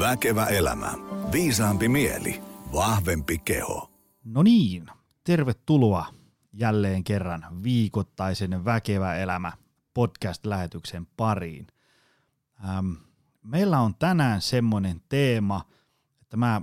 Väkevä 0.00 0.46
elämä. 0.46 0.92
Viisaampi 1.32 1.88
mieli. 1.88 2.42
Vahvempi 2.72 3.38
keho. 3.38 3.90
No 4.24 4.42
niin, 4.42 4.86
tervetuloa 5.24 6.06
jälleen 6.52 7.04
kerran 7.04 7.46
viikoittaisen 7.62 8.64
Väkevä 8.64 9.14
elämä 9.14 9.52
podcast-lähetyksen 9.94 11.06
pariin. 11.16 11.66
Ähm, 12.64 12.92
meillä 13.42 13.80
on 13.80 13.94
tänään 13.94 14.42
semmoinen 14.42 15.00
teema, 15.08 15.64
että 16.22 16.36
mä 16.36 16.60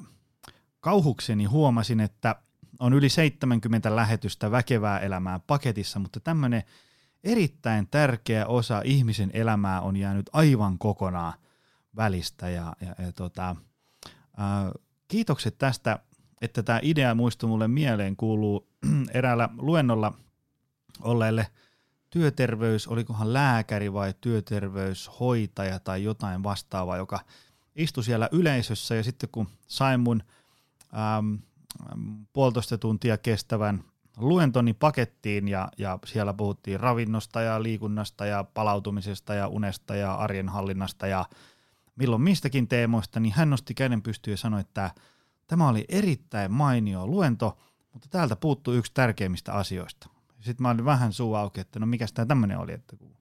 kauhukseni 0.80 1.46
huomasin, 1.46 2.00
että 2.00 2.36
on 2.80 2.94
yli 2.94 3.10
70 3.10 3.96
lähetystä 3.96 4.52
Väkevää 4.52 5.00
elämää 5.00 5.40
paketissa, 5.40 6.00
mutta 6.00 6.20
tämmöinen 6.20 6.64
erittäin 7.24 7.88
tärkeä 7.88 8.46
osa 8.46 8.82
ihmisen 8.86 9.32
elämää 9.34 9.82
on 9.82 9.98
jäänyt 9.98 10.30
aivan 10.34 10.78
kokonaan 10.78 11.34
välistä. 11.98 12.50
Ja, 12.50 12.74
ja, 12.82 13.06
ja 13.06 13.12
tota, 13.12 13.56
ää, 14.38 14.72
kiitokset 15.08 15.58
tästä, 15.58 16.00
että 16.42 16.64
tämä 16.64 16.80
idea 16.82 17.16
muistui 17.16 17.50
mulle 17.50 17.68
mieleen, 17.68 18.16
kuuluu 18.16 18.68
eräällä 19.14 19.50
luennolla 19.58 20.14
olleelle 21.02 21.48
työterveys, 22.10 22.88
olikohan 22.88 23.34
lääkäri 23.34 23.94
vai 23.94 24.14
työterveyshoitaja 24.22 25.80
tai 25.80 26.04
jotain 26.04 26.44
vastaavaa, 26.44 26.98
joka 26.98 27.20
istui 27.76 28.04
siellä 28.04 28.30
yleisössä 28.32 28.96
ja 28.96 29.04
sitten 29.04 29.30
kun 29.32 29.48
sain 29.68 30.00
mun 30.00 30.24
äm, 31.18 31.40
puolitoista 32.34 32.78
tuntia 32.78 33.18
kestävän 33.18 33.84
luentoni 34.18 34.74
pakettiin 34.74 35.48
ja, 35.48 35.70
ja 35.78 36.00
siellä 36.06 36.34
puhuttiin 36.34 36.80
ravinnosta 36.80 37.42
ja 37.42 37.64
liikunnasta 37.64 38.26
ja 38.26 38.44
palautumisesta 38.54 39.34
ja 39.34 39.48
unesta 39.48 39.96
ja 39.96 40.16
arjen 40.16 40.50
hallinnasta 40.50 41.08
ja 41.08 41.26
milloin 41.98 42.22
mistäkin 42.22 42.68
teemoista, 42.68 43.20
niin 43.20 43.34
hän 43.34 43.50
nosti 43.50 43.74
käden 43.74 44.02
pystyyn 44.02 44.34
ja 44.34 44.38
sanoi, 44.38 44.62
että 44.62 44.92
tämä 45.48 45.68
oli 45.68 45.86
erittäin 45.90 46.52
mainio 46.52 47.08
luento, 47.08 47.58
mutta 47.94 48.08
täältä 48.10 48.36
puuttuu 48.36 48.74
yksi 48.74 48.94
tärkeimmistä 48.94 49.54
asioista. 49.54 50.10
Sitten 50.40 50.64
mä 50.64 50.70
olin 50.70 50.86
vähän 50.86 51.14
suu 51.14 51.36
auki, 51.36 51.60
että 51.60 51.80
no 51.80 51.86
mikä 51.86 52.06
tämä 52.14 52.26
tämmöinen 52.26 52.60
oli, 52.60 52.74
että 52.74 52.96
kun 52.96 53.18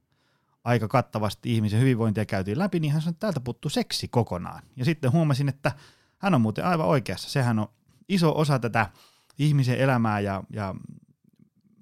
aika 0.64 0.88
kattavasti 0.88 1.54
ihmisen 1.54 1.80
hyvinvointia 1.80 2.24
käytiin 2.24 2.58
läpi, 2.58 2.80
niin 2.80 2.92
hän 2.92 3.02
sanoi, 3.02 3.10
että 3.10 3.20
täältä 3.20 3.40
puuttuu 3.40 3.68
seksi 3.68 4.08
kokonaan. 4.08 4.62
Ja 4.76 4.84
sitten 4.84 5.12
huomasin, 5.12 5.48
että 5.48 5.72
hän 6.18 6.34
on 6.34 6.40
muuten 6.40 6.64
aivan 6.64 6.86
oikeassa. 6.86 7.30
Sehän 7.30 7.58
on 7.58 7.68
iso 8.08 8.38
osa 8.38 8.58
tätä 8.58 8.90
ihmisen 9.38 9.78
elämää 9.78 10.20
ja, 10.20 10.42
ja 10.50 10.74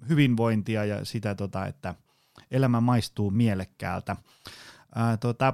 hyvinvointia 0.09 0.85
ja 0.85 1.05
sitä, 1.05 1.35
tota, 1.35 1.65
että 1.65 1.95
elämä 2.51 2.81
maistuu 2.81 3.31
mielekkäältä. 3.31 4.15
Ää, 4.95 5.17
tota, 5.17 5.53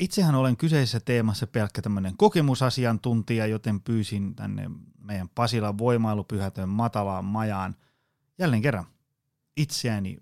itsehän 0.00 0.34
olen 0.34 0.56
kyseisessä 0.56 1.00
teemassa 1.00 1.46
pelkkä 1.46 1.82
tämmöinen 1.82 2.16
kokemusasiantuntija, 2.16 3.46
joten 3.46 3.80
pyysin 3.80 4.34
tänne 4.34 4.70
meidän 4.98 5.28
Pasilan 5.28 5.78
voimailupyhätön 5.78 6.68
matalaan 6.68 7.24
majaan 7.24 7.76
jälleen 8.38 8.62
kerran 8.62 8.86
itseäni 9.56 10.16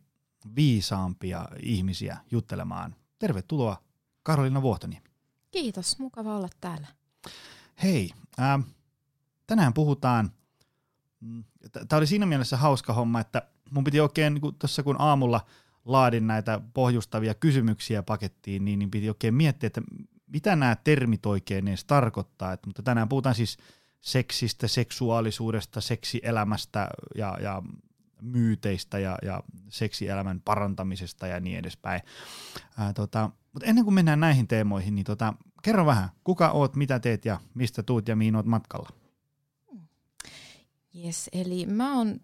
viisaampia 0.56 1.48
ihmisiä 1.62 2.18
juttelemaan. 2.30 2.94
Tervetuloa 3.18 3.82
Karolina 4.22 4.62
Vuohtoni. 4.62 5.02
Kiitos, 5.50 5.98
mukava 5.98 6.36
olla 6.36 6.48
täällä. 6.60 6.86
Hei, 7.82 8.10
ää, 8.38 8.60
tänään 9.46 9.74
puhutaan, 9.74 10.32
mm, 11.20 11.44
tämä 11.88 11.98
oli 11.98 12.06
siinä 12.06 12.26
mielessä 12.26 12.56
hauska 12.56 12.92
homma, 12.92 13.20
että 13.20 13.42
mun 13.70 13.84
piti 13.84 14.00
oikein 14.00 14.34
niin 14.34 14.54
tuossa 14.58 14.82
kun 14.82 14.96
aamulla 14.98 15.46
laadin 15.88 16.26
näitä 16.26 16.60
pohjustavia 16.74 17.34
kysymyksiä 17.34 18.02
pakettiin, 18.02 18.64
niin, 18.64 18.78
niin 18.78 18.90
piti 18.90 19.08
oikein 19.08 19.34
miettiä, 19.34 19.66
että 19.66 19.80
mitä 20.26 20.56
nämä 20.56 20.76
termit 20.76 21.26
oikein 21.26 21.68
edes 21.68 21.84
tarkoittaa. 21.84 22.52
Et, 22.52 22.66
mutta 22.66 22.82
tänään 22.82 23.08
puhutaan 23.08 23.34
siis 23.34 23.58
seksistä, 24.00 24.68
seksuaalisuudesta, 24.68 25.80
seksielämästä 25.80 26.88
ja, 27.14 27.38
ja 27.42 27.62
myyteistä 28.22 28.98
ja, 28.98 29.18
ja 29.22 29.42
seksielämän 29.68 30.40
parantamisesta 30.40 31.26
ja 31.26 31.40
niin 31.40 31.58
edespäin. 31.58 32.00
Ää, 32.78 32.92
tota, 32.92 33.30
mutta 33.52 33.66
ennen 33.66 33.84
kuin 33.84 33.94
mennään 33.94 34.20
näihin 34.20 34.48
teemoihin, 34.48 34.94
niin 34.94 35.04
tota, 35.04 35.34
kerro 35.62 35.86
vähän, 35.86 36.08
kuka 36.24 36.50
oot, 36.50 36.76
mitä 36.76 37.00
teet 37.00 37.24
ja 37.24 37.40
mistä 37.54 37.82
tuut 37.82 38.08
ja 38.08 38.16
mihin 38.16 38.36
oot 38.36 38.46
matkalla? 38.46 38.88
Yes, 41.04 41.30
eli 41.32 41.66
mä 41.66 41.96
oon 41.96 42.20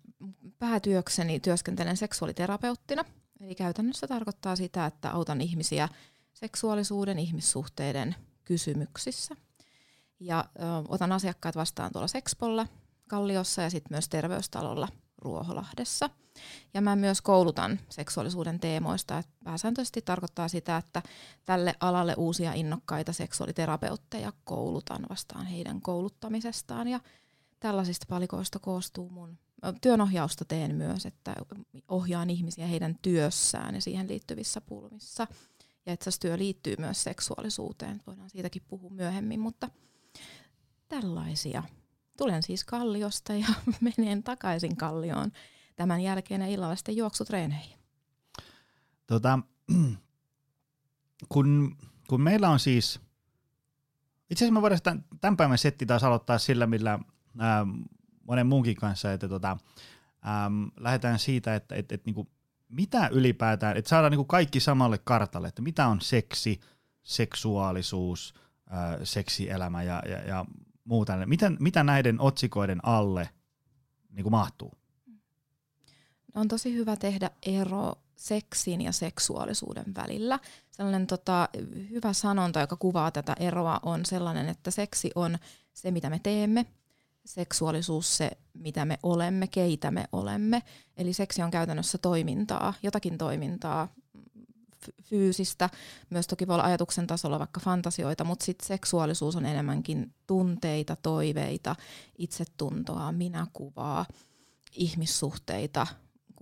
päätyökseni 0.58 1.40
työskentelen 1.40 1.96
seksuaaliterapeuttina. 1.96 3.04
Eli 3.44 3.54
käytännössä 3.54 4.06
tarkoittaa 4.06 4.56
sitä, 4.56 4.86
että 4.86 5.10
autan 5.10 5.40
ihmisiä 5.40 5.88
seksuaalisuuden, 6.34 7.18
ihmissuhteiden 7.18 8.14
kysymyksissä. 8.44 9.36
Ja 10.20 10.44
ö, 10.56 10.62
otan 10.88 11.12
asiakkaat 11.12 11.56
vastaan 11.56 11.92
tuolla 11.92 12.08
Sexpolla, 12.08 12.66
Kalliossa 13.08 13.62
ja 13.62 13.70
sitten 13.70 13.94
myös 13.94 14.08
Terveystalolla 14.08 14.88
Ruoholahdessa. 15.18 16.10
Ja 16.74 16.80
mä 16.80 16.96
myös 16.96 17.22
koulutan 17.22 17.80
seksuaalisuuden 17.88 18.60
teemoista. 18.60 19.18
Et 19.18 19.28
pääsääntöisesti 19.44 20.02
tarkoittaa 20.02 20.48
sitä, 20.48 20.76
että 20.76 21.02
tälle 21.44 21.74
alalle 21.80 22.14
uusia 22.16 22.52
innokkaita 22.52 23.12
seksuaaliterapeutteja 23.12 24.32
koulutan 24.44 25.06
vastaan 25.10 25.46
heidän 25.46 25.80
kouluttamisestaan. 25.80 26.88
Ja 26.88 27.00
tällaisista 27.60 28.06
palikoista 28.08 28.58
koostuu 28.58 29.10
mun 29.10 29.38
työnohjausta 29.80 30.44
teen 30.44 30.74
myös, 30.74 31.06
että 31.06 31.34
ohjaan 31.88 32.30
ihmisiä 32.30 32.66
heidän 32.66 32.98
työssään 33.02 33.74
ja 33.74 33.80
siihen 33.80 34.08
liittyvissä 34.08 34.60
pulmissa. 34.60 35.26
Ja 35.86 35.92
että 35.92 36.10
työ 36.20 36.38
liittyy 36.38 36.74
myös 36.78 37.02
seksuaalisuuteen, 37.02 38.02
voidaan 38.06 38.30
siitäkin 38.30 38.62
puhua 38.68 38.90
myöhemmin, 38.90 39.40
mutta 39.40 39.70
tällaisia. 40.88 41.62
Tulen 42.16 42.42
siis 42.42 42.64
Kalliosta 42.64 43.34
ja 43.34 43.46
menen 43.96 44.22
takaisin 44.22 44.76
Kallioon 44.76 45.32
tämän 45.76 46.00
jälkeen 46.00 46.40
ja 46.40 46.46
illalla 46.46 46.76
sitten 46.76 46.96
juoksutreeneihin. 46.96 47.78
Tota, 49.06 49.38
kun, 51.28 51.76
kun 52.08 52.20
meillä 52.20 52.50
on 52.50 52.60
siis, 52.60 53.00
itse 54.30 54.44
asiassa 54.44 54.54
me 54.54 54.62
voidaan 54.62 54.82
tämän, 54.82 55.04
tämän 55.20 55.36
päivän 55.36 55.58
setti 55.58 55.86
taas 55.86 56.04
aloittaa 56.04 56.38
sillä, 56.38 56.66
millä 56.66 56.98
ää, 57.38 57.66
monen 58.24 58.46
muunkin 58.46 58.76
kanssa, 58.76 59.12
että 59.12 59.28
tota, 59.28 59.56
äm, 60.46 60.70
lähdetään 60.76 61.18
siitä, 61.18 61.54
että 61.54 61.74
et, 61.74 61.92
et, 61.92 62.06
niinku, 62.06 62.28
mitä 62.68 63.08
ylipäätään, 63.12 63.76
että 63.76 63.88
saadaan 63.88 64.10
niinku 64.10 64.24
kaikki 64.24 64.60
samalle 64.60 64.98
kartalle, 64.98 65.48
että 65.48 65.62
mitä 65.62 65.86
on 65.86 66.00
seksi, 66.00 66.60
seksuaalisuus, 67.02 68.34
ää, 68.70 68.98
seksielämä 69.04 69.82
ja, 69.82 70.02
ja, 70.08 70.18
ja 70.18 70.44
muu 70.84 71.04
tällainen. 71.04 71.28
Mitä, 71.28 71.52
mitä 71.60 71.84
näiden 71.84 72.20
otsikoiden 72.20 72.80
alle 72.82 73.28
niinku 74.10 74.30
mahtuu? 74.30 74.72
On 76.34 76.48
tosi 76.48 76.74
hyvä 76.74 76.96
tehdä 76.96 77.30
ero 77.46 77.94
seksin 78.16 78.80
ja 78.80 78.92
seksuaalisuuden 78.92 79.94
välillä. 79.94 80.38
Sellainen 80.70 81.06
tota, 81.06 81.48
hyvä 81.90 82.12
sanonta, 82.12 82.60
joka 82.60 82.76
kuvaa 82.76 83.10
tätä 83.10 83.36
eroa, 83.40 83.80
on 83.82 84.06
sellainen, 84.06 84.48
että 84.48 84.70
seksi 84.70 85.10
on 85.14 85.38
se, 85.72 85.90
mitä 85.90 86.10
me 86.10 86.20
teemme, 86.22 86.66
seksuaalisuus 87.24 88.16
se, 88.16 88.30
mitä 88.54 88.84
me 88.84 88.98
olemme, 89.02 89.46
keitä 89.46 89.90
me 89.90 90.04
olemme. 90.12 90.62
Eli 90.96 91.12
seksi 91.12 91.42
on 91.42 91.50
käytännössä 91.50 91.98
toimintaa, 91.98 92.74
jotakin 92.82 93.18
toimintaa, 93.18 93.88
fyysistä, 95.02 95.70
myös 96.10 96.26
toki 96.26 96.46
voi 96.46 96.54
olla 96.54 96.64
ajatuksen 96.64 97.06
tasolla 97.06 97.38
vaikka 97.38 97.60
fantasioita, 97.60 98.24
mutta 98.24 98.44
sitten 98.44 98.66
seksuaalisuus 98.66 99.36
on 99.36 99.46
enemmänkin 99.46 100.14
tunteita, 100.26 100.96
toiveita, 100.96 101.76
itsetuntoa, 102.18 103.12
minäkuvaa, 103.12 104.06
ihmissuhteita, 104.72 105.86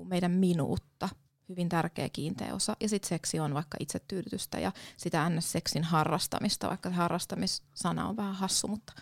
meidän 0.05 0.31
minuutta, 0.31 1.09
hyvin 1.49 1.69
tärkeä 1.69 2.09
kiinteä 2.09 2.55
osa. 2.55 2.77
Ja 2.81 2.89
sitten 2.89 3.09
seksi 3.09 3.41
on 3.41 3.55
vaikka 3.55 3.77
itsetyydytystä 3.81 4.61
ja 4.61 4.73
sitä 4.97 5.31
ns. 5.31 5.53
seksin 5.53 5.85
harrastamista, 5.85 6.69
vaikka 6.69 6.91
harrastamissana 6.91 8.09
on 8.09 8.17
vähän 8.17 8.35
hassu, 8.35 8.69
mutta 8.69 8.93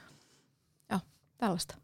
tällaista. 1.40 1.76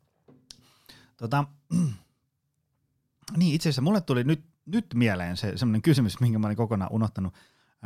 Tota, 1.16 1.44
niin 3.36 3.54
itse 3.54 3.68
asiassa 3.68 3.82
mulle 3.82 4.00
tuli 4.00 4.24
nyt, 4.24 4.44
nyt 4.66 4.86
mieleen 4.94 5.36
se 5.36 5.56
semmoinen 5.56 5.82
kysymys, 5.82 6.20
minkä 6.20 6.38
mä 6.38 6.46
olin 6.46 6.56
kokonaan 6.56 6.92
unohtanut. 6.92 7.34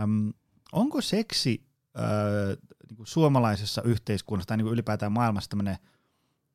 Öm, 0.01 0.33
onko 0.73 1.01
seksi 1.01 1.67
öö, 1.99 2.57
niin 2.91 3.07
suomalaisessa 3.07 3.83
yhteiskunnassa 3.83 4.49
tai 4.49 4.57
niin 4.57 4.67
ylipäätään 4.67 5.13
maailmassa 5.13 5.51
tämmöinen, 5.51 5.77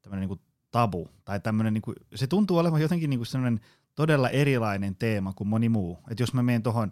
tämmöinen 0.02 0.30
niin 0.30 0.40
tabu? 0.72 1.10
Tai 1.26 1.40
tämmöinen, 1.40 1.74
niin 1.74 1.82
kuin, 1.82 1.96
se 2.16 2.28
tuntuu 2.28 2.58
olevan 2.58 2.82
jotenkin 2.82 3.10
niin 3.10 3.26
semmoinen 3.26 3.60
todella 3.96 4.30
erilainen 4.30 4.96
teema 4.96 5.34
kuin 5.34 5.48
moni 5.48 5.70
muu. 5.70 6.00
Et 6.10 6.20
jos 6.20 6.34
mä 6.34 6.44
menen 6.44 6.64
tuohon, 6.64 6.92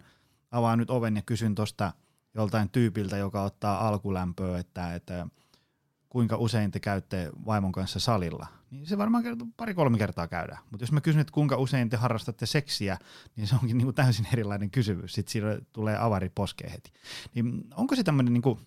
avaan 0.50 0.78
nyt 0.78 0.90
oven 0.90 1.16
ja 1.16 1.22
kysyn 1.22 1.54
tuosta 1.54 1.92
joltain 2.34 2.70
tyypiltä, 2.70 3.16
joka 3.16 3.42
ottaa 3.42 3.88
alkulämpöä, 3.88 4.58
että, 4.58 4.94
että– 4.94 5.26
kuinka 6.14 6.36
usein 6.36 6.70
te 6.70 6.80
käytte 6.80 7.30
vaimon 7.46 7.72
kanssa 7.72 8.00
salilla, 8.00 8.46
niin 8.70 8.86
se 8.86 8.98
varmaan 8.98 9.24
pari-kolme 9.56 9.98
kertaa 9.98 10.28
käydään. 10.28 10.58
Mutta 10.70 10.82
jos 10.82 10.92
mä 10.92 11.00
kysyn, 11.00 11.20
että 11.20 11.32
kuinka 11.32 11.56
usein 11.56 11.90
te 11.90 11.96
harrastatte 11.96 12.46
seksiä, 12.46 12.98
niin 13.36 13.46
se 13.46 13.54
onkin 13.54 13.78
niinku 13.78 13.92
täysin 13.92 14.26
erilainen 14.32 14.70
kysymys. 14.70 15.12
Sitten 15.12 15.32
siinä 15.32 15.58
tulee 15.72 15.98
avari 15.98 16.30
poskeen 16.34 16.72
heti. 16.72 16.92
Niin 17.34 17.64
onko 17.74 17.96
se 17.96 18.04
tämmöinen 18.04 18.32
niinku 18.32 18.60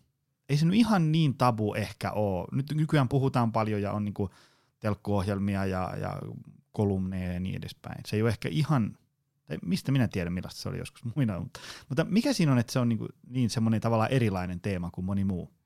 ei 0.49 0.57
se 0.57 0.65
nyt 0.65 0.75
ihan 0.75 1.11
niin 1.11 1.37
tabu 1.37 1.73
ehkä 1.73 2.11
ole. 2.11 2.47
Nyt 2.51 2.73
nykyään 2.73 3.09
puhutaan 3.09 3.51
paljon 3.51 3.81
ja 3.81 3.91
on 3.91 4.05
niinku 4.05 4.29
telkkuohjelmia 4.79 5.65
ja, 5.65 5.93
ja 6.01 6.21
kolumneja 6.71 7.33
ja 7.33 7.39
niin 7.39 7.55
edespäin. 7.55 8.01
Se 8.05 8.15
ei 8.15 8.21
ole 8.21 8.29
ehkä 8.29 8.49
ihan, 8.49 8.97
tai 9.45 9.57
mistä 9.65 9.91
minä 9.91 10.07
tiedän 10.07 10.33
millaista 10.33 10.61
se 10.61 10.69
oli 10.69 10.77
joskus 10.77 11.15
muina, 11.15 11.39
mutta, 11.39 11.59
mutta 11.89 12.03
mikä 12.03 12.33
siinä 12.33 12.51
on, 12.51 12.57
että 12.57 12.73
se 12.73 12.79
on 12.79 12.89
niinku 12.89 13.07
niin 13.29 13.49
semmoinen 13.49 13.81
tavallaan 13.81 14.11
erilainen 14.11 14.59
teema 14.59 14.91
kuin 14.91 15.05
moni 15.05 15.23
muu? 15.23 15.56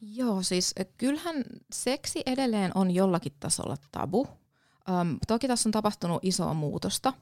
Joo, 0.00 0.42
siis 0.42 0.74
kyllähän 0.98 1.44
seksi 1.72 2.22
edelleen 2.26 2.72
on 2.74 2.90
jollakin 2.90 3.32
tasolla 3.40 3.76
tabu. 3.92 4.20
Um, 4.20 5.18
toki 5.28 5.48
tässä 5.48 5.68
on 5.68 5.72
tapahtunut 5.72 6.24
isoa 6.24 6.54
muutosta 6.54 7.12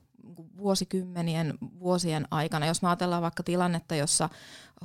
vuosikymmenien, 0.56 1.54
vuosien 1.80 2.26
aikana. 2.30 2.66
Jos 2.66 2.82
me 2.82 2.88
ajatellaan 2.88 3.22
vaikka 3.22 3.42
tilannetta, 3.42 3.94
jossa 3.94 4.28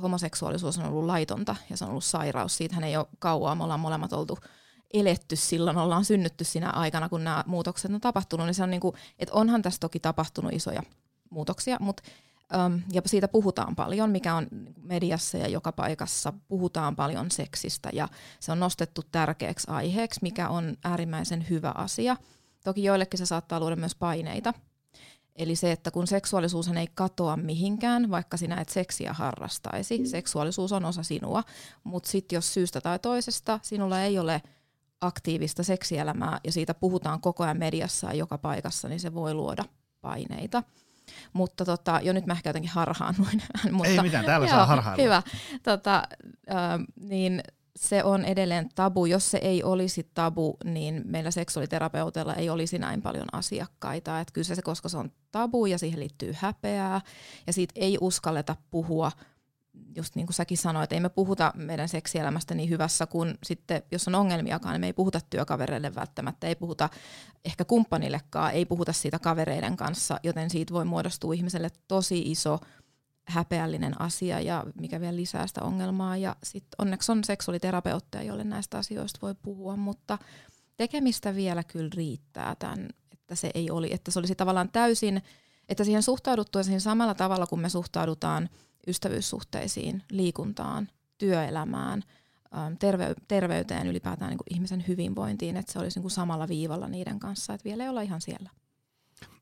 homoseksuaalisuus 0.02 0.78
on 0.78 0.84
ollut 0.84 1.04
laitonta 1.04 1.56
ja 1.70 1.76
se 1.76 1.84
on 1.84 1.90
ollut 1.90 2.04
sairaus, 2.04 2.56
siitähän 2.56 2.84
ei 2.84 2.96
ole 2.96 3.06
kauaa, 3.18 3.54
me 3.54 3.62
ollaan 3.64 3.80
molemmat 3.80 4.12
oltu 4.12 4.38
eletty 4.94 5.36
silloin, 5.36 5.78
ollaan 5.78 6.04
synnytty 6.04 6.44
siinä 6.44 6.70
aikana, 6.70 7.08
kun 7.08 7.24
nämä 7.24 7.44
muutokset 7.46 7.90
on 7.90 8.00
tapahtunut, 8.00 8.46
niin 8.46 8.54
se 8.54 8.62
on 8.62 8.70
niin 8.70 8.80
kuin, 8.80 8.94
että 9.18 9.34
onhan 9.34 9.62
tässä 9.62 9.80
toki 9.80 10.00
tapahtunut 10.00 10.52
isoja 10.52 10.82
muutoksia, 11.30 11.76
mutta 11.80 12.02
ja 12.92 13.02
siitä 13.06 13.28
puhutaan 13.28 13.76
paljon, 13.76 14.10
mikä 14.10 14.34
on 14.34 14.46
mediassa 14.82 15.38
ja 15.38 15.48
joka 15.48 15.72
paikassa. 15.72 16.32
Puhutaan 16.48 16.96
paljon 16.96 17.30
seksistä 17.30 17.90
ja 17.92 18.08
se 18.40 18.52
on 18.52 18.60
nostettu 18.60 19.02
tärkeäksi 19.12 19.70
aiheeksi, 19.70 20.20
mikä 20.22 20.48
on 20.48 20.76
äärimmäisen 20.84 21.46
hyvä 21.50 21.72
asia. 21.76 22.16
Toki 22.64 22.84
joillekin 22.84 23.18
se 23.18 23.26
saattaa 23.26 23.60
luoda 23.60 23.76
myös 23.76 23.94
paineita. 23.94 24.54
Eli 25.36 25.56
se, 25.56 25.72
että 25.72 25.90
kun 25.90 26.06
seksuaalisuus 26.06 26.68
ei 26.68 26.88
katoa 26.94 27.36
mihinkään, 27.36 28.10
vaikka 28.10 28.36
sinä 28.36 28.60
et 28.60 28.68
seksiä 28.68 29.12
harrastaisi, 29.12 30.06
seksuaalisuus 30.06 30.72
on 30.72 30.84
osa 30.84 31.02
sinua, 31.02 31.42
mutta 31.84 32.10
sitten 32.10 32.36
jos 32.36 32.54
syystä 32.54 32.80
tai 32.80 32.98
toisesta 32.98 33.60
sinulla 33.62 34.02
ei 34.02 34.18
ole 34.18 34.42
aktiivista 35.00 35.62
seksielämää 35.62 36.40
ja 36.44 36.52
siitä 36.52 36.74
puhutaan 36.74 37.20
koko 37.20 37.44
ajan 37.44 37.58
mediassa 37.58 38.06
ja 38.06 38.14
joka 38.14 38.38
paikassa, 38.38 38.88
niin 38.88 39.00
se 39.00 39.14
voi 39.14 39.34
luoda 39.34 39.64
paineita. 40.00 40.62
Mutta 41.32 41.64
tota, 41.64 42.00
jo 42.02 42.12
nyt 42.12 42.26
mä 42.26 42.32
ehkä 42.32 42.48
jotenkin 42.48 42.70
harhaannuin. 42.70 43.42
mutta, 43.72 43.88
Ei 43.88 44.02
mitään, 44.02 44.24
täällä 44.24 44.46
joo, 44.46 44.56
saa 44.56 44.66
harhailla. 44.66 45.02
Hyvä. 45.02 45.22
Tota, 45.62 46.02
äh, 46.50 46.80
niin 47.00 47.42
se 47.76 48.04
on 48.04 48.24
edelleen 48.24 48.68
tabu. 48.74 49.06
Jos 49.06 49.30
se 49.30 49.38
ei 49.38 49.62
olisi 49.62 50.10
tabu, 50.14 50.56
niin 50.64 51.02
meillä 51.04 51.30
seksuaaliterapeuteilla 51.30 52.34
ei 52.34 52.50
olisi 52.50 52.78
näin 52.78 53.02
paljon 53.02 53.26
asiakkaita. 53.32 54.20
Et 54.20 54.30
kyllä 54.30 54.44
se, 54.44 54.62
koska 54.62 54.88
se 54.88 54.96
on 54.98 55.10
tabu 55.32 55.66
ja 55.66 55.78
siihen 55.78 56.00
liittyy 56.00 56.34
häpeää 56.36 57.00
ja 57.46 57.52
siitä 57.52 57.72
ei 57.76 57.98
uskalleta 58.00 58.56
puhua– 58.70 59.12
just 59.96 60.14
niin 60.14 60.26
kuin 60.26 60.34
säkin 60.34 60.58
sanoit, 60.58 60.92
ei 60.92 61.00
me 61.00 61.08
puhuta 61.08 61.52
meidän 61.56 61.88
seksielämästä 61.88 62.54
niin 62.54 62.70
hyvässä 62.70 63.06
kuin 63.06 63.38
sitten, 63.42 63.82
jos 63.92 64.08
on 64.08 64.14
ongelmiakaan, 64.14 64.72
niin 64.72 64.80
me 64.80 64.86
ei 64.86 64.92
puhuta 64.92 65.20
työkavereille 65.30 65.94
välttämättä, 65.94 66.46
ei 66.46 66.54
puhuta 66.54 66.88
ehkä 67.44 67.64
kumppanillekaan, 67.64 68.52
ei 68.52 68.64
puhuta 68.64 68.92
siitä 68.92 69.18
kavereiden 69.18 69.76
kanssa, 69.76 70.20
joten 70.22 70.50
siitä 70.50 70.74
voi 70.74 70.84
muodostua 70.84 71.34
ihmiselle 71.34 71.70
tosi 71.88 72.30
iso 72.30 72.60
häpeällinen 73.28 74.00
asia 74.00 74.40
ja 74.40 74.64
mikä 74.80 75.00
vielä 75.00 75.16
lisää 75.16 75.46
sitä 75.46 75.62
ongelmaa. 75.62 76.16
Ja 76.16 76.36
sitten 76.42 76.76
onneksi 76.78 77.12
on 77.12 77.24
seksuaaliterapeutteja, 77.24 78.24
joille 78.24 78.44
näistä 78.44 78.78
asioista 78.78 79.18
voi 79.22 79.34
puhua, 79.42 79.76
mutta 79.76 80.18
tekemistä 80.76 81.34
vielä 81.34 81.64
kyllä 81.64 81.90
riittää 81.96 82.56
tämän, 82.58 82.88
että 83.12 83.34
se 83.34 83.50
ei 83.54 83.70
oli, 83.70 83.94
että 83.94 84.10
se 84.10 84.18
olisi 84.18 84.34
tavallaan 84.34 84.70
täysin, 84.72 85.22
että 85.68 85.84
siihen 85.84 86.02
suhtauduttaisiin 86.02 86.80
samalla 86.80 87.14
tavalla 87.14 87.46
kuin 87.46 87.60
me 87.60 87.68
suhtaudutaan– 87.68 88.48
ystävyyssuhteisiin, 88.88 90.02
liikuntaan, 90.10 90.88
työelämään, 91.18 92.02
ähm, 92.56 92.72
terve- 92.72 93.22
terveyteen, 93.28 93.86
ylipäätään 93.86 94.30
niin 94.30 94.38
kuin 94.38 94.54
ihmisen 94.54 94.84
hyvinvointiin, 94.88 95.56
että 95.56 95.72
se 95.72 95.78
olisi 95.78 95.98
niin 95.98 96.02
kuin 96.02 96.10
samalla 96.10 96.48
viivalla 96.48 96.88
niiden 96.88 97.18
kanssa, 97.18 97.54
että 97.54 97.64
vielä 97.64 97.84
ei 97.84 97.90
olla 97.90 98.00
ihan 98.00 98.20
siellä. 98.20 98.50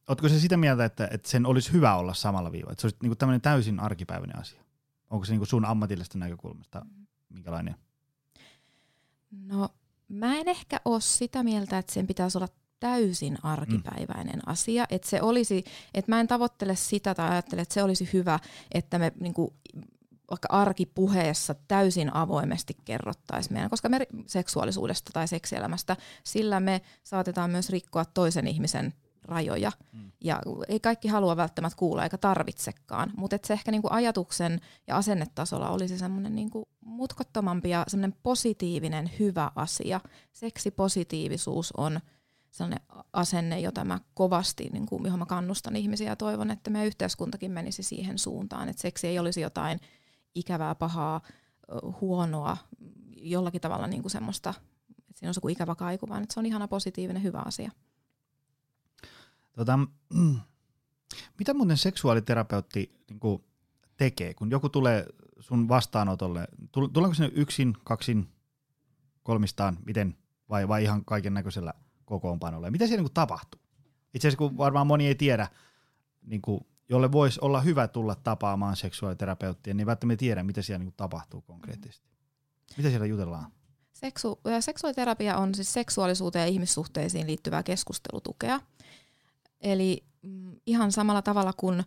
Oletko 0.09 0.29
se 0.29 0.41
sitä 0.41 0.57
mieltä, 0.57 0.85
että, 0.85 1.09
että 1.11 1.29
sen 1.29 1.47
olisi 1.47 1.73
hyvä 1.73 1.97
olla 1.97 2.15
samalla 2.15 2.53
viivalla, 2.53 2.73
että 2.73 2.81
se 2.81 2.87
olisi 2.87 2.99
niin 3.03 3.11
kuin 3.11 3.19
tämmöinen 3.19 3.41
täysin 3.41 3.81
arkipäiväinen 3.81 4.39
asia? 4.39 4.63
Onko 5.11 5.25
se 5.25 5.33
niin 5.33 5.41
kuin 5.41 5.49
sun 5.49 5.65
ammatillisesta 5.65 6.19
näkökulmasta 6.19 6.87
minkälainen? 7.29 7.77
No 9.31 9.69
mä 10.09 10.37
en 10.37 10.49
ehkä 10.49 10.81
ole 10.85 11.01
sitä 11.01 11.43
mieltä, 11.43 11.79
että 11.79 11.93
sen 11.93 12.07
pitäisi 12.07 12.39
olla 12.39 12.49
täysin 12.83 13.39
arkipäiväinen 13.43 14.37
mm. 14.37 14.53
asia. 14.53 14.85
Että 14.91 15.09
se 15.09 15.23
olisi, 15.23 15.65
että 15.95 16.13
mä 16.13 16.21
en 16.21 16.29
tavoittele 16.29 16.77
sitä 16.77 17.15
tai 17.15 17.31
ajattele, 17.31 17.63
että 17.63 17.75
se 17.75 17.83
olisi 17.83 18.09
hyvä, 18.13 18.39
että 18.73 18.99
me 18.99 19.13
niinku, 19.21 19.55
vaikka 20.31 20.49
arkipuheessa 20.51 21.55
täysin 21.69 22.17
avoimesti 22.17 22.77
kerrottaisiin 22.85 23.53
meidän, 23.53 23.71
koska 23.71 23.89
me 23.89 24.07
seksuaalisuudesta 24.27 25.11
tai 25.13 25.29
seksielämästä, 25.29 25.97
sillä 26.25 26.61
me 26.61 26.81
saatetaan 27.05 27.51
myös 27.51 27.71
rikkoa 27.71 28.05
toisen 28.05 28.47
ihmisen 28.47 28.93
rajoja. 29.25 29.73
Mm. 29.93 30.13
Ja 30.21 30.43
ei 30.69 30.81
kaikki 30.81 31.09
halua 31.09 31.37
välttämättä 31.37 31.79
kuulla 31.79 32.05
eikä 32.05 32.19
tarvitsekaan, 32.19 33.11
mutta 33.17 33.39
se 33.45 33.53
ehkä 33.53 33.71
niinku 33.71 33.89
ajatuksen 33.91 34.61
ja 34.87 34.97
asennetasolla 34.97 35.71
olisi 35.71 35.99
semmoinen 35.99 36.35
niinku 36.35 36.69
mutkottomampi 36.81 37.71
ja 37.71 37.85
semmoinen 37.89 38.19
positiivinen 38.23 39.11
hyvä 39.19 39.51
asia. 39.57 40.01
Seksipositiivisuus 40.33 41.73
on 41.77 42.01
sellainen 42.53 42.87
asenne, 43.13 43.61
jota 43.61 43.85
mä 43.85 44.01
kovasti, 44.15 44.69
niin 44.73 44.87
kuin, 44.87 45.05
johon 45.05 45.19
mä 45.19 45.27
kannustan 45.27 45.77
ihmisiä 45.77 46.09
ja 46.09 46.17
toivon, 46.17 46.51
että 46.51 46.71
meidän 46.71 46.87
yhteiskuntakin 46.87 47.51
menisi 47.51 47.83
siihen 47.83 48.19
suuntaan, 48.19 48.69
että 48.69 48.83
seksi 48.83 49.07
ei 49.07 49.19
olisi 49.19 49.41
jotain 49.41 49.81
ikävää, 50.35 50.75
pahaa, 50.75 51.21
huonoa, 52.01 52.57
jollakin 53.17 53.61
tavalla 53.61 53.87
niin 53.87 54.03
kuin 54.03 54.11
semmoista, 54.11 54.55
että 54.91 55.19
siinä 55.19 55.31
on 55.31 55.35
joku 55.37 55.49
ikävä 55.49 55.75
kaiku, 55.75 56.09
vaan 56.09 56.23
että 56.23 56.35
se 56.35 56.41
on 56.41 56.47
ihana 56.47 56.69
positiivinen, 56.69 57.23
hyvä 57.23 57.43
asia. 57.45 57.71
Tota, 59.53 59.79
mitä 61.39 61.55
muuten 61.55 61.77
seksuaaliterapeutti 61.77 63.05
niin 63.09 63.21
kuin 63.21 63.45
tekee, 63.97 64.35
kun 64.35 64.51
joku 64.51 64.69
tulee 64.69 65.07
sun 65.41 65.69
vastaanotolle? 65.69 66.49
Tuleeko 66.93 67.15
sinne 67.15 67.31
yksin, 67.35 67.77
kaksin, 67.85 68.29
kolmistaan, 69.23 69.79
miten, 69.87 70.17
vai, 70.49 70.69
vai 70.69 70.83
ihan 70.83 71.05
kaiken 71.05 71.35
näköisellä 71.35 71.75
kokoonpanolle. 72.13 72.71
Mitä 72.71 72.87
siellä 72.87 73.03
niin 73.03 73.15
tapahtuu? 73.15 73.61
Itse 74.15 74.29
asiassa 74.29 74.39
kun 74.39 74.57
varmaan 74.57 74.87
moni 74.87 75.07
ei 75.07 75.15
tiedä, 75.15 75.49
niin 76.23 76.43
kuin, 76.43 76.67
jolle 76.89 77.13
voisi 77.13 77.39
olla 77.43 77.61
hyvä 77.61 77.89
tulla 77.89 78.15
tapaamaan 78.15 78.77
seksuaaliterapeuttia, 78.77 79.75
niin 79.75 79.87
välttämättä 79.87 80.19
tiedä, 80.19 80.43
mitä 80.43 80.63
siellä 80.63 80.85
niin 80.85 80.95
tapahtuu 80.97 81.41
konkreettisesti. 81.41 82.09
Mitä 82.77 82.89
siellä 82.89 83.07
jutellaan? 83.07 83.53
Seksu- 83.93 84.41
seksuaaliterapia 84.61 85.37
on 85.37 85.55
siis 85.55 85.73
seksuaalisuuteen 85.73 86.43
ja 86.43 86.53
ihmissuhteisiin 86.53 87.27
liittyvää 87.27 87.63
keskustelutukea. 87.63 88.61
Eli 89.61 90.05
mm, 90.23 90.57
ihan 90.67 90.93
samalla 90.93 91.23
tavalla 91.23 91.53
kuin 91.53 91.85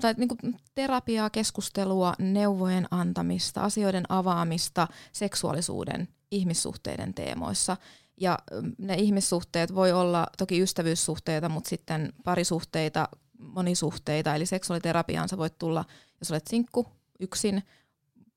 tai 0.00 0.14
niin 0.16 0.28
kuin 0.28 0.56
terapiaa, 0.74 1.30
keskustelua, 1.30 2.14
neuvojen 2.18 2.86
antamista, 2.90 3.60
asioiden 3.60 4.04
avaamista 4.08 4.88
seksuaalisuuden, 5.12 6.08
ihmissuhteiden 6.30 7.14
teemoissa. 7.14 7.76
Ja 8.20 8.38
ne 8.78 8.94
ihmissuhteet 8.94 9.74
voi 9.74 9.92
olla 9.92 10.26
toki 10.38 10.62
ystävyyssuhteita, 10.62 11.48
mutta 11.48 11.70
sitten 11.70 12.12
parisuhteita, 12.24 13.08
monisuhteita. 13.38 14.34
Eli 14.34 14.46
seksuaaliterapiaan 14.46 15.28
sä 15.28 15.38
voit 15.38 15.58
tulla, 15.58 15.84
jos 16.20 16.30
olet 16.30 16.46
sinkku, 16.46 16.86
yksin, 17.20 17.62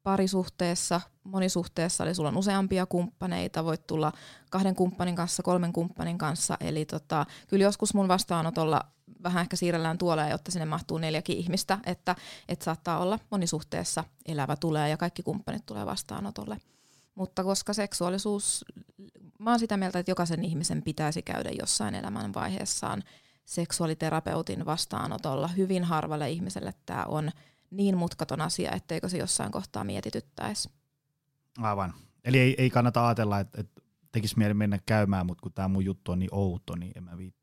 parisuhteessa, 0.04 1.02
monisuhteessa, 1.24 2.04
eli 2.04 2.16
sulla 2.16 2.30
on 2.30 2.38
useampia 2.38 2.86
kumppaneita, 2.86 3.66
voit 3.66 3.88
tulla 3.88 4.12
kahden 4.50 4.76
kumppanin 4.76 5.16
kanssa, 5.16 5.44
kolmen 5.44 5.74
kumppanin 5.74 6.18
kanssa, 6.18 6.58
eli 6.60 6.86
tota, 6.86 7.26
kyllä 7.48 7.64
joskus 7.64 7.94
mun 7.94 8.08
vastaanotolla 8.08 8.82
vähän 9.24 9.42
ehkä 9.42 9.56
siirrellään 9.56 9.98
tuoleen, 9.98 10.32
jotta 10.32 10.52
sinne 10.52 10.66
mahtuu 10.66 10.98
neljäkin 10.98 11.38
ihmistä, 11.38 11.80
että, 11.86 12.16
että 12.48 12.66
saattaa 12.66 13.00
olla 13.00 13.20
monisuhteessa 13.30 14.04
elävä 14.26 14.56
tulee 14.56 14.90
ja 14.90 14.98
kaikki 14.98 15.24
kumppanit 15.24 15.66
tulee 15.66 15.86
vastaanotolle. 15.86 16.58
Mutta 17.16 17.44
koska 17.44 17.74
seksuaalisuus, 17.74 18.66
mä 19.40 19.50
oon 19.50 19.60
sitä 19.60 19.78
mieltä, 19.78 20.00
että 20.00 20.12
jokaisen 20.12 20.44
ihmisen 20.44 20.84
pitäisi 20.84 21.22
käydä 21.22 21.50
jossain 21.60 21.96
elämänvaiheessaan 21.96 23.04
seksuaaliterapeutin 23.46 24.66
vastaanotolla. 24.66 25.48
Hyvin 25.48 25.84
harvalle 25.84 26.30
ihmiselle 26.32 26.74
tämä 26.86 27.04
on 27.08 27.32
niin 27.72 27.98
mutkaton 27.98 28.42
asia, 28.42 28.72
etteikö 28.72 29.10
se 29.10 29.18
jossain 29.18 29.52
kohtaa 29.52 29.84
mietityttäisi. 29.84 30.70
Aivan. 31.58 31.94
Eli 32.24 32.40
ei, 32.40 32.56
ei 32.58 32.70
kannata 32.70 33.08
ajatella, 33.08 33.40
että, 33.40 33.62
että 33.62 33.82
tekisi 34.12 34.38
mieli 34.38 34.54
mennä 34.54 34.80
käymään, 34.86 35.26
mutta 35.26 35.42
kun 35.42 35.54
tämä 35.54 35.68
mun 35.68 35.86
juttu 35.86 36.12
on 36.12 36.20
niin 36.20 36.34
outo, 36.34 36.76
niin 36.76 36.92
en 36.96 37.04
mä 37.04 37.18
viitti. 37.18 37.43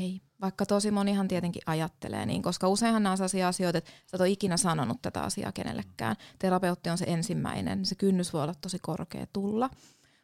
Ei, 0.00 0.20
vaikka 0.40 0.66
tosi 0.66 0.90
monihan 0.90 1.28
tietenkin 1.28 1.62
ajattelee 1.66 2.26
niin, 2.26 2.42
koska 2.42 2.68
useinhan 2.68 3.02
nämä 3.02 3.16
sellaisia 3.16 3.48
asioita, 3.48 3.78
että 3.78 3.90
sä 3.90 4.16
et 4.16 4.20
ole 4.20 4.28
ikinä 4.28 4.56
sanonut 4.56 5.02
tätä 5.02 5.22
asiaa 5.22 5.52
kenellekään. 5.52 6.16
Terapeutti 6.38 6.90
on 6.90 6.98
se 6.98 7.04
ensimmäinen, 7.08 7.86
se 7.86 7.94
kynnys 7.94 8.32
voi 8.32 8.42
olla 8.42 8.54
tosi 8.60 8.78
korkea 8.78 9.26
tulla, 9.32 9.70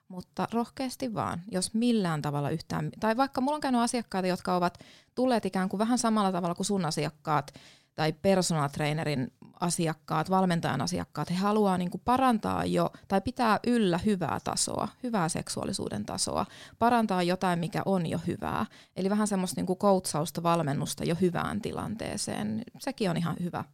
mutta 0.09 0.49
rohkeasti 0.53 1.15
vaan, 1.15 1.43
jos 1.51 1.75
millään 1.75 2.23
tavalla 2.23 2.51
yhtään, 2.51 2.91
tai 3.01 3.17
vaikka 3.17 3.41
mulla 3.41 3.55
on 3.55 3.61
käynyt 3.61 3.81
asiakkaita, 3.81 4.29
jotka 4.29 4.57
ovat 4.57 4.79
tulleet 5.15 5.45
ikään 5.45 5.69
kuin 5.69 5.79
vähän 5.79 5.99
samalla 5.99 6.33
tavalla 6.33 6.55
kuin 6.55 6.67
sun 6.67 6.85
asiakkaat, 6.85 7.55
tai 8.01 8.13
personal 8.13 8.69
trainerin 8.69 9.33
asiakkaat, 9.61 10.31
valmentajan 10.31 10.81
asiakkaat, 10.81 11.31
he 11.31 11.35
haluaa 11.35 11.79
niin 11.79 11.91
kuin 11.91 12.03
parantaa 12.05 12.65
jo 12.65 12.91
tai 13.09 13.21
pitää 13.21 13.61
yllä 13.67 13.99
hyvää 13.99 14.39
tasoa, 14.45 14.89
hyvää 15.03 15.29
seksuaalisuuden 15.29 16.07
tasoa, 16.07 16.47
parantaa 16.79 17.23
jotain, 17.23 17.59
mikä 17.59 17.83
on 17.85 18.07
jo 18.07 18.21
hyvää. 18.27 18.67
Eli 18.97 19.11
vähän 19.11 19.27
semmoista 19.27 19.59
niin 19.61 19.67
kuin 19.67 19.79
koutsausta, 19.79 20.43
valmennusta 20.43 21.05
jo 21.05 21.15
hyvään 21.21 21.61
tilanteeseen. 21.61 22.63
Sekin 22.79 23.11
on 23.11 23.17
ihan 23.17 23.37
hyvä 23.43 23.65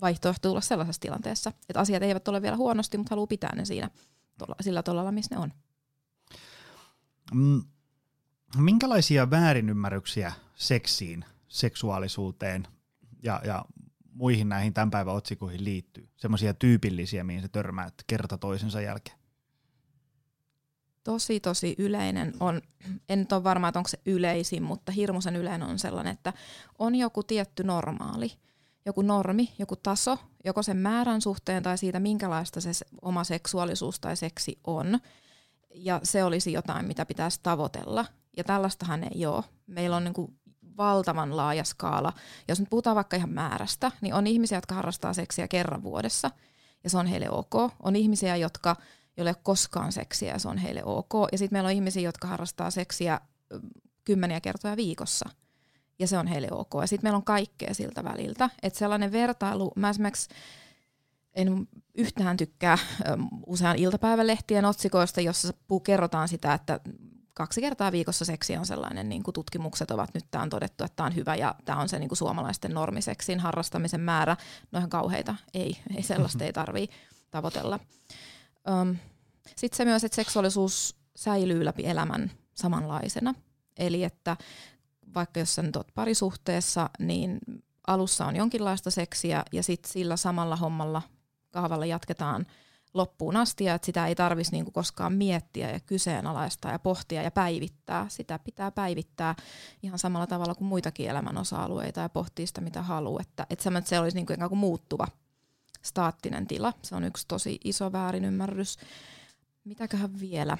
vaihtoehto 0.00 0.48
tulla 0.48 0.60
sellaisessa 0.60 1.00
tilanteessa, 1.00 1.52
että 1.68 1.80
asiat 1.80 2.02
eivät 2.02 2.28
ole 2.28 2.42
vielä 2.42 2.56
huonosti, 2.56 2.98
mutta 2.98 3.10
haluaa 3.10 3.26
pitää 3.26 3.54
ne 3.54 3.64
siinä 3.64 3.90
sillä 4.60 4.82
tolalla, 4.82 5.12
missä 5.12 5.34
ne 5.34 5.40
on. 5.40 5.52
Mm, 7.34 7.62
minkälaisia 8.56 9.30
väärinymmärryksiä 9.30 10.32
seksiin, 10.54 11.24
seksuaalisuuteen 11.48 12.66
ja, 13.26 13.40
ja 13.44 13.64
muihin 14.12 14.48
näihin 14.48 14.74
tämän 14.74 14.90
päivän 14.90 15.14
otsikoihin 15.14 15.64
liittyy? 15.64 16.08
Semmoisia 16.16 16.54
tyypillisiä, 16.54 17.24
mihin 17.24 17.42
se 17.42 17.48
törmää 17.48 17.90
kerta 18.06 18.38
toisensa 18.38 18.80
jälkeen. 18.80 19.18
Tosi, 21.04 21.40
tosi 21.40 21.74
yleinen 21.78 22.34
on, 22.40 22.62
en 23.08 23.18
nyt 23.18 23.32
ole 23.32 23.44
varma, 23.44 23.68
että 23.68 23.78
onko 23.78 23.88
se 23.88 24.00
yleisin, 24.06 24.62
mutta 24.62 24.92
hirmuisen 24.92 25.36
yleinen 25.36 25.68
on 25.68 25.78
sellainen, 25.78 26.12
että 26.12 26.32
on 26.78 26.94
joku 26.94 27.22
tietty 27.22 27.64
normaali, 27.64 28.32
joku 28.86 29.02
normi, 29.02 29.52
joku 29.58 29.76
taso, 29.76 30.18
joko 30.44 30.62
sen 30.62 30.76
määrän 30.76 31.20
suhteen 31.20 31.62
tai 31.62 31.78
siitä, 31.78 32.00
minkälaista 32.00 32.60
se 32.60 32.70
oma 33.02 33.24
seksuaalisuus 33.24 34.00
tai 34.00 34.16
seksi 34.16 34.58
on. 34.66 34.98
Ja 35.74 36.00
se 36.02 36.24
olisi 36.24 36.52
jotain, 36.52 36.86
mitä 36.86 37.06
pitäisi 37.06 37.40
tavoitella. 37.42 38.04
Ja 38.36 38.44
tällaistahan 38.44 39.04
ei 39.04 39.26
ole. 39.26 39.44
Meillä 39.66 39.96
on 39.96 40.04
niin 40.04 40.14
kuin 40.14 40.38
valtavan 40.76 41.36
laaja 41.36 41.64
skaala. 41.64 42.12
Jos 42.48 42.60
nyt 42.60 42.70
puhutaan 42.70 42.96
vaikka 42.96 43.16
ihan 43.16 43.30
määrästä, 43.30 43.92
niin 44.00 44.14
on 44.14 44.26
ihmisiä, 44.26 44.58
jotka 44.58 44.74
harrastaa 44.74 45.12
seksiä 45.12 45.48
kerran 45.48 45.82
vuodessa, 45.82 46.30
ja 46.84 46.90
se 46.90 46.98
on 46.98 47.06
heille 47.06 47.30
ok. 47.30 47.54
On 47.82 47.96
ihmisiä, 47.96 48.36
jotka 48.36 48.76
ei 49.16 49.22
ole 49.22 49.34
koskaan 49.34 49.92
seksiä, 49.92 50.32
ja 50.32 50.38
se 50.38 50.48
on 50.48 50.58
heille 50.58 50.84
ok. 50.84 51.12
Ja 51.32 51.38
sitten 51.38 51.56
meillä 51.56 51.66
on 51.66 51.74
ihmisiä, 51.74 52.02
jotka 52.02 52.28
harrastaa 52.28 52.70
seksiä 52.70 53.20
kymmeniä 54.04 54.40
kertoja 54.40 54.76
viikossa, 54.76 55.30
ja 55.98 56.06
se 56.06 56.18
on 56.18 56.26
heille 56.26 56.48
ok. 56.50 56.72
Ja 56.80 56.86
sitten 56.86 57.06
meillä 57.06 57.16
on 57.16 57.24
kaikkea 57.24 57.74
siltä 57.74 58.04
väliltä. 58.04 58.50
Että 58.62 58.78
sellainen 58.78 59.12
vertailu, 59.12 59.72
mä 59.76 59.90
esimerkiksi 59.90 60.28
en 61.34 61.68
yhtään 61.94 62.36
tykkää 62.36 62.78
usean 63.46 63.76
iltapäivälehtien 63.76 64.64
otsikoista, 64.64 65.20
jossa 65.20 65.52
kerrotaan 65.84 66.28
sitä, 66.28 66.54
että 66.54 66.80
kaksi 67.36 67.60
kertaa 67.60 67.92
viikossa 67.92 68.24
seksi 68.24 68.56
on 68.56 68.66
sellainen, 68.66 69.08
niin 69.08 69.22
kuin 69.22 69.34
tutkimukset 69.34 69.90
ovat 69.90 70.14
nyt 70.14 70.24
tämä 70.30 70.42
on 70.42 70.50
todettu, 70.50 70.84
että 70.84 70.96
tämä 70.96 71.06
on 71.06 71.14
hyvä 71.14 71.34
ja 71.34 71.54
tämä 71.64 71.80
on 71.80 71.88
se 71.88 71.98
niin 71.98 72.08
kuin 72.08 72.18
suomalaisten 72.18 72.74
normiseksin 72.74 73.40
harrastamisen 73.40 74.00
määrä. 74.00 74.36
No 74.72 74.78
ihan 74.78 74.90
kauheita, 74.90 75.36
ei, 75.54 75.78
ei 75.96 76.02
sellaista 76.02 76.44
ei 76.44 76.52
tarvii 76.52 76.88
tavoitella. 77.30 77.80
Um, 78.70 78.96
Sitten 79.56 79.76
se 79.76 79.84
myös, 79.84 80.04
että 80.04 80.16
seksuaalisuus 80.16 80.96
säilyy 81.16 81.64
läpi 81.64 81.86
elämän 81.86 82.30
samanlaisena. 82.54 83.34
Eli 83.78 84.04
että 84.04 84.36
vaikka 85.14 85.40
jos 85.40 85.54
sä 85.54 85.62
nyt 85.62 85.76
oot 85.76 85.94
parisuhteessa, 85.94 86.90
niin 86.98 87.38
alussa 87.86 88.26
on 88.26 88.36
jonkinlaista 88.36 88.90
seksiä 88.90 89.42
ja 89.52 89.62
sitten 89.62 89.92
sillä 89.92 90.16
samalla 90.16 90.56
hommalla 90.56 91.02
kahvalla 91.50 91.86
jatketaan– 91.86 92.46
loppuun 92.96 93.36
asti 93.36 93.64
ja 93.64 93.74
että 93.74 93.86
sitä 93.86 94.06
ei 94.06 94.14
tarvitsisi 94.14 94.56
niinku 94.56 94.70
koskaan 94.70 95.12
miettiä 95.12 95.70
ja 95.70 95.80
kyseenalaistaa 95.80 96.72
ja 96.72 96.78
pohtia 96.78 97.22
ja 97.22 97.30
päivittää. 97.30 98.06
Sitä 98.08 98.38
pitää 98.38 98.70
päivittää 98.70 99.34
ihan 99.82 99.98
samalla 99.98 100.26
tavalla 100.26 100.54
kuin 100.54 100.68
muitakin 100.68 101.10
elämän 101.10 101.38
osa-alueita 101.38 102.00
ja 102.00 102.08
pohtia 102.08 102.46
sitä 102.46 102.60
mitä 102.60 102.82
haluaa. 102.82 103.22
Että, 103.22 103.46
että 103.50 103.80
se 103.84 104.00
olisi 104.00 104.16
niinku 104.16 104.32
ikään 104.32 104.48
kuin 104.48 104.58
muuttuva 104.58 105.08
staattinen 105.82 106.46
tila. 106.46 106.72
Se 106.82 106.94
on 106.94 107.04
yksi 107.04 107.24
tosi 107.28 107.60
iso 107.64 107.92
väärinymmärrys. 107.92 108.78
Mitäköhän 109.64 110.20
vielä? 110.20 110.58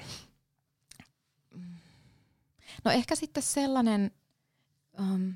No 2.83 2.91
ehkä 2.91 3.15
sitten 3.15 3.43
sellainen, 3.43 4.11
um, 4.99 5.33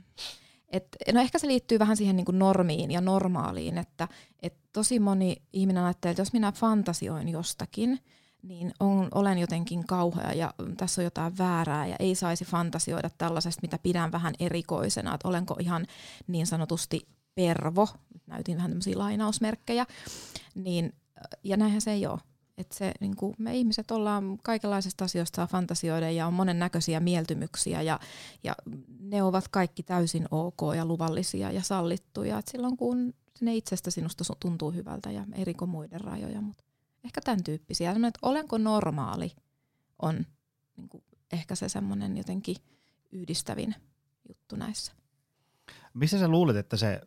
et, 0.72 0.88
no 1.14 1.22
ehkä 1.22 1.40
se 1.40 1.48
liittyy 1.48 1.80
vähän 1.80 1.98
siihen 1.98 2.16
niin 2.16 2.26
kuin 2.26 2.40
normiin 2.40 2.92
ja 2.92 3.02
normaaliin, 3.02 3.78
että 3.78 4.08
et 4.40 4.54
tosi 4.74 5.00
moni 5.00 5.36
ihminen 5.54 5.84
ajattelee, 5.84 6.12
että 6.12 6.22
jos 6.22 6.34
minä 6.34 6.52
fantasioin 6.52 7.30
jostakin, 7.30 8.00
niin 8.44 8.72
on, 8.80 9.08
olen 9.16 9.38
jotenkin 9.38 9.88
kauhea 9.88 10.34
ja 10.34 10.54
tässä 10.78 11.02
on 11.02 11.04
jotain 11.04 11.38
väärää 11.38 11.88
ja 11.88 11.96
ei 12.00 12.16
saisi 12.16 12.46
fantasioida 12.46 13.10
tällaisesta, 13.18 13.62
mitä 13.62 13.80
pidän 13.84 14.12
vähän 14.12 14.34
erikoisena, 14.40 15.14
että 15.14 15.28
olenko 15.28 15.56
ihan 15.60 15.86
niin 16.28 16.48
sanotusti 16.48 17.08
pervo, 17.36 17.88
näytin 18.28 18.58
vähän 18.58 18.72
tämmöisiä 18.72 18.98
lainausmerkkejä, 18.98 19.86
niin, 20.56 20.94
ja 21.44 21.58
näinhän 21.58 21.82
se 21.82 21.92
ei 21.92 22.08
ole. 22.08 22.20
Että 22.58 22.78
se, 22.78 22.92
niin 23.00 23.16
kuin 23.16 23.36
me 23.38 23.58
ihmiset 23.58 23.92
ollaan 23.92 24.38
kaikenlaisista 24.44 25.06
asioista 25.06 25.48
fantasioida 25.48 26.12
ja 26.12 26.28
on 26.28 26.34
monen 26.34 26.60
näköisiä 26.60 27.00
mieltymyksiä 27.00 27.82
ja, 27.82 28.00
ja 28.44 28.56
ne 29.00 29.24
ovat 29.24 29.48
kaikki 29.48 29.84
täysin 29.84 30.28
ok 30.32 30.62
ja 30.76 30.86
luvallisia 30.86 31.52
ja 31.52 31.62
sallittuja. 31.62 32.38
Et 32.38 32.48
silloin 32.48 32.78
kun 32.78 33.14
ne 33.42 33.56
itsestä 33.56 33.92
sinusta 33.92 34.24
tuntuu 34.40 34.72
hyvältä 34.72 35.12
ja 35.12 35.26
eri 35.34 35.54
kuin 35.54 35.70
muiden 35.70 36.02
rajoja, 36.02 36.42
mutta 36.42 36.64
ehkä 37.04 37.22
tämän 37.22 37.44
tyyppisiä. 37.44 37.92
että 37.92 38.20
olenko 38.22 38.58
normaali 38.58 39.32
on 40.02 40.26
niin 40.78 40.90
kuin 40.90 41.04
ehkä 41.32 41.56
se 41.56 41.70
semmoinen 41.70 42.18
jotenkin 42.18 42.56
yhdistävin 43.12 43.76
juttu 44.30 44.56
näissä. 44.56 44.92
Missä 45.94 46.20
sä 46.20 46.28
luulet, 46.28 46.56
että 46.56 46.78
se 46.78 47.02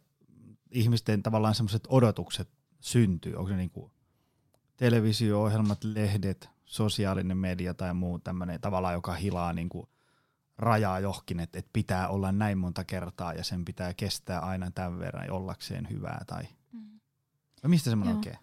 ihmisten 0.70 1.22
tavallaan 1.22 1.54
semmoiset 1.54 1.84
odotukset 1.88 2.48
syntyy? 2.80 3.34
Onko 3.34 3.48
se 3.48 3.56
niin 3.56 3.70
kuin 3.70 3.92
televisio-ohjelmat, 4.76 5.84
lehdet, 5.84 6.50
sosiaalinen 6.64 7.36
media 7.36 7.74
tai 7.74 7.94
muu 7.94 8.18
tämmöinen 8.18 8.60
tavallaan, 8.60 8.94
joka 8.94 9.14
hilaa 9.14 9.52
niin 9.52 9.68
kuin 9.68 9.88
rajaa 10.58 11.00
johonkin, 11.00 11.40
että, 11.40 11.58
että 11.58 11.70
pitää 11.72 12.08
olla 12.08 12.32
näin 12.32 12.58
monta 12.58 12.84
kertaa 12.84 13.32
ja 13.32 13.44
sen 13.44 13.64
pitää 13.64 13.94
kestää 13.94 14.40
aina 14.40 14.70
tämän 14.70 14.98
verran 14.98 15.30
ollakseen 15.30 15.88
hyvää 15.90 16.24
tai 16.26 16.42
mm. 16.72 17.00
no 17.62 17.68
mistä 17.68 17.90
semmoinen 17.90 18.16
oikein? 18.16 18.38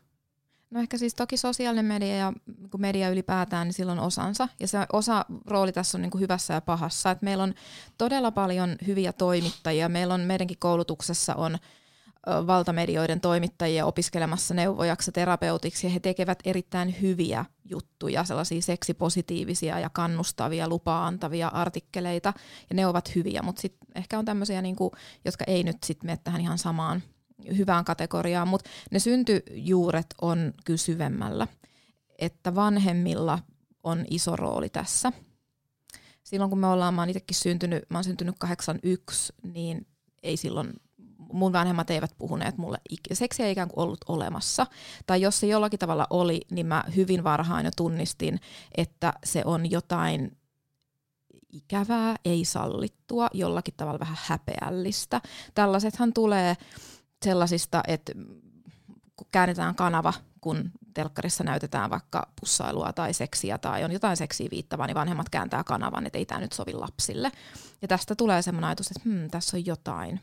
No 0.72 0.80
ehkä 0.80 0.98
siis 0.98 1.16
toki 1.16 1.38
sosiaalinen 1.38 1.86
media 1.86 2.16
ja 2.16 2.34
kun 2.72 2.82
media 2.82 3.10
ylipäätään, 3.10 3.68
niin 3.68 3.74
silloin 3.74 4.00
osansa. 4.00 4.48
Ja 4.60 4.68
se 4.68 4.78
osa 4.94 5.26
rooli 5.46 5.72
tässä 5.72 5.98
on 5.98 6.02
niin 6.02 6.12
kuin 6.12 6.22
hyvässä 6.22 6.54
ja 6.54 6.62
pahassa. 6.62 7.12
Et 7.12 7.22
meillä 7.22 7.44
on 7.44 7.54
todella 7.98 8.32
paljon 8.32 8.76
hyviä 8.88 9.14
toimittajia. 9.14 9.90
Meillä 9.90 10.14
on 10.14 10.22
meidänkin 10.22 10.58
koulutuksessa 10.60 11.36
on 11.36 11.58
valtamedioiden 12.28 13.22
toimittajia 13.22 13.86
opiskelemassa 13.86 14.54
neuvojaksi 14.54 15.12
terapeutiksi, 15.12 15.88
ja 15.88 15.92
he 15.92 16.00
tekevät 16.00 16.40
erittäin 16.46 17.02
hyviä 17.02 17.46
juttuja, 17.66 18.24
sellaisia 18.24 18.62
seksipositiivisia 18.62 19.80
ja 19.80 19.90
kannustavia, 19.90 20.70
lupaa 20.70 21.08
antavia 21.08 21.48
artikkeleita, 21.48 22.34
ja 22.70 22.76
ne 22.76 22.88
ovat 22.88 23.16
hyviä, 23.16 23.42
mutta 23.42 23.62
sitten 23.62 23.88
ehkä 23.96 24.20
on 24.20 24.26
tämmöisiä, 24.26 24.62
niinku, 24.62 24.92
jotka 25.26 25.44
ei 25.48 25.64
nyt 25.64 25.78
sitten 25.84 26.08
mene 26.08 26.20
tähän 26.24 26.42
ihan 26.42 26.58
samaan 26.58 27.04
hyvään 27.58 27.86
kategoriaan, 27.86 28.48
mutta 28.48 28.70
ne 28.92 29.00
syntyjuuret 29.00 30.06
on 30.22 30.54
kyllä 30.66 30.78
syvemmällä, 30.78 31.48
että 32.20 32.56
vanhemmilla 32.56 33.40
on 33.84 34.06
iso 34.10 34.36
rooli 34.36 34.70
tässä. 34.70 35.12
Silloin 36.24 36.50
kun 36.50 36.60
me 36.60 36.68
ollaan, 36.68 36.94
mä 36.94 37.02
oon 37.02 37.10
itsekin 37.10 37.36
syntynyt, 37.36 37.90
mä 37.90 37.98
oon 37.98 38.04
syntynyt 38.04 38.36
81, 38.40 39.34
niin 39.44 39.88
ei 40.24 40.38
silloin 40.38 40.74
mun 41.32 41.54
vanhemmat 41.54 41.90
eivät 41.90 42.16
puhuneet 42.18 42.58
mulle, 42.58 42.78
seksiä 43.14 43.46
ei 43.46 43.52
ikään 43.52 43.70
kuin 43.70 43.84
ollut 43.84 44.06
olemassa. 44.08 44.68
Tai 45.06 45.22
jos 45.22 45.40
se 45.40 45.48
jollakin 45.48 45.80
tavalla 45.80 46.08
oli, 46.10 46.42
niin 46.52 46.66
mä 46.66 46.84
hyvin 46.96 47.24
varhain 47.24 47.66
jo 47.66 47.72
tunnistin, 47.78 48.40
että 48.78 49.14
se 49.24 49.42
on 49.46 49.72
jotain 49.72 50.38
ikävää, 51.52 52.16
ei 52.26 52.46
sallittua, 52.46 53.28
jollakin 53.34 53.74
tavalla 53.78 54.00
vähän 54.00 54.18
häpeällistä. 54.22 55.22
Tällaisethan 55.54 56.14
tulee 56.14 56.56
sellaisista, 57.26 57.84
että 57.88 58.14
käännetään 59.32 59.76
kanava, 59.76 60.14
kun 60.42 60.72
telkkarissa 60.94 61.44
näytetään 61.44 61.90
vaikka 61.90 62.28
pussailua 62.42 62.94
tai 62.94 63.14
seksiä 63.14 63.58
tai 63.58 63.84
on 63.84 63.92
jotain 63.92 64.18
seksiä 64.18 64.48
viittavaa, 64.52 64.88
niin 64.88 64.96
vanhemmat 64.96 65.30
kääntää 65.30 65.64
kanavan, 65.64 66.06
että 66.06 66.18
ei 66.18 66.26
tämä 66.26 66.42
nyt 66.42 66.52
sovi 66.52 66.74
lapsille. 66.74 67.32
Ja 67.82 67.88
tästä 67.88 68.16
tulee 68.16 68.42
semmoinen 68.42 68.68
ajatus, 68.68 68.92
että 68.92 69.10
hmm, 69.10 69.30
tässä 69.30 69.58
on 69.58 69.66
jotain 69.66 70.20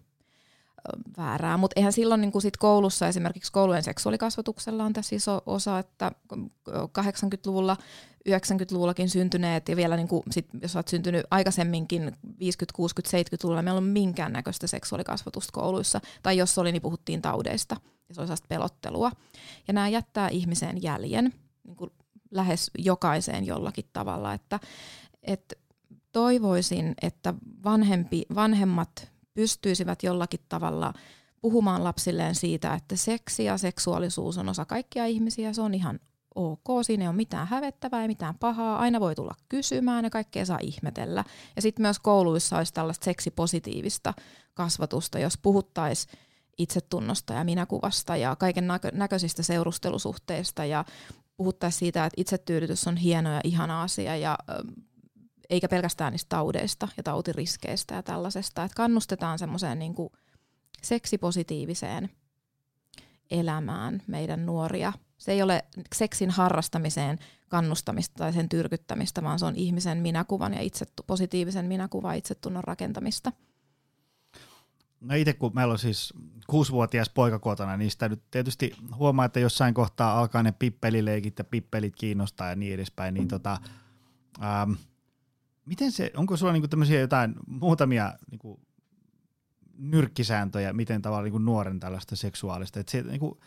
väärää. 1.16 1.57
Mutta 1.57 1.75
eihän 1.76 1.92
silloin 1.92 2.21
niin 2.21 2.42
sit 2.42 2.57
koulussa, 2.57 3.09
esimerkiksi 3.09 3.52
koulujen 3.52 3.83
seksuaalikasvatuksella 3.83 4.85
on 4.85 4.92
tässä 4.92 5.16
iso 5.16 5.42
osa, 5.47 5.78
että 5.78 6.12
80-luvulla, 6.71 7.76
90-luvullakin 8.28 9.09
syntyneet 9.09 9.68
ja 9.68 9.76
vielä 9.76 9.97
niin 9.97 10.09
kuin 10.09 10.23
sit, 10.30 10.47
jos 10.62 10.76
olet 10.76 10.88
syntynyt 10.88 11.26
aikaisemminkin 11.30 12.12
50, 12.38 12.76
60, 12.76 13.18
70-luvulla, 13.18 13.62
meillä 13.62 13.78
on 13.78 13.85
minkäännäköistä 13.85 14.66
seksuaalikasvatusta 14.66 15.52
kouluissa. 15.52 16.00
Tai 16.23 16.37
jos 16.37 16.59
oli, 16.59 16.73
niin 16.73 16.83
puhuttiin 16.83 17.23
taudeista 17.23 17.76
ja 18.09 18.14
se 18.14 18.21
oli 18.21 18.28
pelottelua. 18.49 19.12
Ja 19.68 19.75
nämä 19.75 19.88
jättää 19.88 20.28
ihmiseen 20.28 20.83
jäljen 20.83 21.33
niin 21.64 21.76
kuin 21.76 21.90
lähes 22.30 22.71
jokaiseen 22.78 23.47
jollakin 23.47 23.85
tavalla, 23.92 24.35
että, 24.35 24.61
että 25.23 25.54
toivoisin, 26.12 26.95
että 27.02 27.35
vanhempi, 27.64 28.23
vanhemmat 28.35 29.12
pystyisivät 29.38 30.02
jollakin 30.02 30.40
tavalla 30.49 30.92
puhumaan 31.40 31.85
lapsilleen 31.85 32.35
siitä, 32.35 32.75
että 32.75 32.97
seksi 32.97 33.45
ja 33.45 33.59
seksuaalisuus 33.59 34.38
on 34.38 34.49
osa 34.49 34.64
kaikkia 34.64 35.07
ihmisiä, 35.07 35.52
se 35.52 35.62
on 35.62 35.75
ihan 35.75 36.00
ok, 36.35 36.64
siinä 36.83 37.04
ei 37.04 37.09
ole 37.09 37.16
mitään 37.16 37.47
hävettävää 37.47 38.02
ja 38.02 38.09
mitään 38.09 38.38
pahaa, 38.38 38.78
aina 38.78 39.00
voi 39.00 39.14
tulla 39.14 39.35
kysymään 39.49 40.04
ja 40.04 40.11
kaikkea 40.11 40.45
saa 40.45 40.59
ihmetellä. 40.62 41.25
Ja 41.57 41.62
sitten 41.62 41.83
myös 41.83 41.99
kouluissa 41.99 42.57
olisi 42.57 42.75
tällaista 42.75 43.04
seksipositiivista 43.04 44.14
kasvatusta, 44.54 45.18
jos 45.18 45.38
puhuttaisiin 45.38 46.18
itsetunnosta 46.59 47.35
ja 47.35 47.45
minäkuvasta 47.45 48.16
ja 48.16 48.37
kaiken 48.37 48.66
näkö- 48.66 48.92
näköisistä 48.92 49.42
seurustelusuhteista 49.42 50.64
ja 50.64 50.85
puhuttaisiin 51.37 51.78
siitä, 51.78 52.07
että 52.07 52.21
itsetyydytys 52.21 52.87
on 52.87 52.97
hieno 52.97 53.33
ja 53.33 53.40
ihana 53.45 53.83
asia 53.83 54.16
ja 54.16 54.38
eikä 55.50 55.69
pelkästään 55.69 56.12
niistä 56.12 56.28
taudeista 56.28 56.88
ja 56.97 57.02
tautiriskeistä 57.02 57.95
ja 57.95 58.02
tällaisesta, 58.02 58.64
että 58.64 58.76
kannustetaan 58.76 59.38
semmoiseen 59.38 59.78
niin 59.78 59.95
seksipositiiviseen 60.83 62.11
elämään 63.31 64.02
meidän 64.07 64.47
nuoria. 64.47 64.93
Se 65.19 65.33
ei 65.33 65.43
ole 65.43 65.64
seksin 65.95 66.31
harrastamiseen 66.31 67.19
kannustamista 67.49 68.14
tai 68.19 68.33
sen 68.33 68.49
tyrkyttämistä, 68.49 69.23
vaan 69.23 69.38
se 69.38 69.47
on 69.47 69.57
ihmisen 69.57 69.99
minäkuvan 69.99 70.55
ja 70.55 70.61
itse, 70.61 70.87
positiivisen 71.07 71.67
minäkuvan 71.67 72.17
itsetunnon 72.17 72.64
rakentamista. 72.64 73.33
No 75.00 75.14
itse 75.14 75.33
kun 75.33 75.55
meillä 75.55 75.73
on 75.73 75.78
siis 75.78 76.14
kuusivuotias 76.47 77.09
poika 77.09 77.38
kotona, 77.38 77.76
niin 77.76 77.90
sitä 77.90 78.09
nyt 78.09 78.23
tietysti 78.31 78.73
huomaa, 78.95 79.25
että 79.25 79.40
jossain 79.40 79.75
kohtaa 79.75 80.19
alkaa 80.19 80.43
ne 80.43 80.52
pippelileikit 80.52 81.38
ja 81.38 81.45
pippelit 81.45 81.97
kiinnostaa 81.97 82.49
ja 82.49 82.57
niin 82.57 82.75
edespäin, 82.75 83.14
niin 83.14 83.28
tota, 83.28 83.61
ähm, 84.43 84.73
miten 85.69 85.93
se, 85.93 86.11
onko 86.17 86.37
sulla 86.37 86.53
niinku 86.53 86.69
tämmöisiä 86.69 87.01
jotain 87.01 87.35
muutamia 87.47 88.13
niinku 88.31 88.61
nyrkkisääntöjä, 89.79 90.73
miten 90.73 91.03
tavallaan 91.03 91.25
niinku 91.25 91.39
nuoren 91.39 91.81
tällaista 91.81 92.17
seksuaalista, 92.17 92.81
että 92.81 92.93
se 92.93 93.03
niinku 93.03 93.41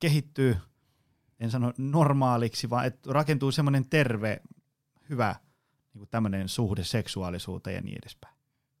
kehittyy, 0.00 0.56
en 1.40 1.50
sano 1.50 1.72
normaaliksi, 1.78 2.70
vaan 2.70 2.86
että 2.86 3.12
rakentuu 3.12 3.52
semmoinen 3.52 3.88
terve, 3.90 4.40
hyvä 5.10 5.36
niinku 5.94 6.06
tämmöinen 6.06 6.48
suhde 6.48 6.84
seksuaalisuuteen 6.84 7.74
ja 7.76 7.82
niin 7.82 7.98
edespäin 8.02 8.34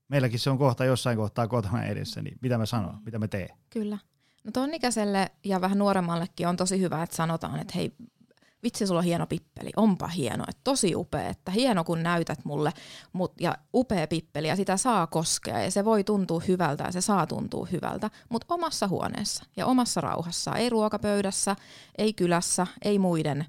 meilläkin 0.08 0.38
se 0.38 0.50
on 0.50 0.58
kohta 0.58 0.84
jossain 0.84 1.16
kohtaa 1.16 1.48
kotona 1.48 1.84
edessä, 1.84 2.22
niin 2.22 2.38
mitä 2.40 2.58
mä 2.58 2.66
sanon, 2.66 2.98
mitä 3.04 3.18
mä 3.18 3.28
teen? 3.28 3.56
Kyllä. 3.70 3.98
No 4.44 4.50
ton 4.52 4.70
ja 5.44 5.60
vähän 5.60 5.78
nuoremmallekin 5.78 6.48
on 6.48 6.56
tosi 6.56 6.80
hyvä, 6.80 7.02
että 7.02 7.16
sanotaan, 7.16 7.60
että 7.60 7.72
hei, 7.76 7.96
vitsi 8.64 8.86
sulla 8.86 8.98
on 8.98 9.04
hieno 9.04 9.26
pippeli, 9.26 9.70
onpa 9.76 10.08
hieno, 10.08 10.44
että 10.48 10.60
tosi 10.64 10.96
upea, 10.96 11.28
että 11.28 11.50
hieno 11.50 11.84
kun 11.84 12.02
näytät 12.02 12.44
mulle, 12.44 12.72
mut, 13.12 13.32
ja 13.40 13.54
upea 13.74 14.06
pippeli 14.06 14.48
ja 14.48 14.56
sitä 14.56 14.76
saa 14.76 15.06
koskea 15.06 15.62
ja 15.62 15.70
se 15.70 15.84
voi 15.84 16.04
tuntua 16.04 16.42
hyvältä 16.48 16.84
ja 16.84 16.92
se 16.92 17.00
saa 17.00 17.26
tuntua 17.26 17.68
hyvältä, 17.72 18.10
mutta 18.28 18.54
omassa 18.54 18.88
huoneessa 18.88 19.44
ja 19.56 19.66
omassa 19.66 20.00
rauhassa, 20.00 20.56
ei 20.56 20.70
ruokapöydässä, 20.70 21.56
ei 21.98 22.12
kylässä, 22.12 22.66
ei 22.82 22.98
muiden, 22.98 23.46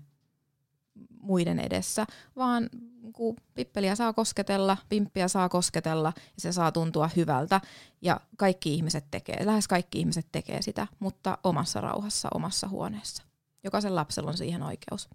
muiden 1.22 1.60
edessä, 1.60 2.06
vaan 2.36 2.70
kun 3.14 3.36
pippeliä 3.54 3.96
saa 3.96 4.14
kosketella, 4.14 4.78
pimppiä 4.90 5.28
saa 5.28 5.50
kosketella 5.50 6.14
ja 6.18 6.22
se 6.38 6.52
saa 6.52 6.72
tuntua 6.72 7.10
hyvältä. 7.16 7.62
Ja 8.02 8.20
kaikki 8.38 8.74
ihmiset 8.74 9.06
tekee, 9.12 9.46
lähes 9.46 9.68
kaikki 9.68 10.00
ihmiset 10.00 10.28
tekee 10.32 10.62
sitä, 10.62 10.88
mutta 11.00 11.38
omassa 11.44 11.82
rauhassa, 11.82 12.28
omassa 12.34 12.68
huoneessa. 12.68 13.24
Jokaisen 13.66 13.96
lapsella 13.96 14.30
on 14.30 14.38
siihen 14.38 14.64
oikeus. 14.64 15.10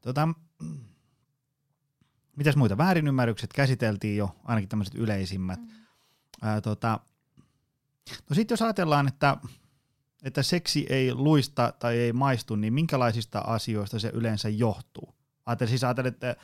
Tota, 0.00 0.28
mitäs 2.36 2.56
muita? 2.56 2.78
Väärinymmärrykset 2.78 3.52
käsiteltiin 3.52 4.16
jo, 4.16 4.36
ainakin 4.44 4.68
tämmöiset 4.68 4.94
yleisimmät. 4.94 5.60
Mm. 5.60 5.68
Ää, 6.42 6.60
tota, 6.60 7.00
no 8.30 8.34
sitten 8.34 8.52
jos 8.52 8.62
ajatellaan, 8.62 9.08
että, 9.08 9.36
että 10.22 10.42
seksi 10.42 10.86
ei 10.88 11.14
luista 11.14 11.72
tai 11.78 11.98
ei 11.98 12.12
maistu, 12.12 12.56
niin 12.56 12.74
minkälaisista 12.74 13.38
asioista 13.38 13.98
se 13.98 14.10
yleensä 14.14 14.48
johtuu? 14.48 15.14
Ajattelin 15.46 15.68
siis 15.70 15.84
ajattelin, 15.84 16.12
että 16.12 16.36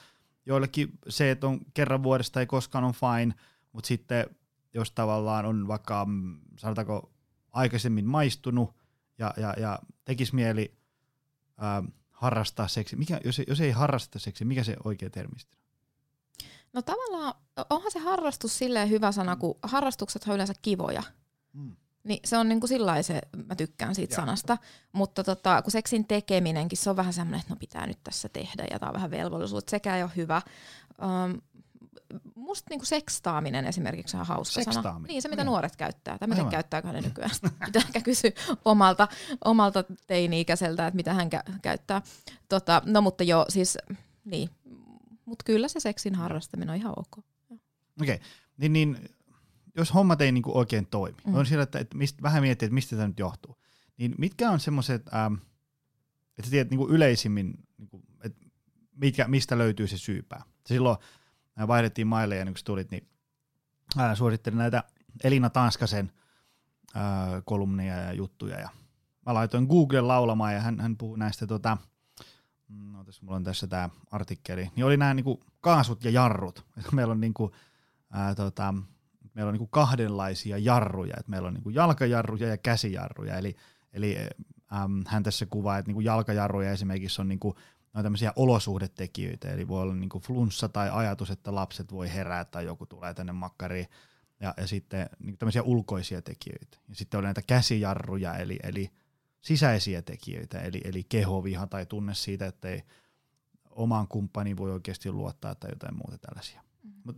joillekin 0.46 0.98
se, 1.09 1.30
että 1.30 1.46
on 1.46 1.61
kerran 1.74 2.02
vuodesta 2.02 2.40
ei 2.40 2.46
koskaan 2.46 2.85
on 2.85 2.94
fine, 2.94 3.35
mutta 3.72 3.88
sitten 3.88 4.26
jos 4.74 4.90
tavallaan 4.90 5.46
on 5.46 5.68
vaikka, 5.68 6.04
mm, 6.04 6.40
sanotaanko, 6.56 7.12
aikaisemmin 7.52 8.06
maistunut 8.06 8.84
ja, 9.18 9.35
ja, 9.37 9.55
ja 9.59 9.79
tekisi 10.05 10.35
mieli 10.35 10.74
ää, 11.57 11.83
harrastaa 12.11 12.68
seksi, 12.68 12.96
mikä, 12.96 13.20
jos, 13.24 13.40
jos 13.48 13.61
ei 13.61 13.70
harrasta 13.70 14.18
seksi, 14.18 14.44
mikä 14.44 14.64
se 14.64 14.77
oikea 14.85 15.11
termi 15.11 15.37
No 16.72 16.83
tavallaan 16.83 17.35
onhan 17.70 17.92
se 17.92 17.98
harrastus 17.98 18.59
silleen 18.59 18.90
hyvä 18.90 19.12
sana, 19.12 19.37
kun 19.37 19.59
harrastukset 19.62 20.24
on 20.29 20.35
yleensä 20.35 20.55
kivoja. 20.62 21.03
Mm. 21.53 21.77
Niin 22.05 22.20
se 22.24 22.38
on 22.38 22.48
niinku 22.48 22.66
sillä 22.66 23.03
se, 23.03 23.20
mä 23.46 23.55
tykkään 23.55 23.94
siitä 23.94 24.12
ja. 24.12 24.16
sanasta, 24.16 24.59
mutta 24.92 25.24
tota, 25.24 25.62
kun 25.62 25.70
seksin 25.70 26.07
tekeminenkin, 26.07 26.79
se 26.79 26.90
on 26.90 26.96
vähän 26.96 27.12
semmoinen, 27.12 27.40
että 27.40 27.55
no 27.55 27.59
pitää 27.61 27.87
nyt 27.87 27.98
tässä 28.05 28.29
tehdä 28.29 28.66
ja 28.70 28.79
tämä 28.79 28.90
on 28.90 28.94
vähän 28.94 29.11
velvollisuus, 29.11 29.64
sekä 29.68 29.96
ei 29.96 30.03
ole 30.03 30.11
hyvä. 30.16 30.42
Um, 31.03 31.40
musta 32.35 32.66
niinku 32.70 32.85
sekstaaminen 32.85 33.66
esimerkiksi 33.66 34.16
on 34.16 34.27
hauska 34.27 34.73
sana. 34.73 35.01
Niin, 35.09 35.23
se 35.23 35.29
mitä 35.29 35.42
Aivan. 35.42 35.51
nuoret 35.51 35.77
käyttää. 35.77 36.18
Tai 36.18 36.29
miten 36.29 36.49
käyttääkö 36.49 36.88
hän 36.88 37.05
nykyään? 37.05 37.31
Pitää 37.66 37.83
ehkä 37.87 38.01
kysyä 38.01 38.31
omalta, 38.64 39.09
omalta 39.44 39.85
teini-ikäiseltä, 40.07 40.87
että 40.87 40.97
mitä 40.97 41.14
hän 41.14 41.31
kä- 41.35 41.53
käyttää. 41.62 42.03
Tota, 42.49 42.83
no 42.87 43.01
mutta 43.01 43.25
joo, 43.25 43.47
siis 43.49 43.79
niin. 44.25 44.51
Mutta 45.25 45.44
kyllä 45.44 45.68
se 45.68 45.81
seksin 45.81 46.14
harrastaminen 46.14 46.70
on 46.70 46.77
ihan 46.77 46.94
ok. 46.97 47.18
Okei, 48.01 48.14
okay. 48.14 48.18
niin, 48.57 48.73
niin 48.73 49.09
jos 49.77 49.94
hommat 49.94 50.20
ei 50.20 50.33
niinku 50.33 50.59
oikein 50.59 50.87
toimi, 50.87 51.18
mm. 51.27 51.35
on 51.35 51.47
siellä, 51.47 51.62
että, 51.62 51.79
että 51.79 51.97
mistä, 51.97 52.23
vähän 52.23 52.42
miettii, 52.42 52.66
että 52.66 52.75
mistä 52.75 52.97
tämä 52.97 53.09
nyt 53.09 53.18
johtuu, 53.18 53.57
niin 53.97 54.14
mitkä 54.18 54.51
on 54.51 54.61
semmoiset, 54.61 55.14
ähm, 55.14 55.35
että 56.38 56.51
tiedät 56.51 56.70
niinku 56.70 56.88
yleisimmin, 56.88 57.55
niinku, 57.79 58.03
että 58.25 58.47
mitkä, 58.94 59.29
mistä 59.29 59.59
löytyy 59.59 59.87
se 59.87 59.99
syypää. 59.99 60.42
Silloin 60.66 60.99
äh, 61.60 61.68
vaihdettiin 61.68 62.06
maille 62.06 62.36
ja 62.36 62.44
kun 62.44 62.54
tulit, 62.64 62.90
niin 62.90 63.08
äh, 63.98 64.16
suosittelin 64.16 64.58
näitä 64.58 64.84
Elina 65.24 65.50
Tanskasen 65.50 66.12
äh, 66.96 67.02
kolumneja 67.44 67.96
ja 67.96 68.12
juttuja. 68.12 68.60
Ja 68.60 68.68
mä 69.26 69.34
laitoin 69.34 69.66
Google 69.66 70.00
laulamaan 70.00 70.54
ja 70.54 70.60
hän, 70.60 70.80
hän 70.80 70.96
puhui 70.96 71.18
näistä 71.18 71.46
tota, 71.46 71.76
no 72.68 73.04
tässä 73.04 73.22
mulla 73.24 73.36
on 73.36 73.44
tässä 73.44 73.66
tämä 73.66 73.90
artikkeli, 74.10 74.70
niin 74.76 74.86
oli 74.86 74.96
nämä 74.96 75.14
niinku 75.14 75.40
kaasut 75.60 76.04
ja 76.04 76.10
jarrut. 76.10 76.64
Meillä 76.92 77.12
on 77.12 77.20
niinku, 77.20 77.54
ää, 78.10 78.34
tota, 78.34 78.74
meillä 79.34 79.48
on 79.48 79.52
niin 79.52 79.58
kuin 79.58 79.70
kahdenlaisia 79.70 80.58
jarruja, 80.58 81.14
että 81.18 81.30
meillä 81.30 81.48
on 81.48 81.54
niin 81.54 81.62
kuin 81.62 81.74
jalkajarruja 81.74 82.48
ja 82.48 82.56
käsijarruja, 82.56 83.36
eli, 83.36 83.56
eli 83.92 84.16
äm, 84.82 85.02
hän 85.06 85.22
tässä 85.22 85.46
kuvaa, 85.46 85.78
että 85.78 85.92
kuin 85.92 86.04
jalkajarruja 86.04 86.70
esimerkiksi 86.70 87.20
on 87.20 87.28
niin 87.28 87.40
kuin, 87.94 87.98
on 87.98 88.04
tämmöisiä 88.04 88.33
olosuhdetekijöitä, 88.37 89.48
eli 89.48 89.68
voi 89.68 89.83
olla 89.83 89.94
niin 89.94 90.09
kuin 90.09 90.22
flunssa 90.22 90.68
tai 90.68 90.90
ajatus, 90.92 91.30
että 91.30 91.54
lapset 91.54 91.92
voi 91.92 92.12
herätä 92.14 92.50
tai 92.50 92.64
joku 92.64 92.87
tulee 92.87 93.14
tänne 93.14 93.33
makkariin, 93.33 93.87
ja, 94.40 94.54
ja 94.57 94.66
sitten 94.66 95.11
niin 95.18 95.38
tämmöisiä 95.38 95.62
ulkoisia 95.62 96.22
tekijöitä. 96.22 96.78
Ja 96.88 96.94
sitten 96.94 97.18
on 97.18 97.24
näitä 97.24 97.42
käsijarruja, 97.42 98.37
eli, 98.37 98.59
eli 98.62 98.90
sisäisiä 99.40 100.02
tekijöitä, 100.02 100.61
eli, 100.61 100.80
eli 100.85 101.04
kehoviha 101.04 101.66
tai 101.66 101.87
tunne 101.87 102.14
siitä, 102.14 102.46
että 102.46 102.68
ei 102.68 102.83
omaan 103.70 104.09
kumppaniin 104.09 104.57
voi 104.57 104.72
oikeasti 104.72 105.12
luottaa 105.12 105.54
tai 105.54 105.70
jotain 105.70 105.94
muuta 105.96 106.18
tällaisia. 106.18 106.61
Mm-hmm. 106.83 107.02
Mut 107.04 107.16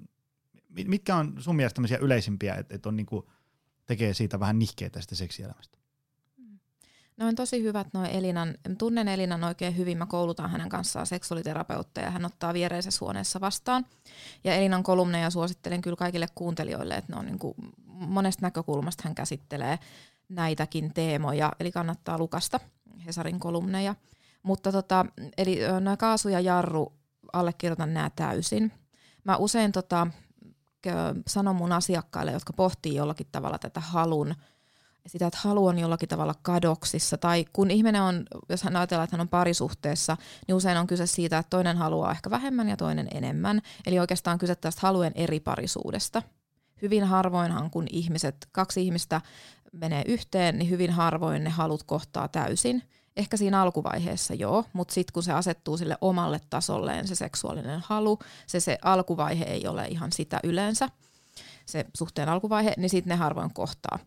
mitkä 0.85 1.17
on 1.17 1.35
sun 1.39 1.57
mielestä 1.57 1.75
tämmöisiä 1.75 1.99
yleisimpiä, 1.99 2.55
että 2.55 2.75
et 2.75 2.87
on 2.87 2.97
niinku, 2.97 3.31
tekee 3.87 4.15
siitä 4.15 4.41
vähän 4.41 4.59
nihkeitä 4.59 5.01
sitä 5.01 5.15
seksielämästä? 5.15 5.79
No 7.17 7.27
on 7.27 7.35
tosi 7.35 7.63
hyvät 7.63 7.87
noin 7.93 8.11
Elinan, 8.11 8.55
tunnen 8.79 9.09
Elinan 9.09 9.45
oikein 9.45 9.77
hyvin, 9.77 9.99
mä 9.99 10.07
koulutan 10.07 10.51
hänen 10.51 10.69
kanssaan 10.69 11.07
seksuaaliterapeutteja, 11.07 12.11
hän 12.11 12.25
ottaa 12.25 12.55
viereisessä 12.55 13.05
huoneessa 13.05 13.41
vastaan. 13.41 13.87
Ja 14.45 14.55
Elinan 14.55 14.83
kolumneja 14.83 15.31
suosittelen 15.31 15.81
kyllä 15.81 15.97
kaikille 15.97 16.27
kuuntelijoille, 16.35 16.95
että 16.95 17.13
ne 17.13 17.19
on 17.19 17.27
niin 17.27 17.39
kuin, 17.39 17.55
monesta 17.87 18.47
näkökulmasta 18.47 19.03
hän 19.05 19.15
käsittelee 19.15 19.79
näitäkin 20.29 20.95
teemoja, 20.95 21.53
eli 21.61 21.73
kannattaa 21.73 22.19
lukasta 22.19 22.61
Hesarin 23.07 23.41
kolumneja. 23.41 23.95
Mutta 24.43 24.73
tota, 24.73 25.07
eli 25.39 25.59
nämä 25.81 25.97
kaasu 25.97 26.29
ja 26.29 26.41
jarru, 26.41 26.93
allekirjoitan 27.33 27.95
nämä 27.95 28.11
täysin. 28.17 28.73
Mä 29.25 29.37
usein 29.37 29.73
tota, 29.73 30.07
sanon 31.27 31.57
mun 31.57 31.73
asiakkaille, 31.73 32.33
jotka 32.33 32.53
pohtii 32.53 32.95
jollakin 32.95 33.27
tavalla 33.33 33.59
tätä 33.59 33.81
halun, 33.81 34.35
sitä, 35.07 35.27
että 35.27 35.39
halu 35.43 35.67
on 35.67 35.79
jollakin 35.79 36.09
tavalla 36.09 36.35
kadoksissa, 36.43 37.19
tai 37.19 37.45
kun 37.53 37.71
ihminen 37.71 38.03
on, 38.03 38.25
jos 38.49 38.63
hän 38.63 38.77
ajatellaan, 38.77 39.05
että 39.05 39.17
hän 39.17 39.21
on 39.21 39.29
parisuhteessa, 39.29 40.17
niin 40.47 40.55
usein 40.55 40.79
on 40.79 40.87
kyse 40.87 41.07
siitä, 41.07 41.39
että 41.39 41.51
toinen 41.51 41.77
haluaa 41.77 42.11
ehkä 42.11 42.31
vähemmän 42.31 42.69
ja 42.69 42.77
toinen 42.77 43.09
enemmän, 43.15 43.63
eli 43.87 43.99
oikeastaan 43.99 44.39
kyse 44.39 44.55
tästä 44.55 44.81
halujen 44.83 45.13
eri 45.15 45.41
parisuudesta. 45.41 46.23
Hyvin 46.83 47.05
harvoinhan, 47.05 47.71
kun 47.71 47.87
ihmiset, 47.91 48.37
kaksi 48.53 48.85
ihmistä 48.85 49.21
menee 49.73 50.03
yhteen, 50.07 50.59
niin 50.59 50.71
hyvin 50.71 50.91
harvoin 50.91 51.45
ne 51.45 51.51
halut 51.51 51.83
kohtaa 51.83 52.29
täysin. 52.29 52.83
Ehkä 53.17 53.37
siinä 53.37 53.63
alkuvaiheessa 53.63 54.35
joo, 54.35 54.65
mutta 54.73 54.95
sitten 54.95 55.13
kun 55.13 55.23
se 55.23 55.33
asettuu 55.33 55.77
sille 55.77 55.99
omalle 56.01 56.41
tasolleen 56.51 57.09
se 57.09 57.15
seksuaalinen 57.15 57.81
halu, 57.85 58.19
se, 58.47 58.61
se 58.61 58.79
alkuvaihe 58.83 59.45
ei 59.45 59.67
ole 59.67 59.87
ihan 59.87 60.13
sitä 60.13 60.41
yleensä. 60.45 60.89
se 61.67 61.85
suhteen 61.97 62.29
alkuvaihe, 62.29 62.75
niin 62.77 62.91
sitten 62.91 63.11
ne 63.11 63.17
harvoin 63.17 63.55
kohtaa 63.55 63.99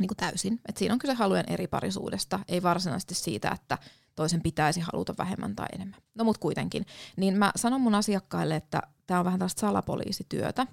niin 0.00 0.08
kuin 0.08 0.16
täysin. 0.16 0.60
Et 0.68 0.76
siinä 0.76 0.92
on 0.92 0.98
kyse 0.98 1.14
halujen 1.14 1.44
eri 1.48 1.66
parisuudesta, 1.66 2.40
ei 2.48 2.62
varsinaisesti 2.62 3.14
siitä, 3.14 3.50
että 3.50 3.78
toisen 4.14 4.42
pitäisi 4.42 4.80
haluta 4.80 5.14
vähemmän 5.18 5.56
tai 5.56 5.66
enemmän. 5.74 6.00
No 6.14 6.24
mut 6.24 6.38
kuitenkin. 6.38 6.86
Niin 7.16 7.36
mä 7.36 7.52
sanon 7.56 7.80
mun 7.80 7.94
asiakkaille, 7.94 8.56
että 8.56 8.82
tämä 9.06 9.20
on 9.20 9.24
vähän 9.24 9.38
tällaista 9.38 9.60
salapoliisityötä, 9.60 10.66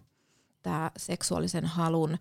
tämä 0.62 0.92
seksuaalisen 0.98 1.66
halun 1.66 2.18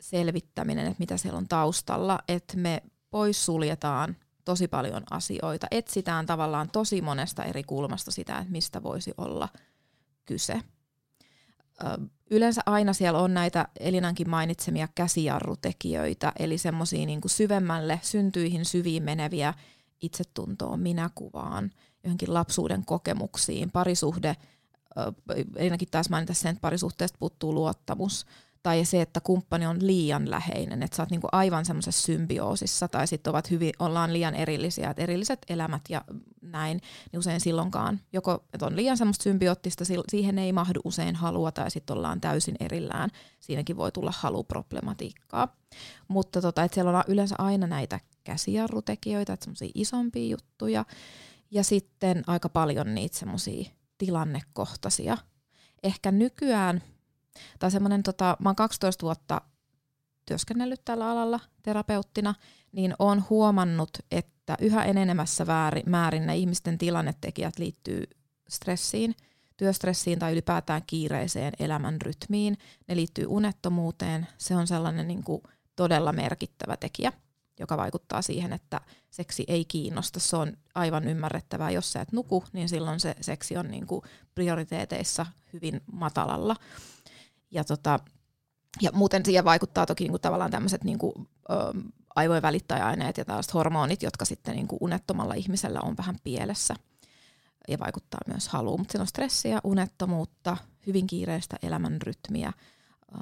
selvittäminen, 0.00 0.86
että 0.86 0.96
mitä 0.98 1.16
siellä 1.16 1.38
on 1.38 1.48
taustalla, 1.48 2.18
että 2.28 2.56
me 2.56 2.82
poissuljetaan 3.10 4.16
tosi 4.44 4.68
paljon 4.68 5.02
asioita, 5.10 5.66
etsitään 5.70 6.26
tavallaan 6.26 6.70
tosi 6.70 7.00
monesta 7.00 7.44
eri 7.44 7.64
kulmasta 7.64 8.10
sitä, 8.10 8.38
että 8.38 8.52
mistä 8.52 8.82
voisi 8.82 9.14
olla 9.18 9.48
kyse. 10.24 10.62
Yleensä 12.30 12.62
aina 12.66 12.92
siellä 12.92 13.18
on 13.18 13.34
näitä 13.34 13.68
Elinankin 13.80 14.30
mainitsemia 14.30 14.88
käsijarrutekijöitä, 14.94 16.32
eli 16.38 16.58
semmoisia 16.58 17.06
niin 17.06 17.20
syvemmälle 17.26 18.00
syntyihin 18.02 18.64
syviin 18.64 19.02
meneviä 19.02 19.54
itsetuntoon, 20.02 20.80
minäkuvaan, 20.80 21.70
johonkin 22.04 22.34
lapsuuden 22.34 22.84
kokemuksiin, 22.84 23.70
parisuhde, 23.70 24.36
Elinakin 25.56 25.88
taas 25.90 26.10
mainita 26.10 26.34
sen, 26.34 26.50
että 26.50 26.60
parisuhteesta 26.60 27.18
puuttuu 27.18 27.54
luottamus, 27.54 28.26
tai 28.66 28.84
se, 28.84 29.02
että 29.02 29.20
kumppani 29.20 29.66
on 29.66 29.86
liian 29.86 30.30
läheinen, 30.30 30.82
että 30.82 30.96
sä 30.96 31.02
oot 31.02 31.10
niinku 31.10 31.28
aivan 31.32 31.64
semmoisessa 31.64 32.06
symbioosissa, 32.06 32.88
tai 32.88 33.06
sitten 33.06 33.30
ovat 33.30 33.50
hyvin, 33.50 33.72
ollaan 33.78 34.12
liian 34.12 34.34
erillisiä, 34.34 34.90
että 34.90 35.02
erilliset 35.02 35.38
elämät 35.48 35.82
ja 35.88 36.04
näin, 36.42 36.80
niin 37.12 37.18
usein 37.18 37.40
silloinkaan, 37.40 38.00
joko 38.12 38.44
että 38.52 38.66
on 38.66 38.76
liian 38.76 38.96
semmoista 38.96 39.22
symbioottista, 39.22 39.84
siihen 40.10 40.38
ei 40.38 40.52
mahdu 40.52 40.80
usein 40.84 41.16
halua, 41.16 41.52
tai 41.52 41.70
sitten 41.70 41.96
ollaan 41.96 42.20
täysin 42.20 42.56
erillään, 42.60 43.10
siinäkin 43.40 43.76
voi 43.76 43.92
tulla 43.92 44.12
haluproblematiikkaa. 44.16 45.56
Mutta 46.08 46.40
tota, 46.40 46.62
että 46.62 46.74
siellä 46.74 46.98
on 46.98 47.04
yleensä 47.08 47.34
aina 47.38 47.66
näitä 47.66 48.00
käsijarrutekijöitä, 48.24 49.32
että 49.32 49.44
semmoisia 49.44 49.70
isompia 49.74 50.30
juttuja, 50.30 50.84
ja 51.50 51.64
sitten 51.64 52.24
aika 52.26 52.48
paljon 52.48 52.94
niitä 52.94 53.18
semmoisia 53.18 53.70
tilannekohtaisia. 53.98 55.18
Ehkä 55.82 56.12
nykyään 56.12 56.82
tai 57.58 57.70
semmoinen, 57.70 58.02
tota, 58.02 58.36
mä 58.40 58.48
oon 58.48 58.56
12 58.56 59.02
vuotta 59.02 59.40
työskennellyt 60.26 60.84
tällä 60.84 61.10
alalla 61.10 61.40
terapeuttina, 61.62 62.34
niin 62.72 62.94
on 62.98 63.24
huomannut, 63.30 63.90
että 64.10 64.56
yhä 64.60 64.84
enenemässä 64.84 65.46
määrin 65.86 66.26
ne 66.26 66.36
ihmisten 66.36 66.78
tilannetekijät 66.78 67.58
liittyy 67.58 68.04
stressiin, 68.48 69.14
työstressiin 69.56 70.18
tai 70.18 70.32
ylipäätään 70.32 70.82
kiireiseen 70.86 71.52
elämän 71.58 72.00
rytmiin. 72.00 72.58
Ne 72.88 72.96
liittyy 72.96 73.26
unettomuuteen. 73.28 74.26
Se 74.38 74.56
on 74.56 74.66
sellainen 74.66 75.08
niin 75.08 75.24
kuin 75.24 75.42
todella 75.76 76.12
merkittävä 76.12 76.76
tekijä, 76.76 77.12
joka 77.60 77.76
vaikuttaa 77.76 78.22
siihen, 78.22 78.52
että 78.52 78.80
seksi 79.10 79.44
ei 79.48 79.64
kiinnosta. 79.64 80.20
Se 80.20 80.36
on 80.36 80.56
aivan 80.74 81.08
ymmärrettävää. 81.08 81.70
Jos 81.70 81.92
sä 81.92 82.00
et 82.00 82.12
nuku, 82.12 82.44
niin 82.52 82.68
silloin 82.68 83.00
se 83.00 83.14
seksi 83.20 83.56
on 83.56 83.70
niin 83.70 83.86
kuin 83.86 84.02
prioriteeteissa 84.34 85.26
hyvin 85.52 85.80
matalalla. 85.92 86.56
Ja, 87.50 87.64
tota, 87.64 87.98
ja 88.80 88.90
muuten 88.92 89.24
siihen 89.24 89.44
vaikuttaa 89.44 89.86
toki 89.86 90.04
niinku 90.04 90.18
tavallaan 90.18 90.50
tämmöiset 90.50 90.84
niinku, 90.84 91.28
aivojen 92.16 92.42
välittäjäaineet 92.42 93.18
ja 93.18 93.24
tällaiset 93.24 93.54
hormonit, 93.54 94.02
jotka 94.02 94.24
sitten 94.24 94.56
niinku 94.56 94.78
unettomalla 94.80 95.34
ihmisellä 95.34 95.80
on 95.82 95.96
vähän 95.96 96.16
pielessä 96.24 96.74
ja 97.68 97.78
vaikuttaa 97.78 98.20
myös 98.26 98.48
haluun. 98.48 98.80
Mutta 98.80 98.92
siinä 98.92 99.02
on 99.02 99.06
stressiä, 99.06 99.60
unettomuutta, 99.64 100.56
hyvin 100.86 101.06
kiireistä 101.06 101.56
elämän 101.62 102.02
rytmiä, 102.02 102.52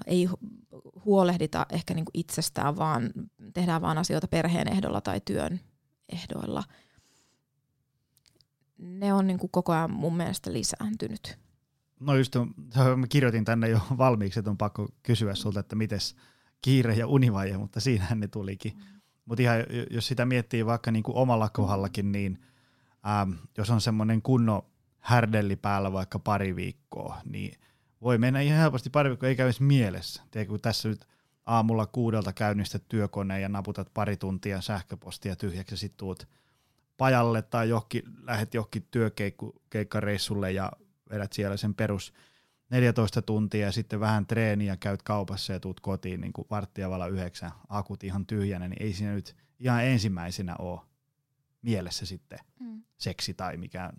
ei 0.06 0.28
huolehdita 1.04 1.66
ehkä 1.70 1.94
niinku 1.94 2.10
itsestään, 2.14 2.76
vaan 2.76 3.10
tehdään 3.54 3.82
vaan 3.82 3.98
asioita 3.98 4.28
perheen 4.28 4.68
ehdolla 4.68 5.00
tai 5.00 5.20
työn 5.24 5.60
ehdoilla. 6.12 6.64
Ne 8.78 9.12
on 9.14 9.26
niinku 9.26 9.48
koko 9.48 9.72
ajan 9.72 9.92
mun 9.92 10.16
mielestä 10.16 10.52
lisääntynyt. 10.52 11.38
No 12.04 12.16
just, 12.16 12.34
mä 12.96 13.06
kirjoitin 13.08 13.44
tänne 13.44 13.68
jo 13.68 13.80
valmiiksi, 13.98 14.38
että 14.38 14.50
on 14.50 14.58
pakko 14.58 14.88
kysyä 15.02 15.34
sulta, 15.34 15.60
että 15.60 15.76
miten 15.76 15.98
kiire 16.62 16.94
ja 16.94 17.06
univaje, 17.06 17.56
mutta 17.56 17.80
siinähän 17.80 18.20
ne 18.20 18.28
tulikin. 18.28 18.72
Mm. 18.76 19.00
Mutta 19.24 19.42
ihan, 19.42 19.56
jos 19.90 20.06
sitä 20.06 20.26
miettii 20.26 20.66
vaikka 20.66 20.90
niin 20.90 21.02
kuin 21.02 21.16
omalla 21.16 21.48
kohdallakin, 21.48 22.12
niin 22.12 22.38
ähm, 23.08 23.32
jos 23.58 23.70
on 23.70 23.80
semmoinen 23.80 24.22
kunno 24.22 24.70
härdelli 25.00 25.56
päällä 25.56 25.92
vaikka 25.92 26.18
pari 26.18 26.56
viikkoa, 26.56 27.20
niin 27.24 27.58
voi 28.02 28.18
mennä 28.18 28.40
ihan 28.40 28.58
helposti 28.58 28.90
pari 28.90 29.10
viikkoa, 29.10 29.28
ei 29.28 29.36
käy 29.36 29.46
edes 29.46 29.60
mielessä. 29.60 30.22
Tiedätkö, 30.30 30.50
kun 30.50 30.60
tässä 30.60 30.88
nyt 30.88 31.06
aamulla 31.46 31.86
kuudelta 31.86 32.32
käynnistät 32.32 32.88
työkoneen 32.88 33.42
ja 33.42 33.48
naputat 33.48 33.94
pari 33.94 34.16
tuntia 34.16 34.60
sähköpostia 34.60 35.36
tyhjäksi 35.36 35.72
ja 35.72 35.78
sitten 35.78 35.98
tuut 35.98 36.28
pajalle 36.96 37.42
tai 37.42 37.68
johonkin, 37.68 38.02
lähet 38.22 38.54
johonkin 38.54 38.86
työkeikkareissulle 38.90 40.52
ja 40.52 40.72
vedät 41.10 41.32
siellä 41.32 41.56
sen 41.56 41.74
perus 41.74 42.12
14 42.70 43.22
tuntia 43.22 43.66
ja 43.66 43.72
sitten 43.72 44.00
vähän 44.00 44.26
treeniä, 44.26 44.76
käyt 44.76 45.02
kaupassa 45.02 45.52
ja 45.52 45.60
tuut 45.60 45.80
kotiin 45.80 46.20
niin 46.20 46.32
kuin 46.32 46.46
varttia 46.50 46.90
vala 46.90 47.06
yhdeksän, 47.06 47.52
akut 47.68 48.04
ihan 48.04 48.26
tyhjänä, 48.26 48.68
niin 48.68 48.82
ei 48.82 48.92
siinä 48.92 49.12
nyt 49.12 49.36
ihan 49.60 49.84
ensimmäisenä 49.84 50.56
ole 50.58 50.80
mielessä 51.62 52.06
sitten 52.06 52.38
mm. 52.60 52.82
seksi 52.96 53.34
tai 53.34 53.56
mikään 53.56 53.96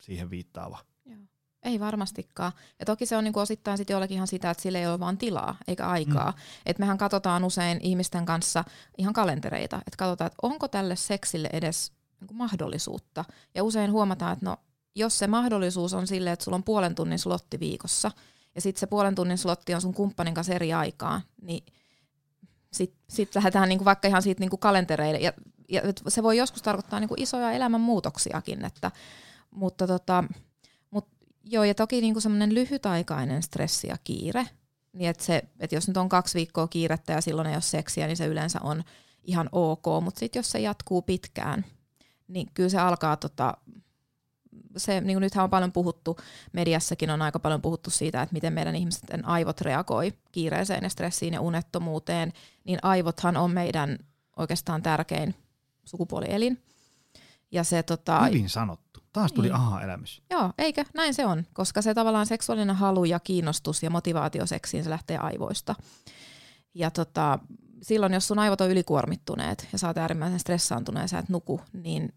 siihen 0.00 0.30
viittaava. 0.30 0.78
Joo. 1.04 1.18
Ei 1.62 1.80
varmastikaan. 1.80 2.52
Ja 2.78 2.86
toki 2.86 3.06
se 3.06 3.16
on 3.16 3.24
niinku 3.24 3.40
osittain 3.40 3.78
sitten 3.78 3.94
jollekin 3.94 4.14
ihan 4.14 4.26
sitä, 4.26 4.50
että 4.50 4.62
sille 4.62 4.78
ei 4.78 4.86
ole 4.86 5.00
vaan 5.00 5.18
tilaa 5.18 5.56
eikä 5.68 5.86
aikaa. 5.86 6.30
Mm. 6.30 6.36
Et 6.66 6.78
mehän 6.78 6.98
katsotaan 6.98 7.44
usein 7.44 7.78
ihmisten 7.82 8.26
kanssa 8.26 8.64
ihan 8.98 9.14
kalentereita, 9.14 9.76
että 9.76 9.96
katsotaan, 9.98 10.26
että 10.26 10.38
onko 10.42 10.68
tälle 10.68 10.96
seksille 10.96 11.50
edes 11.52 11.92
niinku 12.20 12.34
mahdollisuutta. 12.34 13.24
Ja 13.54 13.64
usein 13.64 13.92
huomataan, 13.92 14.32
että 14.32 14.44
no 14.44 14.56
jos 14.98 15.18
se 15.18 15.26
mahdollisuus 15.26 15.94
on 15.94 16.06
sille, 16.06 16.32
että 16.32 16.44
sulla 16.44 16.56
on 16.56 16.64
puolen 16.64 16.94
tunnin 16.94 17.18
slotti 17.18 17.60
viikossa, 17.60 18.10
ja 18.54 18.60
sitten 18.60 18.80
se 18.80 18.86
puolen 18.86 19.14
tunnin 19.14 19.38
slotti 19.38 19.74
on 19.74 19.80
sun 19.80 19.94
kumppanin 19.94 20.34
kanssa 20.34 20.54
eri 20.54 20.72
aikaa, 20.72 21.20
niin 21.42 21.64
sitten 22.72 23.00
sit 23.08 23.34
lähdetään 23.34 23.68
niinku 23.68 23.84
vaikka 23.84 24.08
ihan 24.08 24.22
siitä 24.22 24.40
niinku 24.40 24.56
kalentereille. 24.56 25.18
Ja, 25.18 25.32
ja 25.68 25.82
se 26.08 26.22
voi 26.22 26.36
joskus 26.36 26.62
tarkoittaa 26.62 27.00
niinku 27.00 27.14
isoja 27.16 27.52
elämänmuutoksiakin, 27.52 28.64
että, 28.64 28.90
mutta 29.50 29.86
tota, 29.86 30.24
mut, 30.90 31.08
joo, 31.44 31.64
ja 31.64 31.74
toki 31.74 32.00
niinku 32.00 32.20
semmoinen 32.20 32.54
lyhytaikainen 32.54 33.42
stressi 33.42 33.88
ja 33.88 33.96
kiire, 34.04 34.46
niin 34.92 35.10
että 35.10 35.24
se, 35.24 35.42
et 35.60 35.72
jos 35.72 35.88
nyt 35.88 35.96
on 35.96 36.08
kaksi 36.08 36.34
viikkoa 36.34 36.68
kiirettä 36.68 37.12
ja 37.12 37.20
silloin 37.20 37.46
ei 37.46 37.54
ole 37.54 37.62
seksiä, 37.62 38.06
niin 38.06 38.16
se 38.16 38.26
yleensä 38.26 38.60
on 38.62 38.84
ihan 39.22 39.48
ok, 39.52 39.84
mutta 40.02 40.18
sitten 40.18 40.40
jos 40.40 40.50
se 40.50 40.60
jatkuu 40.60 41.02
pitkään, 41.02 41.64
niin 42.28 42.48
kyllä 42.54 42.68
se 42.68 42.78
alkaa 42.78 43.16
tota, 43.16 43.54
se, 44.76 45.00
niin 45.00 45.14
kuin 45.14 45.20
nythän 45.20 45.44
on 45.44 45.50
paljon 45.50 45.72
puhuttu, 45.72 46.16
mediassakin 46.52 47.10
on 47.10 47.22
aika 47.22 47.38
paljon 47.38 47.62
puhuttu 47.62 47.90
siitä, 47.90 48.22
että 48.22 48.32
miten 48.32 48.52
meidän 48.52 48.76
ihmisten 48.76 49.24
aivot 49.24 49.60
reagoi 49.60 50.12
kiireeseen 50.32 50.82
ja 50.82 50.88
stressiin 50.88 51.34
ja 51.34 51.40
unettomuuteen, 51.40 52.32
niin 52.64 52.78
aivothan 52.82 53.36
on 53.36 53.50
meidän 53.50 53.98
oikeastaan 54.36 54.82
tärkein 54.82 55.34
sukupuolielin. 55.84 56.62
Ja 57.52 57.64
se, 57.64 57.82
tota, 57.82 58.24
Hyvin 58.24 58.48
sanottu. 58.48 59.00
Taas 59.12 59.32
tuli 59.32 59.46
niin. 59.46 59.54
aha-elämys. 59.54 60.22
Joo, 60.30 60.52
eikä? 60.58 60.84
Näin 60.94 61.14
se 61.14 61.26
on, 61.26 61.44
koska 61.52 61.82
se 61.82 61.94
tavallaan 61.94 62.26
seksuaalinen 62.26 62.76
halu 62.76 63.04
ja 63.04 63.20
kiinnostus 63.20 63.82
ja 63.82 63.90
motivaatio 63.90 64.46
seksiin, 64.46 64.84
se 64.84 64.90
lähtee 64.90 65.18
aivoista. 65.18 65.74
Ja 66.74 66.90
tota, 66.90 67.38
silloin, 67.82 68.12
jos 68.12 68.28
sun 68.28 68.38
aivot 68.38 68.60
on 68.60 68.70
ylikuormittuneet 68.70 69.68
ja 69.72 69.78
sä 69.78 69.86
oot 69.86 69.98
äärimmäisen 69.98 70.40
stressaantunut 70.40 71.02
ja 71.02 71.08
sä 71.08 71.18
et 71.18 71.28
nuku, 71.28 71.60
niin 71.72 72.12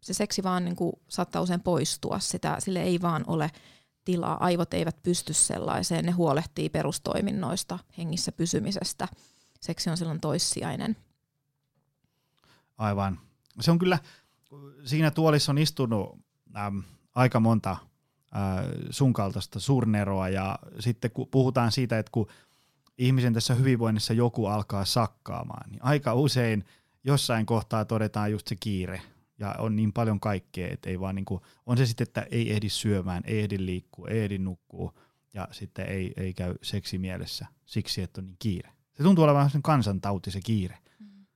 se 0.00 0.14
seksi 0.14 0.42
vaan 0.42 0.64
niin 0.64 0.76
kuin 0.76 0.92
saattaa 1.08 1.42
usein 1.42 1.62
poistua. 1.62 2.18
Sitä, 2.18 2.56
sille 2.58 2.82
ei 2.82 3.02
vaan 3.02 3.24
ole 3.26 3.50
tilaa. 4.04 4.44
Aivot 4.44 4.74
eivät 4.74 5.02
pysty 5.02 5.32
sellaiseen. 5.32 6.04
Ne 6.04 6.10
huolehtii 6.12 6.68
perustoiminnoista, 6.68 7.78
hengissä 7.98 8.32
pysymisestä. 8.32 9.08
Seksi 9.60 9.90
on 9.90 9.96
silloin 9.96 10.20
toissijainen. 10.20 10.96
Aivan. 12.78 13.18
Se 13.60 13.70
on 13.70 13.78
kyllä, 13.78 13.98
siinä 14.84 15.10
tuolissa 15.10 15.52
on 15.52 15.58
istunut 15.58 16.18
äm, 16.56 16.82
aika 17.14 17.40
monta 17.40 17.70
äh, 17.70 17.78
sun 18.90 19.12
kaltaista 19.12 19.60
surneroa 19.60 20.28
ja 20.28 20.58
sitten 20.78 21.10
kun 21.10 21.28
puhutaan 21.30 21.72
siitä, 21.72 21.98
että 21.98 22.12
kun 22.12 22.26
ihmisen 22.98 23.34
tässä 23.34 23.54
hyvinvoinnissa 23.54 24.12
joku 24.12 24.46
alkaa 24.46 24.84
sakkaamaan, 24.84 25.70
niin 25.70 25.84
aika 25.84 26.14
usein 26.14 26.64
jossain 27.04 27.46
kohtaa 27.46 27.84
todetaan 27.84 28.32
just 28.32 28.46
se 28.48 28.56
kiire, 28.60 29.02
ja 29.40 29.54
on 29.58 29.76
niin 29.76 29.92
paljon 29.92 30.20
kaikkea, 30.20 30.68
että 30.70 30.90
ei 30.90 31.00
vaan 31.00 31.14
niinku, 31.14 31.40
on 31.66 31.76
se 31.76 31.86
sitten, 31.86 32.06
että 32.06 32.26
ei 32.30 32.52
ehdi 32.52 32.68
syömään, 32.68 33.22
ei 33.26 33.40
ehdi 33.40 33.66
liikkua, 33.66 34.08
ei 34.08 34.20
ehdi 34.20 34.38
nukkua 34.38 34.94
ja 35.34 35.48
sitten 35.50 35.86
ei, 35.86 36.12
ei 36.16 36.34
käy 36.34 36.54
seksi 36.62 36.98
mielessä 36.98 37.46
siksi, 37.66 38.02
että 38.02 38.20
on 38.20 38.26
niin 38.26 38.36
kiire. 38.38 38.72
Se 38.92 39.02
tuntuu 39.02 39.24
olevan 39.24 39.50
sen 39.50 39.62
kansantauti 39.62 40.30
se 40.30 40.40
kiire. 40.40 40.78
Mm. 40.98 41.26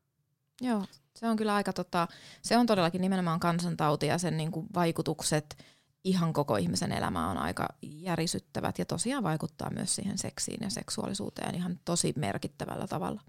Joo, 0.61 0.87
se 1.17 1.29
on 1.29 1.37
kyllä 1.37 1.55
aika 1.55 1.73
tota, 1.73 2.09
se 2.43 2.57
on 2.57 2.67
todellakin 2.67 3.01
nimenomaan 3.01 3.41
kansantauti 3.41 4.07
ja 4.07 4.19
sen 4.19 4.37
niinku 4.37 4.67
vaikutukset 4.75 5.65
ihan 6.05 6.33
koko 6.33 6.57
ihmisen 6.57 6.93
elämä 6.93 7.31
on 7.31 7.39
aika 7.39 7.69
järisyttävät 7.83 8.79
ja 8.79 8.85
tosiaan 8.85 9.23
vaikuttaa 9.23 9.71
myös 9.71 9.95
siihen 9.95 10.19
seksiin 10.19 10.59
ja 10.61 10.71
seksuaalisuuteen 10.71 11.55
ihan 11.55 11.81
tosi 11.85 12.13
merkittävällä 12.17 12.87
tavalla. 12.87 13.21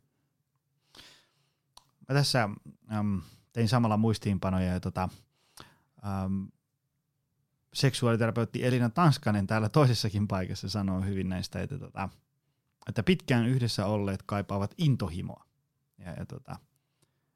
Mä 2.09 2.15
tässä 2.15 2.49
äm, 2.91 3.21
tein 3.55 3.67
samalla 3.67 3.97
muistiinpanoja 3.97 4.73
ja 4.73 4.79
tota, 4.79 5.09
äm, 6.25 6.47
seksuaaliterapeutti 7.73 8.65
Elina 8.65 8.89
Tanskanen 8.89 9.47
täällä 9.47 9.69
toisessakin 9.69 10.27
paikassa 10.27 10.69
sanoo 10.69 11.01
hyvin 11.01 11.29
näistä, 11.29 11.61
että, 11.61 11.79
tota, 11.79 12.09
että 12.87 13.03
pitkään 13.03 13.45
yhdessä 13.45 13.85
olleet 13.85 14.23
kaipaavat 14.25 14.73
intohimoa. 14.77 15.45
Ja, 15.97 16.11
ja 16.11 16.25
tota, 16.25 16.59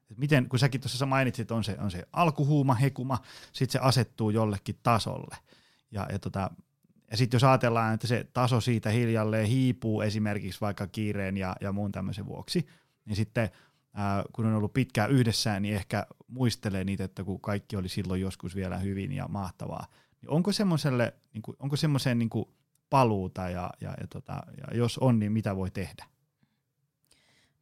että 0.02 0.20
miten, 0.20 0.50
kun 0.50 0.60
säkin 0.60 0.82
tuossa 0.82 1.06
mainitsit, 1.06 1.52
on 1.52 1.64
se, 1.64 1.78
on 1.80 1.92
se 1.92 2.08
alkuhuuma, 2.14 2.74
hekuma, 2.74 3.20
sitten 3.52 3.72
se 3.72 3.80
asettuu 3.80 4.30
jollekin 4.30 4.80
tasolle. 4.84 5.38
Ja, 5.92 6.08
ja, 6.12 6.20
tota, 6.20 6.52
ja 7.12 7.18
sitten 7.18 7.36
jos 7.36 7.44
ajatellaan, 7.44 7.94
että 7.94 8.08
se 8.08 8.28
taso 8.34 8.62
siitä 8.62 8.90
hiljalleen 8.90 9.48
hiipuu 9.48 10.02
esimerkiksi 10.02 10.62
vaikka 10.62 10.88
kiireen 10.88 11.38
ja, 11.38 11.56
ja 11.62 11.72
muun 11.72 11.92
tämmöisen 11.92 12.26
vuoksi, 12.26 12.68
niin 13.06 13.16
sitten 13.16 13.50
ää, 13.94 14.24
kun 14.34 14.46
on 14.46 14.56
ollut 14.56 14.74
pitkään 14.74 15.12
yhdessä, 15.12 15.60
niin 15.60 15.76
ehkä 15.76 16.08
muistelee 16.28 16.84
niitä, 16.84 17.04
että 17.04 17.24
kun 17.24 17.42
kaikki 17.42 17.76
oli 17.76 17.90
silloin 17.90 18.22
joskus 18.22 18.56
vielä 18.56 18.78
hyvin 18.78 19.12
ja 19.12 19.28
mahtavaa. 19.28 19.88
Niin 20.22 20.30
onko 20.30 20.52
semmoiselle, 20.52 21.14
niin 21.34 21.42
kuin, 21.42 21.58
onko 21.60 21.76
semmoiseen 21.76 22.20
niin 22.20 22.30
paluuta 22.90 23.50
ja, 23.50 23.70
ja, 23.82 23.90
ja, 24.02 24.08
tota, 24.08 24.44
ja 24.58 24.78
jos 24.78 24.98
on, 24.98 25.20
niin 25.20 25.32
mitä 25.32 25.56
voi 25.56 25.72
tehdä? 25.72 26.06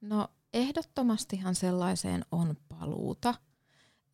No 0.01 0.27
ehdottomastihan 0.53 1.55
sellaiseen 1.55 2.25
on 2.31 2.57
paluuta. 2.69 3.33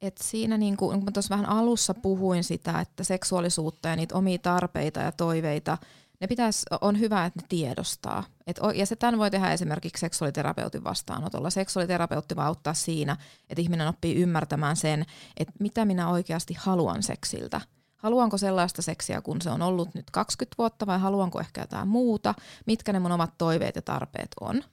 Et 0.02 0.18
siinä, 0.18 0.58
niin 0.58 0.78
kuin, 0.78 0.98
kun 0.98 1.06
mä 1.06 1.12
tuossa 1.12 1.36
vähän 1.36 1.50
alussa 1.50 1.94
puhuin 1.94 2.44
sitä, 2.44 2.80
että 2.80 3.04
seksuaalisuutta 3.04 3.90
ja 3.90 3.96
niitä 3.96 4.16
omia 4.16 4.38
tarpeita 4.38 5.00
ja 5.00 5.12
toiveita, 5.12 5.78
ne 6.22 6.28
pitäisi, 6.28 6.66
on 6.82 7.00
hyvä, 7.00 7.26
että 7.26 7.40
ne 7.42 7.46
tiedostaa. 7.50 8.24
Et, 8.48 8.60
ja 8.76 8.86
se 8.86 8.96
tämän 8.96 9.20
voi 9.20 9.32
tehdä 9.32 9.52
esimerkiksi 9.52 10.02
seksuaaliterapeutin 10.02 10.84
vastaanotolla. 10.84 11.50
Seksuaaliterapeutti 11.50 12.36
voi 12.36 12.46
auttaa 12.46 12.74
siinä, 12.74 13.18
että 13.50 13.62
ihminen 13.62 13.88
oppii 13.88 14.16
ymmärtämään 14.16 14.76
sen, 14.76 15.06
että 15.38 15.54
mitä 15.60 15.86
minä 15.86 16.10
oikeasti 16.10 16.56
haluan 16.60 17.04
seksiltä. 17.04 17.62
Haluanko 17.96 18.38
sellaista 18.38 18.82
seksiä, 18.82 19.22
kun 19.22 19.42
se 19.42 19.50
on 19.50 19.62
ollut 19.62 19.96
nyt 19.96 20.12
20 20.12 20.56
vuotta, 20.58 20.88
vai 20.88 21.00
haluanko 21.00 21.40
ehkä 21.40 21.62
jotain 21.62 21.88
muuta? 21.88 22.34
Mitkä 22.66 22.94
ne 22.94 23.00
mun 23.00 23.12
omat 23.12 23.34
toiveet 23.38 23.76
ja 23.76 23.82
tarpeet 23.82 24.32
on? 24.42 24.64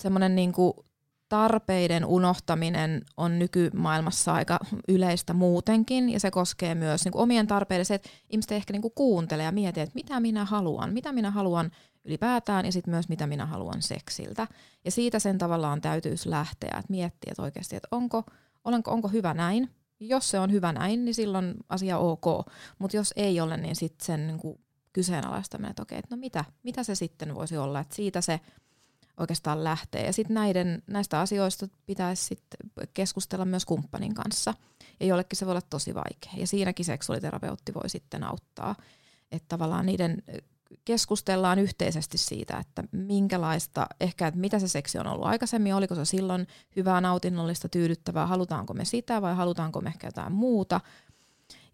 semmoinen 0.00 0.34
niinku 0.34 0.86
tarpeiden 1.34 2.04
unohtaminen 2.06 3.02
on 3.16 3.38
nykymaailmassa 3.38 4.34
aika 4.34 4.58
yleistä 4.88 5.32
muutenkin, 5.32 6.10
ja 6.10 6.20
se 6.20 6.30
koskee 6.30 6.74
myös 6.74 7.04
niinku 7.04 7.20
omien 7.20 7.46
tarpeiden 7.46 7.84
se, 7.84 7.94
että 7.94 8.10
ihmiset 8.30 8.52
ehkä 8.52 8.72
niinku 8.72 8.90
kuuntelee 8.90 9.44
ja 9.44 9.52
miettii, 9.52 9.82
että 9.82 9.94
mitä 9.94 10.20
minä 10.20 10.44
haluan, 10.44 10.92
mitä 10.92 11.12
minä 11.12 11.30
haluan 11.30 11.70
ylipäätään, 12.04 12.66
ja 12.66 12.72
sitten 12.72 12.94
myös 12.94 13.08
mitä 13.08 13.26
minä 13.26 13.46
haluan 13.46 13.82
seksiltä. 13.82 14.46
Ja 14.84 14.90
siitä 14.90 15.18
sen 15.18 15.38
tavallaan 15.38 15.80
täytyisi 15.80 16.30
lähteä, 16.30 16.76
että 16.78 16.90
miettiä 16.90 17.30
että 17.30 17.42
oikeasti, 17.42 17.76
että 17.76 17.88
onko, 17.90 18.24
olenko, 18.64 18.90
onko 18.90 19.08
hyvä 19.08 19.34
näin, 19.34 19.70
jos 20.00 20.30
se 20.30 20.40
on 20.40 20.52
hyvä 20.52 20.72
näin, 20.72 21.04
niin 21.04 21.14
silloin 21.14 21.54
asia 21.68 21.98
ok, 21.98 22.46
mutta 22.78 22.96
jos 22.96 23.12
ei 23.16 23.40
ole, 23.40 23.56
niin 23.56 23.76
sitten 23.76 24.06
sen 24.06 24.26
niinku 24.26 24.60
kyseenalaistaminen, 24.92 25.70
että 25.70 25.82
okei, 25.82 25.98
että 25.98 26.16
no 26.16 26.20
mitä, 26.20 26.44
mitä 26.62 26.82
se 26.82 26.94
sitten 26.94 27.34
voisi 27.34 27.56
olla, 27.56 27.80
että 27.80 27.96
siitä 27.96 28.20
se 28.20 28.40
oikeastaan 29.20 29.64
lähtee. 29.64 30.06
Ja 30.06 30.12
sitten 30.12 30.34
näiden, 30.34 30.82
näistä 30.86 31.20
asioista 31.20 31.68
pitäisi 31.86 32.24
sit 32.24 32.42
keskustella 32.94 33.44
myös 33.44 33.64
kumppanin 33.64 34.14
kanssa. 34.14 34.54
Ja 35.00 35.06
jollekin 35.06 35.36
se 35.36 35.46
voi 35.46 35.52
olla 35.52 35.62
tosi 35.70 35.94
vaikea. 35.94 36.32
Ja 36.36 36.46
siinäkin 36.46 36.84
seksuaaliterapeutti 36.84 37.74
voi 37.74 37.88
sitten 37.88 38.24
auttaa. 38.24 38.74
Että 39.32 39.46
tavallaan 39.48 39.86
niiden 39.86 40.22
keskustellaan 40.84 41.58
yhteisesti 41.58 42.18
siitä, 42.18 42.58
että 42.58 42.84
minkälaista, 42.92 43.86
ehkä 44.00 44.26
että 44.26 44.40
mitä 44.40 44.58
se 44.58 44.68
seksi 44.68 44.98
on 44.98 45.06
ollut 45.06 45.26
aikaisemmin, 45.26 45.74
oliko 45.74 45.94
se 45.94 46.04
silloin 46.04 46.46
hyvää, 46.76 47.00
nautinnollista, 47.00 47.68
tyydyttävää, 47.68 48.26
halutaanko 48.26 48.74
me 48.74 48.84
sitä 48.84 49.22
vai 49.22 49.34
halutaanko 49.34 49.80
me 49.80 49.88
ehkä 49.88 50.06
jotain 50.06 50.32
muuta. 50.32 50.80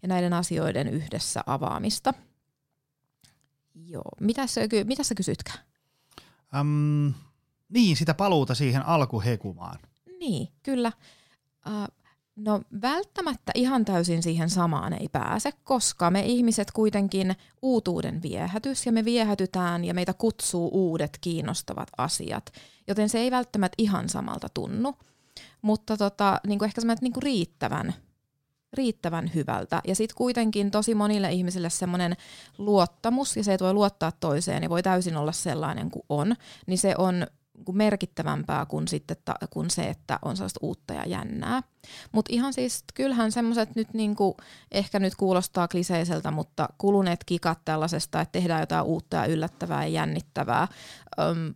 Ja 0.01 0.07
näiden 0.07 0.33
asioiden 0.33 0.87
yhdessä 0.87 1.43
avaamista. 1.45 2.13
Joo, 3.75 4.11
mitä 4.19 4.47
sä, 4.47 4.61
mitä 4.85 5.03
sä 5.03 5.15
kysytkään? 5.15 5.59
Um, 6.59 7.13
niin, 7.71 7.97
sitä 7.97 8.13
paluuta 8.13 8.55
siihen 8.55 8.85
alkuhekumaan. 8.85 9.79
Niin, 10.19 10.47
kyllä. 10.63 10.91
Uh, 11.67 11.87
no 12.35 12.61
välttämättä 12.81 13.51
ihan 13.55 13.85
täysin 13.85 14.23
siihen 14.23 14.49
samaan 14.49 14.93
ei 14.93 15.07
pääse, 15.11 15.51
koska 15.63 16.11
me 16.11 16.21
ihmiset 16.21 16.71
kuitenkin 16.71 17.35
uutuuden 17.61 18.21
viehätys 18.21 18.85
ja 18.85 18.91
me 18.91 19.05
viehätytään 19.05 19.85
ja 19.85 19.93
meitä 19.93 20.13
kutsuu 20.13 20.69
uudet 20.73 21.17
kiinnostavat 21.21 21.89
asiat, 21.97 22.53
joten 22.87 23.09
se 23.09 23.19
ei 23.19 23.31
välttämättä 23.31 23.75
ihan 23.77 24.09
samalta 24.09 24.47
tunnu, 24.53 24.95
mutta 25.61 25.97
tota, 25.97 26.39
niin 26.47 26.59
kuin 26.59 26.67
ehkä 26.67 26.81
semmoinen 26.81 27.01
niin 27.01 27.13
kuin 27.13 27.23
riittävän 27.23 27.93
riittävän 28.73 29.31
hyvältä. 29.35 29.81
Ja 29.87 29.95
sitten 29.95 30.17
kuitenkin 30.17 30.71
tosi 30.71 30.95
monille 30.95 31.31
ihmisille 31.31 31.69
semmoinen 31.69 32.15
luottamus 32.57 33.37
ja 33.37 33.43
se, 33.43 33.53
että 33.53 33.65
voi 33.65 33.73
luottaa 33.73 34.11
toiseen 34.11 34.63
ja 34.63 34.69
voi 34.69 34.83
täysin 34.83 35.17
olla 35.17 35.31
sellainen 35.31 35.91
kuin 35.91 36.03
on, 36.09 36.35
niin 36.67 36.77
se 36.77 36.95
on 36.97 37.27
kuin 37.65 37.77
merkittävämpää 37.77 38.65
kuin, 38.65 38.87
sitten 38.87 39.17
ta, 39.25 39.35
kuin 39.49 39.69
se, 39.69 39.83
että 39.83 40.19
on 40.21 40.37
sellaista 40.37 40.59
uutta 40.63 40.93
ja 40.93 41.07
jännää. 41.07 41.63
Mutta 42.11 42.33
ihan 42.33 42.53
siis, 42.53 42.83
kyllähän 42.93 43.31
semmoiset 43.31 43.75
nyt 43.75 43.93
niinku, 43.93 44.37
ehkä 44.71 44.99
nyt 44.99 45.15
kuulostaa 45.15 45.67
kliseiseltä, 45.67 46.31
mutta 46.31 46.69
kuluneet 46.77 47.23
kikat 47.25 47.59
tällaisesta, 47.65 48.21
että 48.21 48.31
tehdään 48.31 48.59
jotain 48.61 48.85
uutta 48.85 49.17
ja 49.17 49.25
yllättävää 49.25 49.85
ja 49.85 49.93
jännittävää. 49.93 50.67
Öm, 51.19 51.53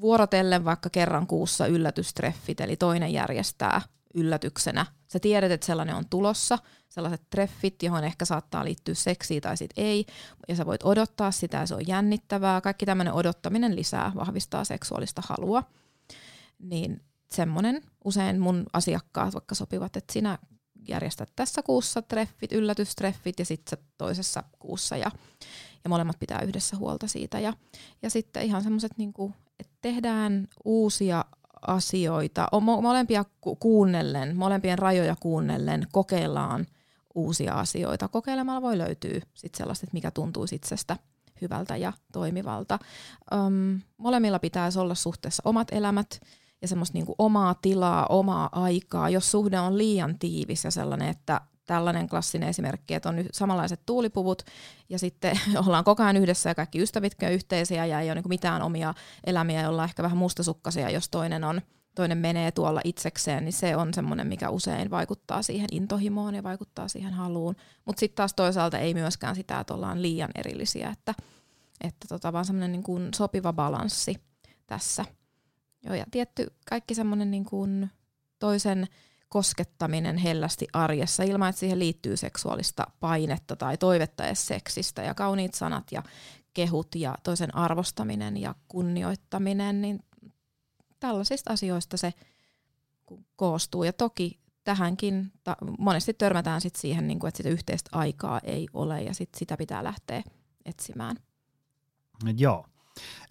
vuorotellen 0.00 0.64
vaikka 0.64 0.90
kerran 0.90 1.26
kuussa 1.26 1.66
yllätystreffit, 1.66 2.60
eli 2.60 2.76
toinen 2.76 3.12
järjestää 3.12 3.80
yllätyksenä. 4.14 4.86
Sä 5.08 5.18
tiedät, 5.18 5.52
että 5.52 5.66
sellainen 5.66 5.94
on 5.94 6.08
tulossa, 6.10 6.58
sellaiset 6.88 7.30
treffit, 7.30 7.82
johon 7.82 8.04
ehkä 8.04 8.24
saattaa 8.24 8.64
liittyä 8.64 8.94
seksiä 8.94 9.40
tai 9.40 9.56
sit 9.56 9.70
ei, 9.76 10.06
ja 10.48 10.56
sä 10.56 10.66
voit 10.66 10.82
odottaa 10.82 11.30
sitä, 11.30 11.56
ja 11.56 11.66
se 11.66 11.74
on 11.74 11.86
jännittävää. 11.86 12.60
Kaikki 12.60 12.86
tämmöinen 12.86 13.12
odottaminen 13.12 13.76
lisää, 13.76 14.12
vahvistaa 14.14 14.64
seksuaalista 14.64 15.22
halua. 15.28 15.62
Niin 16.58 17.00
semmoinen 17.32 17.82
usein 18.04 18.40
mun 18.40 18.66
asiakkaat 18.72 19.34
vaikka 19.34 19.54
sopivat, 19.54 19.96
että 19.96 20.12
sinä 20.12 20.38
järjestät 20.88 21.32
tässä 21.36 21.62
kuussa 21.62 22.02
treffit, 22.02 22.52
yllätystreffit 22.52 23.38
ja 23.38 23.44
sitten 23.44 23.78
toisessa 23.98 24.42
kuussa 24.58 24.96
ja, 24.96 25.10
ja 25.84 25.90
molemmat 25.90 26.18
pitää 26.18 26.40
yhdessä 26.40 26.76
huolta 26.76 27.06
siitä. 27.06 27.40
Ja, 27.40 27.52
ja 28.02 28.10
sitten 28.10 28.42
ihan 28.42 28.62
semmoiset, 28.62 28.98
niin 28.98 29.12
että 29.58 29.76
tehdään 29.80 30.48
uusia 30.64 31.24
asioita, 31.66 32.48
molempia 32.82 33.24
kuunnellen, 33.58 34.36
molempien 34.36 34.78
rajoja 34.78 35.16
kuunnellen 35.20 35.86
kokeillaan 35.92 36.66
uusia 37.14 37.54
asioita. 37.54 38.08
Kokeilemalla 38.08 38.62
voi 38.62 38.78
löytyä 38.78 39.20
sit 39.34 39.54
sellaista, 39.54 39.86
mikä 39.92 40.10
tuntuu 40.10 40.46
itsestä 40.52 40.96
hyvältä 41.40 41.76
ja 41.76 41.92
toimivalta. 42.12 42.78
Öm, 43.32 43.80
molemmilla 43.96 44.38
pitäisi 44.38 44.78
olla 44.78 44.94
suhteessa 44.94 45.42
omat 45.46 45.68
elämät 45.72 46.20
ja 46.62 46.68
semmoista 46.68 46.94
niinku 46.94 47.14
omaa 47.18 47.54
tilaa, 47.54 48.06
omaa 48.06 48.48
aikaa. 48.52 49.10
Jos 49.10 49.30
suhde 49.30 49.60
on 49.60 49.78
liian 49.78 50.18
tiivis 50.18 50.64
ja 50.64 50.70
sellainen, 50.70 51.08
että 51.08 51.40
tällainen 51.68 52.08
klassinen 52.08 52.48
esimerkki, 52.48 52.94
että 52.94 53.08
on 53.08 53.24
samanlaiset 53.32 53.80
tuulipuvut 53.86 54.42
ja 54.88 54.98
sitten 54.98 55.40
ollaan 55.66 55.84
koko 55.84 56.02
ajan 56.02 56.16
yhdessä 56.16 56.50
ja 56.50 56.54
kaikki 56.54 56.82
ystävitkin 56.82 57.28
on 57.28 57.34
yhteisiä 57.34 57.86
ja 57.86 58.00
ei 58.00 58.08
ole 58.10 58.14
niin 58.14 58.28
mitään 58.28 58.62
omia 58.62 58.94
elämiä, 59.26 59.62
joilla 59.62 59.84
ehkä 59.84 60.02
vähän 60.02 60.18
mustasukkaisia, 60.18 60.90
jos 60.90 61.08
toinen 61.08 61.44
on 61.44 61.60
toinen 61.94 62.18
menee 62.18 62.52
tuolla 62.52 62.80
itsekseen, 62.84 63.44
niin 63.44 63.52
se 63.52 63.76
on 63.76 63.94
semmoinen, 63.94 64.26
mikä 64.26 64.50
usein 64.50 64.90
vaikuttaa 64.90 65.42
siihen 65.42 65.68
intohimoon 65.72 66.34
ja 66.34 66.42
vaikuttaa 66.42 66.88
siihen 66.88 67.12
haluun. 67.12 67.56
Mutta 67.84 68.00
sitten 68.00 68.16
taas 68.16 68.34
toisaalta 68.34 68.78
ei 68.78 68.94
myöskään 68.94 69.36
sitä, 69.36 69.60
että 69.60 69.74
ollaan 69.74 70.02
liian 70.02 70.30
erillisiä, 70.34 70.90
että, 70.90 71.14
että 71.80 72.08
tota, 72.08 72.32
vaan 72.32 72.44
semmoinen 72.44 72.72
niin 72.72 72.82
kuin 72.82 73.14
sopiva 73.14 73.52
balanssi 73.52 74.16
tässä. 74.66 75.04
Joo, 75.84 75.94
ja 75.94 76.04
tietty 76.10 76.46
kaikki 76.68 76.94
semmoinen 76.94 77.30
niin 77.30 77.44
kuin 77.44 77.90
toisen 78.38 78.86
koskettaminen 79.28 80.16
hellästi 80.16 80.66
arjessa 80.72 81.22
ilman, 81.22 81.48
että 81.48 81.60
siihen 81.60 81.78
liittyy 81.78 82.16
seksuaalista 82.16 82.86
painetta 83.00 83.56
tai 83.56 83.76
toivetta 83.76 84.26
edes 84.26 84.46
seksistä 84.46 85.02
ja 85.02 85.14
kauniit 85.14 85.54
sanat 85.54 85.92
ja 85.92 86.02
kehut 86.54 86.94
ja 86.94 87.14
toisen 87.22 87.56
arvostaminen 87.56 88.36
ja 88.36 88.54
kunnioittaminen, 88.68 89.80
niin 89.80 90.00
tällaisista 91.00 91.52
asioista 91.52 91.96
se 91.96 92.14
koostuu. 93.36 93.84
Ja 93.84 93.92
toki 93.92 94.38
tähänkin 94.64 95.32
ta- 95.44 95.56
monesti 95.78 96.14
törmätään 96.14 96.60
sit 96.60 96.76
siihen, 96.76 97.08
niin 97.08 97.18
kuin, 97.18 97.28
että 97.28 97.36
sitä 97.36 97.48
yhteistä 97.48 97.90
aikaa 97.92 98.40
ei 98.44 98.68
ole 98.72 99.02
ja 99.02 99.14
sit 99.14 99.28
sitä 99.36 99.56
pitää 99.56 99.84
lähteä 99.84 100.22
etsimään. 100.64 101.16
Joo. 102.36 102.66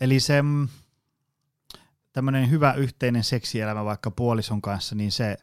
Eli 0.01 0.19
se 0.19 0.41
mm, 0.41 0.67
tämmöinen 2.13 2.49
hyvä 2.49 2.73
yhteinen 2.73 3.23
seksielämä 3.23 3.85
vaikka 3.85 4.11
puolison 4.11 4.61
kanssa, 4.61 4.95
niin 4.95 5.11
se 5.11 5.37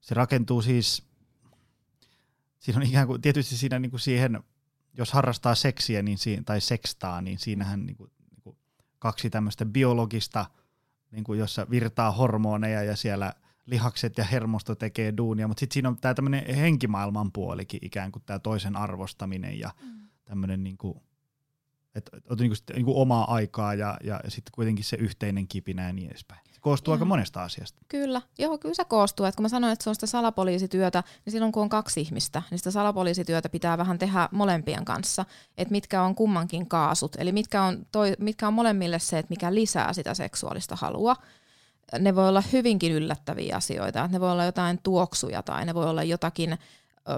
se 0.00 0.14
rakentuu 0.14 0.62
siis 0.62 1.10
siinä 2.58 2.80
on 2.80 2.86
ikään 2.86 3.06
kuin, 3.06 3.22
tietysti 3.22 3.56
siinä 3.56 3.78
niin 3.78 3.90
kuin 3.90 4.00
siihen, 4.00 4.42
jos 4.98 5.12
harrastaa 5.12 5.54
seksiä 5.54 6.02
niin 6.02 6.18
siinä, 6.18 6.42
tai 6.46 6.60
sekstaa, 6.60 7.20
niin 7.20 7.38
siinähän 7.38 7.86
niin 7.86 7.96
kuin, 7.96 8.10
niin 8.30 8.42
kuin 8.42 8.56
kaksi 8.98 9.30
tämmöistä 9.30 9.64
biologista, 9.64 10.46
niin 11.10 11.24
kuin 11.24 11.38
jossa 11.38 11.66
virtaa 11.70 12.12
hormoneja 12.12 12.82
ja 12.82 12.96
siellä 12.96 13.32
lihakset 13.66 14.18
ja 14.18 14.24
hermosto 14.24 14.74
tekee 14.74 15.14
duunia, 15.16 15.48
mutta 15.48 15.60
sitten 15.60 15.74
siinä 15.74 15.88
on 15.88 15.96
tämä 15.96 16.14
tämmöinen 16.14 16.54
henkimaailman 16.54 17.32
puolikin 17.32 17.80
ikään 17.82 18.12
kuin 18.12 18.22
tämä 18.26 18.38
toisen 18.38 18.76
arvostaminen 18.76 19.58
ja 19.58 19.70
mm. 19.82 20.08
tämmöinen 20.24 20.64
niin 20.64 20.76
kuin, 20.78 21.02
että 21.94 22.16
on 22.30 22.36
niin 22.38 22.50
kuin, 22.50 22.76
niin 22.76 22.84
kuin 22.84 22.96
omaa 22.96 23.34
aikaa 23.34 23.74
ja, 23.74 23.98
ja 24.04 24.20
sitten 24.28 24.52
kuitenkin 24.52 24.84
se 24.84 24.96
yhteinen 24.96 25.48
kipinä 25.48 25.86
ja 25.86 25.92
niin 25.92 26.10
edespäin 26.10 26.40
koostuu 26.60 26.92
Joo. 26.92 26.96
aika 26.96 27.04
monesta 27.04 27.42
asiasta. 27.42 27.78
Kyllä, 27.88 28.22
joo, 28.38 28.58
kyllä 28.58 28.74
se 28.74 28.84
koostuu. 28.84 29.26
Et 29.26 29.36
kun 29.36 29.42
mä 29.44 29.48
sanoin, 29.48 29.72
että 29.72 29.82
se 29.82 29.90
on 29.90 29.94
sitä 29.94 30.06
salapoliisityötä, 30.06 31.04
niin 31.24 31.32
silloin 31.32 31.52
kun 31.52 31.62
on 31.62 31.68
kaksi 31.68 32.00
ihmistä, 32.00 32.42
niin 32.50 32.58
sitä 32.58 32.70
salapoliisityötä 32.70 33.48
pitää 33.48 33.78
vähän 33.78 33.98
tehdä 33.98 34.28
molempien 34.32 34.84
kanssa, 34.84 35.24
että 35.58 35.72
mitkä 35.72 36.02
on 36.02 36.14
kummankin 36.14 36.68
kaasut, 36.68 37.16
eli 37.18 37.32
mitkä 37.32 37.62
on, 37.62 37.86
toi, 37.92 38.14
mitkä 38.18 38.48
on 38.48 38.54
molemmille 38.54 38.98
se, 38.98 39.18
että 39.18 39.30
mikä 39.30 39.54
lisää 39.54 39.92
sitä 39.92 40.14
seksuaalista 40.14 40.76
halua. 40.76 41.16
Ne 41.98 42.14
voi 42.14 42.28
olla 42.28 42.42
hyvinkin 42.52 42.92
yllättäviä 42.92 43.56
asioita, 43.56 44.08
ne 44.12 44.20
voi 44.20 44.32
olla 44.32 44.44
jotain 44.44 44.80
tuoksuja 44.82 45.42
tai 45.42 45.66
ne 45.66 45.74
voi 45.74 45.90
olla 45.90 46.02
jotakin 46.02 46.58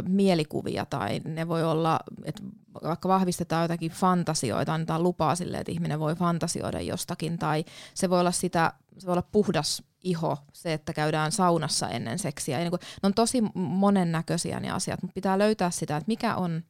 mielikuvia 0.08 0.86
tai 0.86 1.20
ne 1.24 1.48
voi 1.48 1.64
olla, 1.64 2.00
että 2.24 2.42
vaikka 2.82 3.08
vahvistetaan 3.08 3.64
jotakin 3.64 3.90
fantasioita, 3.90 4.74
annetaan 4.74 5.02
lupaa 5.02 5.34
sille, 5.34 5.58
että 5.58 5.72
ihminen 5.72 6.00
voi 6.00 6.14
fantasioida 6.14 6.80
jostakin 6.80 7.38
tai 7.38 7.64
se 7.94 8.10
voi 8.10 8.20
olla 8.20 8.32
sitä, 8.32 8.72
se 8.98 9.06
voi 9.06 9.12
olla 9.12 9.28
puhdas 9.32 9.82
iho, 10.00 10.38
se, 10.52 10.72
että 10.72 10.92
käydään 10.92 11.32
saunassa 11.32 11.88
ennen 11.88 12.18
seksiä. 12.18 12.58
Ja 12.58 12.64
niin 12.64 12.70
kuin, 12.70 12.80
ne 12.80 13.06
on 13.06 13.14
tosi 13.14 13.42
monennäköisiä 13.54 14.60
ne 14.60 14.70
asiat, 14.70 15.02
mutta 15.02 15.14
pitää 15.14 15.38
löytää 15.38 15.70
sitä, 15.70 15.96
että 15.96 16.08
mikä 16.08 16.36
on 16.36 16.62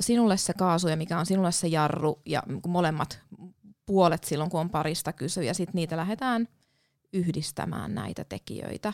sinulle 0.00 0.36
se 0.36 0.52
kaasu 0.52 0.88
ja 0.88 0.96
mikä 0.96 1.18
on 1.18 1.26
sinulle 1.26 1.52
se 1.52 1.68
jarru 1.68 2.22
ja 2.26 2.42
molemmat 2.66 3.20
puolet 3.86 4.24
silloin, 4.24 4.50
kun 4.50 4.60
on 4.60 4.70
parista 4.70 5.12
kysy 5.12 5.42
ja 5.42 5.54
sitten 5.54 5.74
niitä 5.74 5.96
lähdetään 5.96 6.48
yhdistämään 7.12 7.94
näitä 7.94 8.24
tekijöitä. 8.24 8.92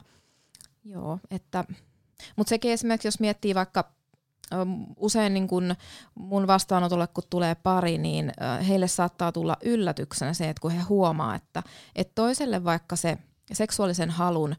Joo, 0.84 1.18
että 1.30 1.64
mutta 2.36 2.48
sekin 2.48 2.72
esimerkiksi, 2.72 3.08
jos 3.08 3.20
miettii 3.20 3.54
vaikka 3.54 3.97
usein 4.96 5.34
niin 5.34 5.48
kun 5.48 5.74
mun 6.14 6.46
vastaanotolle, 6.46 7.06
kun 7.06 7.24
tulee 7.30 7.54
pari, 7.54 7.98
niin 7.98 8.32
heille 8.68 8.88
saattaa 8.88 9.32
tulla 9.32 9.56
yllätyksenä 9.62 10.32
se, 10.32 10.48
että 10.48 10.60
kun 10.60 10.70
he 10.70 10.82
huomaa, 10.82 11.34
että, 11.34 11.62
että 11.96 12.12
toiselle 12.14 12.64
vaikka 12.64 12.96
se 12.96 13.18
seksuaalisen 13.52 14.10
halun 14.10 14.56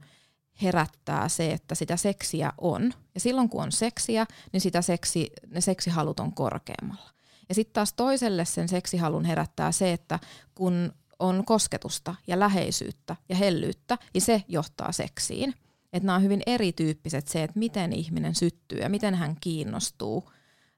herättää 0.61 1.29
se, 1.29 1.51
että 1.51 1.75
sitä 1.75 1.97
seksiä 1.97 2.53
on. 2.57 2.93
Ja 3.13 3.19
silloin 3.19 3.49
kun 3.49 3.63
on 3.63 3.71
seksiä, 3.71 4.25
niin 4.53 4.61
sitä 4.61 4.81
seksi, 4.81 5.31
ne 5.47 5.61
seksihalut 5.61 6.19
on 6.19 6.33
korkeammalla. 6.33 7.09
Ja 7.49 7.55
sitten 7.55 7.73
taas 7.73 7.93
toiselle 7.93 8.45
sen 8.45 8.69
seksihalun 8.69 9.25
herättää 9.25 9.71
se, 9.71 9.93
että 9.93 10.19
kun 10.55 10.93
on 11.19 11.45
kosketusta 11.45 12.15
ja 12.27 12.39
läheisyyttä 12.39 13.15
ja 13.29 13.35
hellyyttä, 13.35 13.97
niin 14.13 14.21
se 14.21 14.43
johtaa 14.47 14.91
seksiin. 14.91 15.53
Että 15.93 16.05
nämä 16.05 16.15
on 16.15 16.23
hyvin 16.23 16.41
erityyppiset 16.45 17.27
se, 17.27 17.43
että 17.43 17.59
miten 17.59 17.93
ihminen 17.93 18.35
syttyy 18.35 18.79
ja 18.79 18.89
miten 18.89 19.15
hän 19.15 19.35
kiinnostuu 19.41 20.31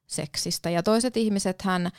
seksistä. 0.08 0.70
Ja 0.70 0.84
toiset 0.84 1.18
ihmiset 1.18 1.62
hän, 1.62 1.92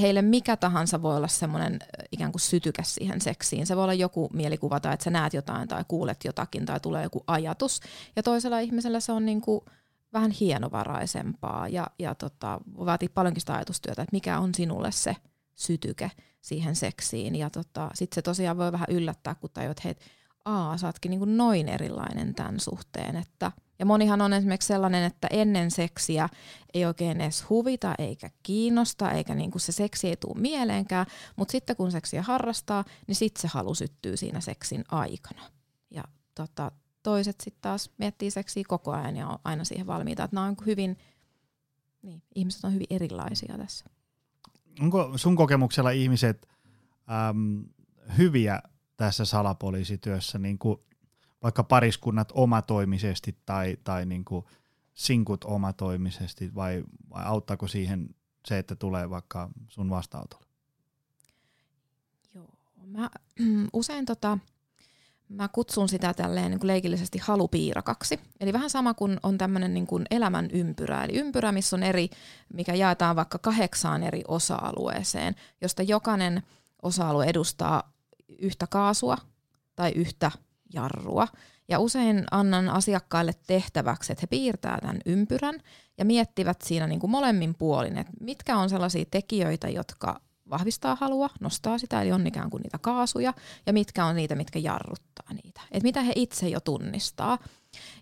heille 0.00 0.22
mikä 0.22 0.56
tahansa 0.56 1.02
voi 1.02 1.16
olla 1.16 1.28
semmoinen 1.28 1.78
ikään 2.12 2.32
kuin 2.32 2.40
sytykäs 2.40 2.94
siihen 2.94 3.20
seksiin. 3.20 3.66
Se 3.66 3.76
voi 3.76 3.82
olla 3.82 3.94
joku 3.94 4.30
mielikuva 4.32 4.80
tai 4.80 4.94
että 4.94 5.04
sä 5.04 5.10
näet 5.10 5.34
jotain 5.34 5.68
tai 5.68 5.84
kuulet 5.88 6.24
jotakin 6.24 6.66
tai 6.66 6.80
tulee 6.80 7.02
joku 7.02 7.24
ajatus. 7.26 7.80
Ja 8.16 8.22
toisella 8.22 8.58
ihmisellä 8.58 9.00
se 9.00 9.12
on 9.12 9.26
niin 9.26 9.40
kuin 9.40 9.60
vähän 10.12 10.30
hienovaraisempaa 10.30 11.68
ja, 11.68 11.86
ja 11.98 12.14
tota, 12.14 12.60
vaatii 12.66 13.08
paljonkin 13.08 13.40
sitä 13.40 13.54
ajatustyötä, 13.54 14.02
että 14.02 14.16
mikä 14.16 14.38
on 14.38 14.54
sinulle 14.54 14.92
se 14.92 15.16
sytyke 15.54 16.10
siihen 16.40 16.76
seksiin. 16.76 17.36
Ja 17.36 17.50
tota, 17.50 17.90
sitten 17.94 18.14
se 18.14 18.22
tosiaan 18.22 18.56
voi 18.56 18.72
vähän 18.72 18.88
yllättää, 18.90 19.34
kun 19.34 19.50
tajuat, 19.50 19.80
että 19.84 20.04
aa, 20.46 20.76
sä 20.78 20.86
ootkin 20.86 21.10
niin 21.10 21.36
noin 21.36 21.68
erilainen 21.68 22.34
tämän 22.34 22.60
suhteen. 22.60 23.16
Että, 23.16 23.52
ja 23.78 23.86
monihan 23.86 24.20
on 24.20 24.32
esimerkiksi 24.32 24.66
sellainen, 24.66 25.04
että 25.04 25.28
ennen 25.30 25.70
seksiä 25.70 26.28
ei 26.74 26.84
oikein 26.84 27.20
edes 27.20 27.50
huvita 27.50 27.94
eikä 27.98 28.30
kiinnosta, 28.42 29.10
eikä 29.10 29.34
niin 29.34 29.50
kuin 29.50 29.60
se 29.60 29.72
seksi 29.72 30.08
ei 30.08 30.16
tule 30.16 30.40
mieleenkään, 30.40 31.06
mutta 31.36 31.52
sitten 31.52 31.76
kun 31.76 31.92
seksiä 31.92 32.22
harrastaa, 32.22 32.84
niin 33.06 33.14
sitten 33.14 33.42
se 33.42 33.48
halu 33.48 33.74
syttyy 33.74 34.16
siinä 34.16 34.40
seksin 34.40 34.84
aikana. 34.88 35.42
Ja 35.90 36.04
tota, 36.34 36.72
toiset 37.02 37.40
sitten 37.40 37.62
taas 37.62 37.90
miettii 37.98 38.30
seksiä 38.30 38.64
koko 38.68 38.92
ajan 38.92 39.16
ja 39.16 39.28
on 39.28 39.38
aina 39.44 39.64
siihen 39.64 39.86
valmiita. 39.86 40.24
Että 40.24 40.36
nämä 40.36 40.46
on 40.46 40.56
hyvin, 40.66 40.98
niin, 42.02 42.22
ihmiset 42.34 42.64
on 42.64 42.74
hyvin 42.74 42.86
erilaisia 42.90 43.58
tässä. 43.58 43.84
Onko 44.80 45.12
sun 45.16 45.36
kokemuksella 45.36 45.90
ihmiset 45.90 46.48
äm, 47.30 47.64
hyviä 48.18 48.62
tässä 48.96 49.24
salapoliisityössä 49.24 50.38
niin 50.38 50.58
kuin 50.58 50.80
vaikka 51.42 51.64
pariskunnat 51.64 52.32
omatoimisesti 52.34 53.38
tai, 53.46 53.76
tai 53.84 54.06
niin 54.06 54.24
kuin 54.24 54.44
sinkut 54.94 55.44
omatoimisesti 55.44 56.54
vai, 56.54 56.84
vai 57.10 57.24
auttaako 57.24 57.68
siihen 57.68 58.08
se, 58.46 58.58
että 58.58 58.76
tulee 58.76 59.10
vaikka 59.10 59.50
sun 59.68 59.90
vastaanotolle? 59.90 60.46
Joo, 62.34 62.48
mä 62.86 63.10
usein 63.72 64.06
tota, 64.06 64.38
mä 65.28 65.48
kutsun 65.48 65.88
sitä 65.88 66.14
tälleen 66.14 66.50
niin 66.50 66.60
kuin 66.60 66.68
leikillisesti 66.68 67.18
halupiirakaksi. 67.18 68.20
Eli 68.40 68.52
vähän 68.52 68.70
sama 68.70 68.94
kuin 68.94 69.20
on 69.22 69.38
tämmöinen 69.38 69.74
niin 69.74 69.86
elämän 70.10 70.48
ympyrä. 70.52 71.04
Eli 71.04 71.18
ympyrä, 71.18 71.52
missä 71.52 71.76
on 71.76 71.82
eri, 71.82 72.10
mikä 72.54 72.74
jaetaan 72.74 73.16
vaikka 73.16 73.38
kahdeksaan 73.38 74.02
eri 74.02 74.22
osa-alueeseen, 74.28 75.34
josta 75.60 75.82
jokainen 75.82 76.42
osa-alue 76.82 77.24
edustaa 77.24 77.95
yhtä 78.38 78.66
kaasua 78.66 79.18
tai 79.76 79.92
yhtä 79.92 80.30
jarrua. 80.74 81.28
Ja 81.68 81.78
usein 81.78 82.24
annan 82.30 82.68
asiakkaille 82.68 83.32
tehtäväksi, 83.46 84.12
että 84.12 84.20
he 84.22 84.26
piirtää 84.26 84.78
tämän 84.80 84.98
ympyrän 85.06 85.60
ja 85.98 86.04
miettivät 86.04 86.62
siinä 86.62 86.86
niin 86.86 87.00
kuin 87.00 87.10
molemmin 87.10 87.54
puolin, 87.54 87.98
että 87.98 88.12
mitkä 88.20 88.56
on 88.56 88.70
sellaisia 88.70 89.04
tekijöitä, 89.10 89.68
jotka 89.68 90.20
vahvistaa 90.50 90.96
halua, 91.00 91.30
nostaa 91.40 91.78
sitä, 91.78 92.02
eli 92.02 92.12
on 92.12 92.26
ikään 92.26 92.50
kuin 92.50 92.62
niitä 92.62 92.78
kaasuja, 92.78 93.34
ja 93.66 93.72
mitkä 93.72 94.04
on 94.04 94.16
niitä, 94.16 94.34
mitkä 94.34 94.58
jarruttaa 94.58 95.34
niitä. 95.42 95.60
Et 95.72 95.82
mitä 95.82 96.02
he 96.02 96.12
itse 96.16 96.48
jo 96.48 96.60
tunnistaa. 96.60 97.38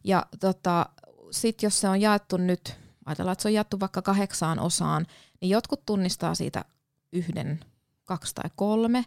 Ja 0.05 0.27
tota, 0.41 0.87
sitten 1.31 1.67
jos 1.67 1.81
se 1.81 1.89
on 1.89 2.01
jaettu 2.01 2.37
nyt, 2.37 2.77
ajatellaan, 3.07 3.33
että 3.33 3.43
se 3.43 3.49
on 3.49 3.55
jaettu 3.55 3.81
vaikka 3.81 4.03
kahdeksaan 4.03 4.59
osaan, 4.59 5.07
niin 5.41 5.51
jotkut 5.51 5.87
tunnistaa 5.87 6.35
siitä 6.35 6.65
yhden, 7.13 7.61
kaksi 8.05 8.35
tai 8.35 8.51
kolme, 8.57 9.05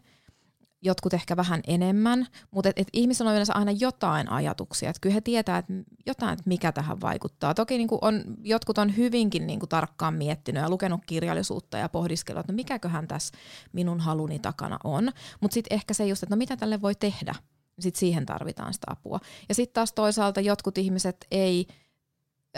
jotkut 0.81 1.13
ehkä 1.13 1.37
vähän 1.37 1.61
enemmän, 1.67 2.27
mutta 2.51 2.69
et, 2.69 2.79
et 2.79 2.87
ihmisillä 2.93 3.29
on 3.29 3.35
yleensä 3.35 3.53
aina 3.53 3.71
jotain 3.71 4.31
ajatuksia, 4.31 4.89
että 4.89 4.99
kyllä 4.99 5.13
he 5.13 5.21
tietää 5.21 5.57
että 5.57 5.73
jotain, 6.05 6.33
että 6.33 6.43
mikä 6.45 6.71
tähän 6.71 7.01
vaikuttaa. 7.01 7.53
Toki 7.53 7.77
niin 7.77 7.87
on, 8.01 8.23
jotkut 8.43 8.77
on 8.77 8.97
hyvinkin 8.97 9.47
niin 9.47 9.59
kuin 9.59 9.69
tarkkaan 9.69 10.13
miettinyt 10.13 10.63
ja 10.63 10.69
lukenut 10.69 11.01
kirjallisuutta 11.05 11.77
ja 11.77 11.89
pohdiskellut, 11.89 12.39
että 12.39 12.53
no 12.53 12.55
mikäköhän 12.55 13.07
tässä 13.07 13.37
minun 13.73 13.99
haluni 13.99 14.39
takana 14.39 14.79
on, 14.83 15.11
mutta 15.41 15.53
sitten 15.53 15.75
ehkä 15.75 15.93
se 15.93 16.07
just, 16.07 16.23
että 16.23 16.35
no 16.35 16.37
mitä 16.37 16.57
tälle 16.57 16.81
voi 16.81 16.95
tehdä, 16.95 17.35
sitten 17.79 17.99
siihen 17.99 18.25
tarvitaan 18.25 18.73
sitä 18.73 18.87
apua. 18.89 19.19
Ja 19.49 19.55
sitten 19.55 19.73
taas 19.73 19.93
toisaalta 19.93 20.41
jotkut 20.41 20.77
ihmiset 20.77 21.27
ei 21.31 21.67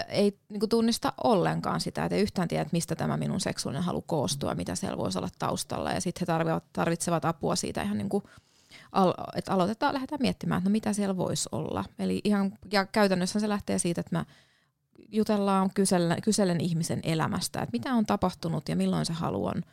ei 0.08 0.40
niin 0.50 0.60
kuin 0.60 0.70
tunnista 0.70 1.14
ollenkaan 1.24 1.82
sitä, 1.82 2.06
että 2.06 2.16
ei 2.16 2.22
yhtään 2.22 2.48
tiedä, 2.48 2.62
että 2.62 2.76
mistä 2.76 2.96
tämä 2.96 3.18
minun 3.18 3.40
seksuaalinen 3.40 3.84
halu 3.84 4.02
koostuu 4.02 4.50
ja 4.50 4.56
mitä 4.56 4.76
siellä 4.76 4.98
voisi 4.98 5.18
olla 5.18 5.30
taustalla. 5.40 5.92
Ja 5.92 6.02
sitten 6.02 6.22
he 6.22 6.26
tarvitsevat, 6.26 6.64
tarvitsevat 6.74 7.26
apua 7.26 7.56
siitä 7.56 7.82
ihan 7.82 7.98
niin 7.98 8.10
kuin, 8.10 8.24
että 9.36 9.54
aloitetaan, 9.54 9.94
lähdetään 9.94 10.22
miettimään, 10.22 10.58
että 10.58 10.70
no 10.70 10.72
mitä 10.72 10.94
siellä 10.94 11.18
voisi 11.18 11.50
olla. 11.52 11.86
Eli 12.00 12.22
ihan, 12.24 12.58
ja 12.72 12.86
käytännössä 12.86 13.40
se 13.40 13.50
lähtee 13.50 13.80
siitä, 13.80 14.02
että 14.02 14.16
mä 14.16 14.26
jutellaan, 15.12 15.70
kysellen, 15.74 16.22
kysellen 16.22 16.62
ihmisen 16.62 17.00
elämästä, 17.04 17.62
että 17.62 17.78
mitä 17.78 17.94
on 17.94 18.06
tapahtunut 18.06 18.70
ja 18.70 18.76
milloin 18.76 19.06
se 19.06 19.14
halu 19.14 19.46
on 19.46 19.64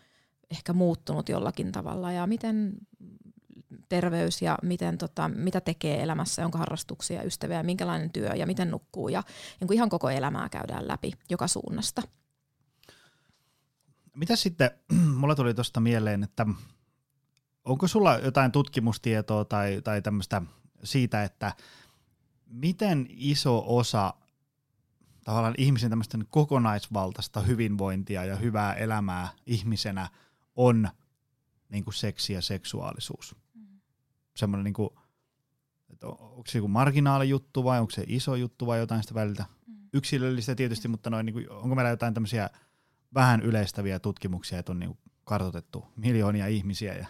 ehkä 0.51 0.73
muuttunut 0.73 1.29
jollakin 1.29 1.73
tavalla 1.73 2.13
ja 2.13 2.27
miten 2.27 2.73
terveys 3.89 4.43
ja 4.43 4.59
miten, 4.63 4.99
tota, 4.99 5.29
mitä 5.29 5.61
tekee 5.61 6.03
elämässä, 6.03 6.45
onko 6.45 6.59
harrastuksia, 6.59 7.23
ystäviä, 7.23 7.63
minkälainen 7.63 8.11
työ 8.11 8.35
ja 8.35 8.47
miten 8.47 8.71
nukkuu. 8.71 9.09
Ja 9.09 9.23
niin 9.61 9.69
kuin 9.69 9.75
ihan 9.75 9.89
koko 9.89 10.11
elämää 10.11 10.49
käydään 10.49 10.89
läpi 10.89 11.13
joka 11.31 11.49
suunnasta. 11.49 12.03
Mitä 14.15 14.37
sitten, 14.37 14.71
mulla 15.19 15.35
tuli 15.35 15.55
tuosta 15.55 15.81
mieleen, 15.81 16.23
että 16.23 16.47
onko 17.65 17.89
sulla 17.89 18.19
jotain 18.19 18.53
tutkimustietoa 18.53 19.45
tai, 19.45 19.81
tai 19.85 20.03
tämmöistä 20.03 20.43
siitä, 20.85 21.25
että 21.25 21.53
miten 22.47 23.07
iso 23.09 23.65
osa 23.67 24.15
tavallaan 25.25 25.55
ihmisen 25.59 25.91
tämmöistä 25.91 26.19
kokonaisvaltaista 26.31 27.41
hyvinvointia 27.41 28.25
ja 28.25 28.37
hyvää 28.37 28.75
elämää 28.75 29.29
ihmisenä 29.47 30.09
on 30.57 30.89
niin 31.69 31.85
kuin 31.85 31.95
seksi 31.95 32.33
ja 32.33 32.43
seksuaalisuus? 32.43 33.37
Semmoinen 34.37 34.65
niin 34.65 34.91
että 35.93 36.07
onko 36.07 36.43
se 36.47 36.59
joku 36.59 36.69
marginaali 36.69 37.29
juttu 37.29 37.65
vai 37.65 37.81
onko 37.81 37.91
se 37.91 38.05
iso 38.07 38.35
juttu 38.35 38.67
vai 38.67 38.79
jotain 38.79 39.03
sitä 39.03 39.15
väliltä? 39.15 39.45
Mm. 39.67 39.75
yksilöllistä 39.93 40.55
tietysti, 40.55 40.89
mutta 40.89 41.11
noin, 41.11 41.27
niin 41.27 41.35
kuin, 41.35 41.51
onko 41.51 41.75
meillä 41.75 41.91
jotain 41.91 42.15
tämmöisiä 42.15 42.51
vähän 43.15 43.43
yleistäviä 43.43 43.99
tutkimuksia, 43.99 44.59
että 44.59 44.73
on 44.73 44.79
niin 44.79 44.89
kuin 44.89 44.99
kartoitettu 45.25 45.85
miljoonia 45.97 46.47
ihmisiä 46.47 46.95
ja 46.95 47.07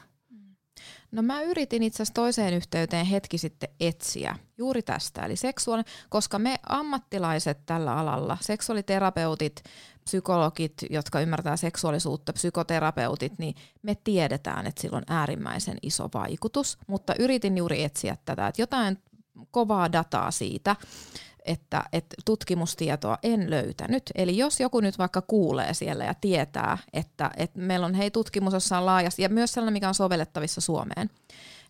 No 1.17 1.23
mä 1.23 1.43
yritin 1.43 1.83
itse 1.83 1.97
asiassa 1.97 2.15
toiseen 2.15 2.55
yhteyteen 2.55 3.07
hetki 3.07 3.39
sitten 3.39 3.69
etsiä 3.81 4.37
juuri 4.59 4.83
tästä, 4.83 5.23
eli 5.23 5.37
seksuaali, 5.37 5.83
koska 6.09 6.39
me 6.39 6.57
ammattilaiset 6.69 7.59
tällä 7.67 7.97
alalla, 7.97 8.39
seksuaaliterapeutit, 8.41 9.63
psykologit, 10.05 10.73
jotka 10.91 11.21
ymmärtää 11.21 11.57
seksuaalisuutta, 11.57 12.33
psykoterapeutit, 12.33 13.39
niin 13.39 13.55
me 13.83 13.95
tiedetään, 14.05 14.67
että 14.67 14.81
sillä 14.83 14.97
on 14.97 15.05
äärimmäisen 15.09 15.79
iso 15.83 16.09
vaikutus, 16.15 16.79
mutta 16.87 17.15
yritin 17.19 17.57
juuri 17.57 17.85
etsiä 17.85 18.17
tätä, 18.25 18.47
että 18.47 18.63
jotain 18.63 18.99
kovaa 19.51 19.93
dataa 19.93 20.31
siitä, 20.31 20.77
että, 21.47 21.83
että 21.93 22.17
tutkimustietoa 22.25 23.19
en 23.23 23.51
löytänyt. 23.51 24.03
Eli 24.15 24.37
jos 24.39 24.61
joku 24.61 24.81
nyt 24.81 24.99
vaikka 24.99 25.23
kuulee 25.23 25.75
siellä 25.75 26.05
ja 26.05 26.15
tietää, 26.15 26.79
että, 26.93 27.31
että 27.37 27.59
meillä 27.61 27.87
on 27.87 27.95
hei 27.95 28.11
tutkimus, 28.11 28.53
jossa 28.53 28.79
on 28.79 28.87
laajasti, 28.87 29.23
ja 29.23 29.29
myös 29.29 29.53
sellainen, 29.53 29.73
mikä 29.73 29.89
on 29.89 29.95
sovellettavissa 29.95 30.61
Suomeen, 30.61 31.11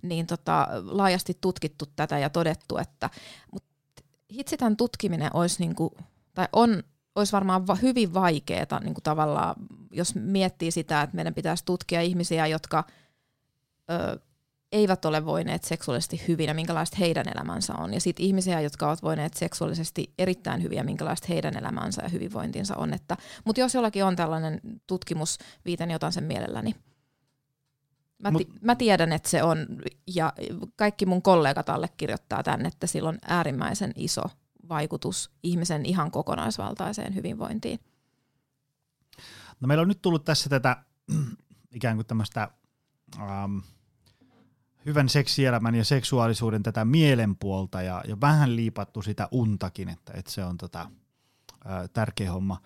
niin 0.02 0.26
tota, 0.26 0.68
laajasti 0.84 1.38
tutkittu 1.40 1.84
tätä 1.96 2.18
ja 2.18 2.30
todettu, 2.30 2.78
että 2.78 3.10
mutta 3.52 3.68
hitsi 4.32 4.56
tämän 4.56 4.76
tutkiminen 4.76 5.30
olisi, 5.34 5.58
niinku, 5.58 5.96
tai 6.34 6.48
on, 6.52 6.82
olisi 7.14 7.32
varmaan 7.32 7.66
va- 7.66 7.74
hyvin 7.74 8.14
vaikeaa 8.14 8.80
tavallaan, 9.02 9.56
jos 9.90 10.14
miettii 10.14 10.70
sitä, 10.70 11.02
että 11.02 11.16
meidän 11.16 11.34
pitäisi 11.34 11.64
tutkia 11.64 12.02
ihmisiä, 12.02 12.46
jotka 12.46 12.84
ö, 13.90 14.20
eivät 14.72 15.04
ole 15.04 15.24
voineet 15.24 15.64
seksuaalisesti 15.64 16.22
hyvin 16.28 16.46
ja 16.46 16.54
minkälaista 16.54 16.96
heidän 17.00 17.28
elämänsä 17.34 17.74
on. 17.74 17.94
Ja 17.94 18.00
sitten 18.00 18.26
ihmisiä, 18.26 18.60
jotka 18.60 18.88
ovat 18.88 19.02
voineet 19.02 19.34
seksuaalisesti 19.34 20.14
erittäin 20.18 20.62
hyviä, 20.62 20.84
minkälaista 20.84 21.26
heidän 21.28 21.56
elämänsä 21.56 22.02
ja 22.02 22.08
hyvinvointinsa 22.08 22.76
on. 22.76 22.90
Mutta 23.44 23.60
jos 23.60 23.74
jollakin 23.74 24.04
on 24.04 24.16
tällainen 24.16 24.60
tutkimusviite, 24.86 25.86
niin 25.86 25.96
otan 25.96 26.12
sen 26.12 26.24
mielelläni. 26.24 26.74
Mä, 28.18 28.30
Mut, 28.30 28.48
mä 28.60 28.74
tiedän, 28.74 29.12
että 29.12 29.28
se 29.28 29.42
on, 29.42 29.66
ja 30.14 30.32
kaikki 30.76 31.06
mun 31.06 31.22
kollegat 31.22 31.68
allekirjoittaa 31.68 32.42
tämän, 32.42 32.66
että 32.66 32.86
sillä 32.86 33.08
on 33.08 33.18
äärimmäisen 33.22 33.92
iso 33.96 34.22
vaikutus 34.68 35.30
ihmisen 35.42 35.86
ihan 35.86 36.10
kokonaisvaltaiseen 36.10 37.14
hyvinvointiin. 37.14 37.80
No 39.60 39.68
meillä 39.68 39.82
on 39.82 39.88
nyt 39.88 40.02
tullut 40.02 40.24
tässä 40.24 40.50
tätä 40.50 40.76
ikään 41.74 41.96
kuin 41.96 42.06
tämmöistä 42.06 42.48
um, 43.18 43.62
hyvän 44.86 45.08
seksielämän 45.08 45.74
ja 45.74 45.84
seksuaalisuuden 45.84 46.62
tätä 46.62 46.84
mielenpuolta 46.84 47.82
ja, 47.82 48.02
ja 48.08 48.20
vähän 48.20 48.56
liipattu 48.56 49.02
sitä 49.02 49.28
untakin, 49.30 49.88
että, 49.88 50.12
että 50.16 50.30
se 50.30 50.44
on 50.44 50.56
tota, 50.56 50.90
ää, 51.64 51.88
tärkeä 51.88 52.32
homma. 52.32 52.60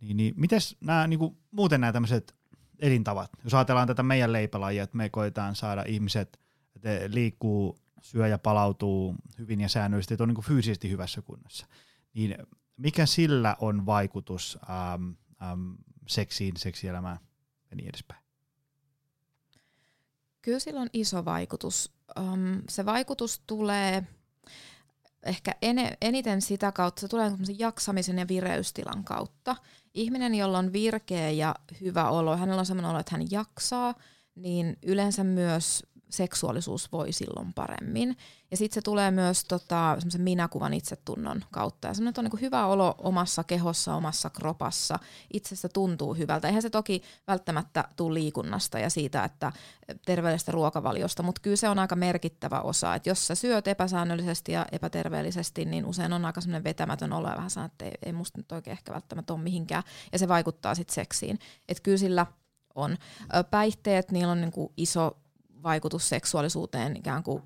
Niin, 0.00 0.16
niin 0.16 0.34
mites 0.36 0.76
nämä, 0.80 1.06
niinku, 1.06 1.38
muuten 1.50 1.80
nämä 1.80 1.92
tämmöiset 1.92 2.34
elintavat, 2.78 3.30
jos 3.44 3.54
ajatellaan 3.54 3.88
tätä 3.88 4.02
meidän 4.02 4.32
leipälajia, 4.32 4.82
että 4.82 4.96
me 4.96 5.10
koetaan 5.10 5.56
saada 5.56 5.84
ihmiset, 5.86 6.40
että 6.76 6.88
liikkuu, 7.08 7.78
syö 8.02 8.26
ja 8.26 8.38
palautuu 8.38 9.14
hyvin 9.38 9.60
ja 9.60 9.68
säännöllisesti, 9.68 10.14
että 10.14 10.24
on 10.24 10.28
niinku 10.28 10.42
fyysisesti 10.42 10.90
hyvässä 10.90 11.22
kunnossa, 11.22 11.66
niin 12.14 12.36
mikä 12.76 13.06
sillä 13.06 13.56
on 13.60 13.86
vaikutus 13.86 14.58
äm, 14.94 15.14
äm, 15.50 15.76
seksiin, 16.06 16.56
seksielämään 16.56 17.18
ja 17.70 17.76
niin 17.76 17.88
edespäin? 17.88 18.21
Kyllä 20.42 20.58
sillä 20.58 20.80
on 20.80 20.88
iso 20.92 21.24
vaikutus. 21.24 21.92
Um, 22.20 22.62
se 22.68 22.86
vaikutus 22.86 23.42
tulee 23.46 24.06
ehkä 25.22 25.54
ene, 25.62 25.96
eniten 26.00 26.42
sitä 26.42 26.72
kautta, 26.72 27.00
se 27.00 27.08
tulee 27.08 27.32
jaksamisen 27.58 28.18
ja 28.18 28.28
vireystilan 28.28 29.04
kautta. 29.04 29.56
Ihminen, 29.94 30.34
jolla 30.34 30.58
on 30.58 30.72
virkeä 30.72 31.30
ja 31.30 31.54
hyvä 31.80 32.10
olo, 32.10 32.36
hänellä 32.36 32.60
on 32.60 32.66
sellainen 32.66 32.90
olo, 32.90 33.00
että 33.00 33.16
hän 33.16 33.30
jaksaa, 33.30 33.94
niin 34.34 34.76
yleensä 34.82 35.24
myös 35.24 35.82
seksuaalisuus 36.12 36.92
voi 36.92 37.12
silloin 37.12 37.52
paremmin. 37.52 38.16
Ja 38.50 38.56
sitten 38.56 38.74
se 38.74 38.82
tulee 38.82 39.10
myös 39.10 39.44
tota, 39.44 39.96
minäkuvan 40.18 40.74
itsetunnon 40.74 41.44
kautta. 41.50 41.88
Ja 41.88 41.94
semmoinen 41.94 42.24
on 42.24 42.24
niin 42.24 42.40
hyvä 42.40 42.66
olo 42.66 42.94
omassa 42.98 43.44
kehossa, 43.44 43.94
omassa 43.94 44.30
kropassa. 44.30 44.98
Itsestä 45.32 45.68
tuntuu 45.68 46.14
hyvältä. 46.14 46.48
Eihän 46.48 46.62
se 46.62 46.70
toki 46.70 47.02
välttämättä 47.26 47.84
tule 47.96 48.14
liikunnasta 48.14 48.78
ja 48.78 48.90
siitä, 48.90 49.24
että 49.24 49.52
terveellisestä 50.06 50.52
ruokavaliosta, 50.52 51.22
mutta 51.22 51.40
kyllä 51.40 51.56
se 51.56 51.68
on 51.68 51.78
aika 51.78 51.96
merkittävä 51.96 52.60
osa. 52.60 52.94
Että 52.94 53.08
jos 53.08 53.26
sä 53.26 53.34
syöt 53.34 53.68
epäsäännöllisesti 53.68 54.52
ja 54.52 54.66
epäterveellisesti, 54.72 55.64
niin 55.64 55.86
usein 55.86 56.12
on 56.12 56.24
aika 56.24 56.40
semmoinen 56.40 56.64
vetämätön 56.64 57.12
olo 57.12 57.28
ja 57.28 57.36
vähän 57.36 57.50
sanoo, 57.50 57.66
että 57.66 57.84
ei, 57.84 57.92
ei 58.02 58.12
musta 58.12 58.38
nyt 58.38 58.52
oikein 58.52 58.72
ehkä 58.72 58.92
välttämättä 58.92 59.32
ole 59.32 59.42
mihinkään. 59.42 59.82
Ja 60.12 60.18
se 60.18 60.28
vaikuttaa 60.28 60.74
sitten 60.74 60.94
seksiin. 60.94 61.38
Että 61.68 61.82
kyllä 61.82 61.98
sillä 61.98 62.26
on. 62.74 62.96
Päihteet, 63.50 64.10
niillä 64.10 64.32
on 64.32 64.40
niin 64.40 64.52
kuin 64.52 64.72
iso 64.76 65.21
vaikutus 65.62 66.08
seksuaalisuuteen 66.08 66.96
ikään 66.96 67.22
kuin 67.22 67.42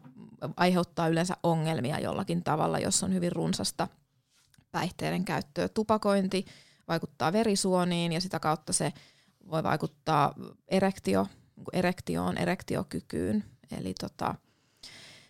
aiheuttaa 0.57 1.09
yleensä 1.09 1.37
ongelmia 1.43 1.99
jollakin 1.99 2.45
tavalla, 2.45 2.79
jos 2.79 3.03
on 3.03 3.15
hyvin 3.15 3.33
runsasta 3.33 3.89
päihteiden 4.73 5.25
käyttöä. 5.25 5.69
Tupakointi 5.69 6.45
vaikuttaa 6.89 7.33
verisuoniin 7.33 8.13
ja 8.13 8.21
sitä 8.21 8.41
kautta 8.41 8.73
se 8.73 8.93
voi 9.51 9.63
vaikuttaa 9.63 10.35
erektio, 10.69 11.27
erektioon, 11.73 12.39
erektiokykyyn. 12.39 13.45
Eli 13.79 13.95
tota, 14.01 14.35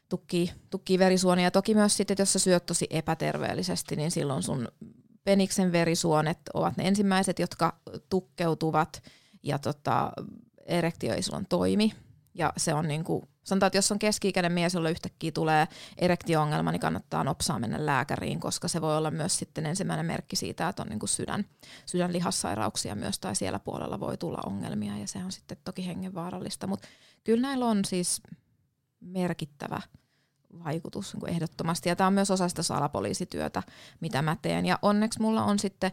tukkii, 0.09 0.51
tukkii 0.71 0.99
verisuonia. 0.99 1.45
Ja 1.45 1.51
toki 1.51 1.75
myös 1.75 1.97
sitten, 1.97 2.17
jos 2.19 2.33
sä 2.33 2.39
syöt 2.39 2.67
tosi 2.67 2.87
epäterveellisesti, 2.91 3.97
niin 3.97 4.11
silloin 4.11 4.43
sun 4.43 4.69
peniksen 5.25 5.73
verisuonet 5.73 6.39
ovat 6.55 6.77
ne 6.77 6.89
ensimmäiset, 6.89 7.39
jotka 7.39 7.77
tukkeutuvat 8.09 9.03
ja 9.43 9.59
tota, 9.59 10.13
erektio 10.67 11.15
ei 11.15 11.23
silloin 11.23 11.47
toimi. 11.49 11.93
Ja 12.39 12.53
se 12.57 12.75
on 12.75 12.89
niin 12.89 13.05
kuin, 13.05 13.29
sanotaan, 13.45 13.67
että 13.67 13.79
jos 13.79 13.93
on 13.93 13.99
keski-ikäinen 13.99 14.53
mies, 14.53 14.75
jolla 14.75 14.91
yhtäkkiä 14.91 15.33
tulee 15.33 15.69
erektio-ongelma, 15.99 16.73
niin 16.73 16.81
kannattaa 16.81 17.25
nopsaa 17.25 17.59
mennä 17.59 17.87
lääkäriin, 17.87 18.41
koska 18.41 18.69
se 18.69 18.81
voi 18.81 18.97
olla 18.97 19.11
myös 19.11 19.39
sitten 19.39 19.67
ensimmäinen 19.67 20.07
merkki 20.07 20.37
siitä, 20.37 20.69
että 20.69 20.83
on 20.83 20.89
niin 20.89 20.99
kuin 20.99 21.09
sydän, 21.09 21.45
sydänlihassairauksia 21.87 22.95
myös, 22.95 23.19
tai 23.19 23.37
siellä 23.37 23.59
puolella 23.59 24.01
voi 24.01 24.17
tulla 24.17 24.39
ongelmia, 24.47 24.99
ja 24.99 25.09
se 25.09 25.19
on 25.19 25.33
sitten 25.33 25.59
toki 25.65 25.87
hengenvaarallista. 25.87 26.67
Mutta 26.67 26.89
kyllä 27.25 27.43
näillä 27.43 27.67
on 27.67 27.85
siis 27.85 28.23
merkittävä 29.01 29.81
vaikutus 30.65 31.13
niin 31.13 31.21
kuin 31.21 31.33
ehdottomasti, 31.33 31.89
ja 31.89 31.97
tämä 31.97 32.07
on 32.07 32.13
myös 32.13 32.31
osa 32.31 32.49
sitä 32.49 32.63
salapoliisityötä, 32.63 33.63
mitä 34.01 34.23
mä 34.23 34.37
teen. 34.43 34.67
Ja 34.67 34.79
onneksi 34.83 35.21
mulla 35.21 35.45
on 35.45 35.59
sitten 35.59 35.93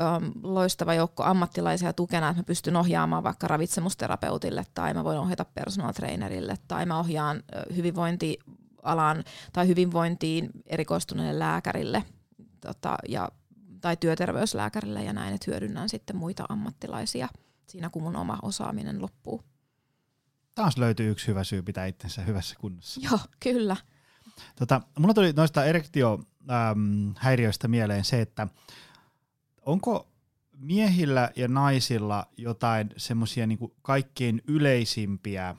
um, 0.00 0.32
loistava 0.42 0.94
joukko 0.94 1.22
ammattilaisia 1.22 1.92
tukena, 1.92 2.28
että 2.28 2.40
mä 2.40 2.44
pystyn 2.44 2.76
ohjaamaan 2.76 3.22
vaikka 3.22 3.48
ravitsemusterapeutille 3.48 4.66
tai 4.74 4.94
mä 4.94 5.04
voin 5.04 5.18
ohjata 5.18 5.44
personal 5.44 5.92
trainerille 5.92 6.56
tai 6.68 6.86
mä 6.86 6.98
ohjaan 6.98 7.42
hyvinvointialan 7.76 9.24
tai 9.52 9.68
hyvinvointiin 9.68 10.50
erikoistuneelle 10.66 11.38
lääkärille 11.38 12.04
tota, 12.60 12.96
ja, 13.08 13.28
tai 13.80 13.96
työterveyslääkärille 13.96 15.04
ja 15.04 15.12
näin, 15.12 15.34
että 15.34 15.50
hyödynnän 15.50 15.88
sitten 15.88 16.16
muita 16.16 16.44
ammattilaisia 16.48 17.28
siinä, 17.66 17.90
kun 17.90 18.02
mun 18.02 18.16
oma 18.16 18.38
osaaminen 18.42 19.02
loppuu. 19.02 19.42
Taas 20.54 20.78
löytyy 20.78 21.10
yksi 21.10 21.26
hyvä 21.26 21.44
syy 21.44 21.62
pitää 21.62 21.86
itsensä 21.86 22.22
hyvässä 22.22 22.56
kunnossa. 22.60 23.00
Joo, 23.04 23.18
kyllä. 23.40 23.76
Tota, 24.56 24.80
mulla 24.98 25.14
tuli 25.14 25.32
noista 25.32 25.64
erektiohäiriöistä 25.64 27.68
mieleen 27.68 28.04
se, 28.04 28.20
että 28.20 28.48
onko 29.66 30.08
miehillä 30.58 31.30
ja 31.36 31.48
naisilla 31.48 32.26
jotain 32.36 32.90
semmoisia 32.96 33.46
niinku 33.46 33.74
kaikkein 33.82 34.42
yleisimpiä 34.46 35.56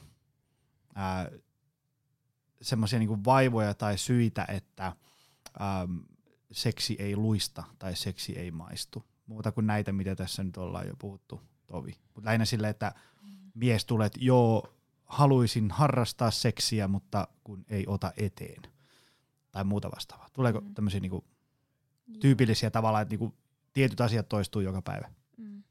semmoisia 2.62 3.00
niinku 3.00 3.20
vaivoja 3.26 3.74
tai 3.74 3.98
syitä, 3.98 4.46
että 4.48 4.86
äm, 4.86 6.00
seksi 6.52 6.96
ei 7.00 7.16
luista 7.16 7.64
tai 7.80 7.96
seksi 7.96 8.40
ei 8.40 8.52
maistu. 8.52 9.04
Muuta 9.26 9.52
kuin 9.52 9.68
näitä, 9.68 9.92
mitä 9.92 10.16
tässä 10.16 10.44
nyt 10.44 10.58
ollaan 10.58 10.88
jo 10.88 10.96
puhuttu, 11.00 11.42
Tovi. 11.68 11.96
Mutta 12.14 12.26
lähinnä 12.28 12.46
sille, 12.46 12.70
että 12.70 12.94
mies 13.54 13.86
tulee, 13.86 14.08
että 14.08 14.20
joo, 14.22 14.74
haluaisin 15.06 15.72
harrastaa 15.72 16.32
seksiä, 16.32 16.88
mutta 16.88 17.28
kun 17.44 17.66
ei 17.70 17.84
ota 17.88 18.12
eteen. 18.18 18.62
Tai 19.52 19.64
muuta 19.64 19.92
vastaavaa. 19.92 20.30
Tuleeko 20.34 20.62
mm. 20.62 20.74
tämmöisiä 20.74 21.00
niinku 21.00 21.26
tyypillisiä 22.20 22.72
tavalla, 22.72 23.02
että 23.02 23.12
niinku 23.12 23.34
tietyt 23.74 24.02
asiat 24.02 24.30
toistuu 24.30 24.62
joka 24.62 24.82
päivä? 24.82 25.10
Mm. 25.38 25.64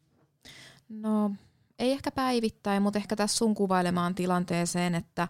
No 0.88 1.30
ei 1.78 1.92
ehkä 1.92 2.11
päivittäin, 2.11 2.82
mutta 2.82 2.98
ehkä 2.98 3.16
tässä 3.16 3.36
sun 3.36 3.55
kuvailemaan 3.55 4.14
tilanteeseen, 4.14 4.94
että 4.94 5.28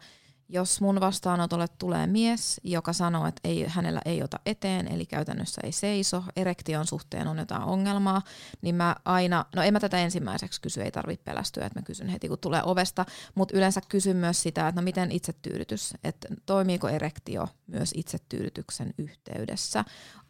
jos 0.52 0.80
mun 0.80 1.00
vastaanotolle 1.00 1.66
tulee 1.78 2.06
mies, 2.06 2.60
joka 2.64 2.92
sanoo, 2.92 3.26
että 3.26 3.40
ei, 3.44 3.64
hänellä 3.68 4.00
ei 4.04 4.22
ota 4.22 4.40
eteen, 4.46 4.88
eli 4.88 5.06
käytännössä 5.06 5.60
ei 5.64 5.72
seiso, 5.72 6.24
erektion 6.36 6.86
suhteen 6.86 7.28
on 7.28 7.38
jotain 7.38 7.62
ongelmaa, 7.62 8.22
niin 8.62 8.74
mä 8.74 8.96
aina, 9.04 9.44
no 9.56 9.62
en 9.62 9.72
mä 9.72 9.80
tätä 9.80 9.98
ensimmäiseksi 9.98 10.60
kysy, 10.60 10.82
ei 10.82 10.90
tarvitse 10.90 11.24
pelästyä, 11.24 11.66
että 11.66 11.78
mä 11.78 11.84
kysyn 11.84 12.08
heti 12.08 12.28
kun 12.28 12.38
tulee 12.38 12.62
ovesta, 12.64 13.06
mutta 13.34 13.56
yleensä 13.56 13.80
kysyn 13.88 14.16
myös 14.16 14.42
sitä, 14.42 14.68
että 14.68 14.80
no 14.80 14.84
miten 14.84 15.12
itsetyydytys, 15.12 15.94
että 16.04 16.28
toimiiko 16.46 16.88
erektio 16.88 17.48
myös 17.66 17.92
itsetyydytyksen 17.96 18.94
yhteydessä, 18.98 19.84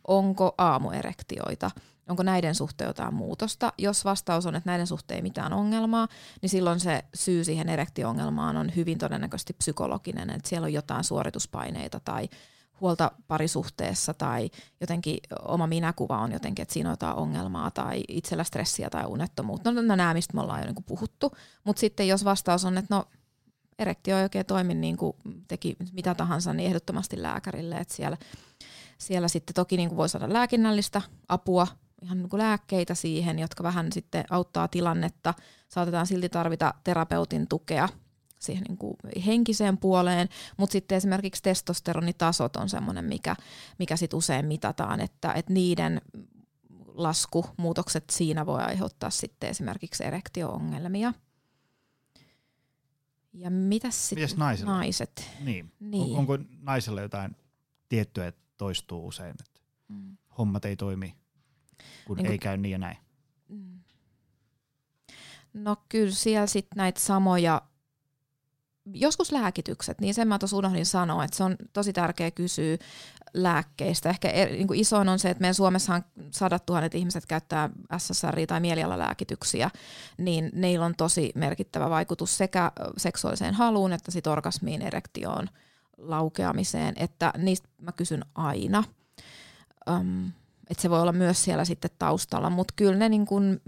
onko 0.08 0.54
aamuerektioita, 0.58 1.70
onko 2.08 2.22
näiden 2.22 2.54
suhteen 2.54 2.88
jotain 2.88 3.14
muutosta. 3.14 3.72
Jos 3.78 4.04
vastaus 4.04 4.46
on, 4.46 4.54
että 4.54 4.70
näiden 4.70 4.86
suhteen 4.86 5.16
ei 5.16 5.22
mitään 5.22 5.52
ongelmaa, 5.52 6.08
niin 6.42 6.50
silloin 6.50 6.80
se 6.80 7.04
syy 7.14 7.44
siihen 7.44 7.68
erektioongelmaan 7.68 8.56
on 8.56 8.72
hyvin 8.76 8.98
todennäköisesti 8.98 9.52
psykologinen, 9.52 10.30
että 10.30 10.48
siellä 10.48 10.64
on 10.64 10.72
jotain 10.72 11.04
suorituspaineita 11.04 12.00
tai 12.00 12.28
huolta 12.80 13.10
parisuhteessa 13.28 14.14
tai 14.14 14.50
jotenkin 14.80 15.18
oma 15.48 15.66
minäkuva 15.66 16.18
on 16.18 16.32
jotenkin, 16.32 16.62
että 16.62 16.72
siinä 16.72 16.88
on 16.88 16.92
jotain 16.92 17.16
ongelmaa 17.16 17.70
tai 17.70 18.04
itsellä 18.08 18.44
stressiä 18.44 18.90
tai 18.90 19.04
unettomuutta. 19.06 19.72
No, 19.72 19.82
no 19.82 19.96
nämä, 19.96 20.14
mistä 20.14 20.34
me 20.34 20.40
ollaan 20.40 20.60
jo 20.60 20.66
niin 20.66 20.84
puhuttu. 20.84 21.32
Mutta 21.64 21.80
sitten 21.80 22.08
jos 22.08 22.24
vastaus 22.24 22.64
on, 22.64 22.78
että 22.78 22.94
no 22.94 23.04
erektio 23.78 24.16
ei 24.16 24.22
oikein 24.22 24.46
toimi 24.46 24.74
niin 24.74 24.96
kuin 24.96 25.16
teki 25.48 25.76
mitä 25.92 26.14
tahansa, 26.14 26.52
niin 26.52 26.66
ehdottomasti 26.66 27.22
lääkärille. 27.22 27.76
Että 27.76 27.94
siellä, 27.94 28.16
siellä 28.98 29.28
sitten 29.28 29.54
toki 29.54 29.76
niin 29.76 29.88
kuin 29.88 29.96
voi 29.96 30.08
saada 30.08 30.32
lääkinnällistä 30.32 31.02
apua, 31.28 31.66
ihan 32.02 32.18
niin 32.18 32.28
kuin 32.28 32.42
lääkkeitä 32.42 32.94
siihen, 32.94 33.38
jotka 33.38 33.62
vähän 33.62 33.92
sitten 33.92 34.24
auttaa 34.30 34.68
tilannetta. 34.68 35.34
Saatetaan 35.68 36.06
silti 36.06 36.28
tarvita 36.28 36.74
terapeutin 36.84 37.48
tukea 37.48 37.88
siihen 38.38 38.64
niin 38.68 38.78
kuin 38.78 38.96
henkiseen 39.26 39.78
puoleen, 39.78 40.28
mutta 40.56 40.72
sitten 40.72 40.96
esimerkiksi 40.96 41.42
testosteronitasot 41.42 42.56
on 42.56 42.68
semmoinen, 42.68 43.04
mikä, 43.04 43.36
mikä 43.78 43.96
sit 43.96 44.14
usein 44.14 44.46
mitataan, 44.46 45.00
että, 45.00 45.32
että 45.32 45.52
niiden 45.52 46.00
lasku, 46.86 47.46
muutokset 47.56 48.04
siinä 48.10 48.46
voi 48.46 48.60
aiheuttaa 48.60 49.10
sitten 49.10 49.50
esimerkiksi 49.50 50.04
erektio-ongelmia. 50.04 51.12
Ja 53.32 53.50
mitäs 53.50 54.08
sitten 54.08 54.28
naiset? 54.64 55.30
Niin. 55.40 55.72
niin. 55.80 56.12
On, 56.12 56.18
onko 56.18 56.38
naisella 56.60 57.00
jotain 57.00 57.36
tiettyä, 57.88 58.26
että 58.26 58.42
toistuu 58.56 59.06
usein, 59.06 59.30
että 59.30 59.60
mm. 59.88 60.16
hommat 60.38 60.64
ei 60.64 60.76
toimi, 60.76 61.16
kun 62.04 62.16
niin 62.16 62.30
ei 62.30 62.38
käy 62.38 62.56
niin 62.56 62.72
ja 62.72 62.78
näin? 62.78 62.96
Mm. 63.48 63.80
No 65.52 65.76
kyllä 65.88 66.12
siellä 66.12 66.46
sitten 66.46 66.76
näitä 66.76 67.00
samoja 67.00 67.62
joskus 68.94 69.32
lääkitykset, 69.32 70.00
niin 70.00 70.14
sen 70.14 70.28
mä 70.28 70.38
tuossa 70.38 70.56
unohdin 70.56 70.86
sanoa, 70.86 71.24
että 71.24 71.36
se 71.36 71.44
on 71.44 71.56
tosi 71.72 71.92
tärkeä 71.92 72.30
kysyä 72.30 72.76
lääkkeistä. 73.34 74.10
Ehkä 74.10 74.30
er, 74.30 74.50
niin 74.50 74.66
kuin 74.66 74.80
isoin 74.80 75.08
on 75.08 75.18
se, 75.18 75.30
että 75.30 75.40
meidän 75.40 75.54
Suomessahan 75.54 76.04
sadat 76.30 76.66
tuhannet 76.66 76.94
ihmiset 76.94 77.26
käyttää 77.26 77.70
SSRI- 77.96 78.46
tai 78.46 78.60
mielialalääkityksiä, 78.60 79.70
niin 80.18 80.50
neillä 80.54 80.86
on 80.86 80.94
tosi 80.96 81.32
merkittävä 81.34 81.90
vaikutus 81.90 82.36
sekä 82.36 82.72
seksuaaliseen 82.96 83.54
haluun 83.54 83.92
että 83.92 84.10
sit 84.10 84.26
orgasmiin, 84.26 84.82
erektioon, 84.82 85.48
laukeamiseen, 85.98 86.94
että 86.96 87.32
niistä 87.38 87.68
mä 87.78 87.92
kysyn 87.92 88.24
aina. 88.34 88.84
Um, 89.90 90.32
että 90.72 90.82
se 90.82 90.90
voi 90.90 91.00
olla 91.00 91.12
myös 91.12 91.44
siellä 91.44 91.64
sitten 91.64 91.90
taustalla, 91.98 92.50
mutta 92.50 92.74
kyllä 92.76 92.96
ne 92.96 93.08
niin 93.08 93.26
kuin, 93.26 93.60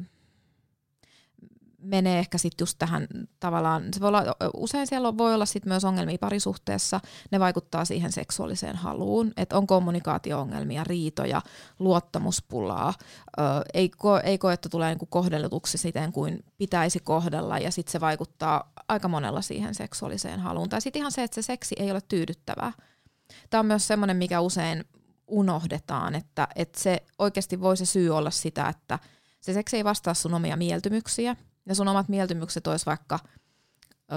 menee 1.85 2.19
ehkä 2.19 2.39
sitten 2.39 2.63
just 2.63 2.79
tähän 2.79 3.07
tavallaan, 3.41 3.85
se 3.95 4.01
voi 4.01 4.09
olla, 4.09 4.25
usein 4.57 4.87
siellä 4.87 5.19
voi 5.19 5.35
olla 5.35 5.47
sitten 5.47 5.71
myös 5.71 5.85
ongelmia 5.85 6.19
parisuhteessa, 6.21 7.01
ne 7.31 7.41
vaikuttaa 7.41 7.85
siihen 7.85 8.13
seksuaaliseen 8.13 8.77
haluun, 8.77 9.33
että 9.37 9.59
on 9.59 9.67
kommunikaatio-ongelmia, 9.67 10.85
riitoja, 10.85 11.43
luottamuspulaa, 11.79 12.95
ö, 13.39 13.43
ei, 13.75 13.89
ko, 13.89 14.19
ei 14.19 14.39
koe, 14.39 14.53
että 14.53 14.69
tulee 14.69 14.89
niinku 14.89 15.07
kohdellutuksi 15.07 15.79
siten 15.79 16.13
kuin 16.13 16.45
pitäisi 16.59 17.01
kohdella 17.01 17.59
ja 17.59 17.71
sitten 17.71 17.93
se 17.93 18.01
vaikuttaa 18.01 18.73
aika 18.89 19.09
monella 19.09 19.43
siihen 19.43 19.75
seksuaaliseen 19.75 20.41
haluun. 20.41 20.69
Tai 20.69 20.81
sitten 20.81 21.01
ihan 21.01 21.13
se, 21.13 21.23
että 21.23 21.35
se 21.35 21.43
seksi 21.43 21.75
ei 21.79 21.91
ole 21.91 22.01
tyydyttävää. 22.09 22.73
Tämä 23.51 23.61
on 23.61 23.67
myös 23.67 23.87
semmoinen, 23.87 24.17
mikä 24.17 24.41
usein 24.41 24.85
unohdetaan, 25.27 26.15
että, 26.15 26.49
että 26.57 26.81
se 26.81 27.03
oikeasti 27.19 27.61
voi 27.61 27.77
se 27.77 27.87
syy 27.87 28.11
olla 28.11 28.31
sitä, 28.31 28.69
että 28.69 28.99
se 29.41 29.53
seksi 29.53 29.77
ei 29.77 29.85
vastaa 29.85 30.15
sun 30.15 30.35
omia 30.35 30.57
mieltymyksiä, 30.57 31.37
ja 31.67 31.75
sun 31.75 31.89
omat 31.89 32.09
mieltymykset 32.09 32.67
olisi 32.67 32.87
vaikka 32.87 33.19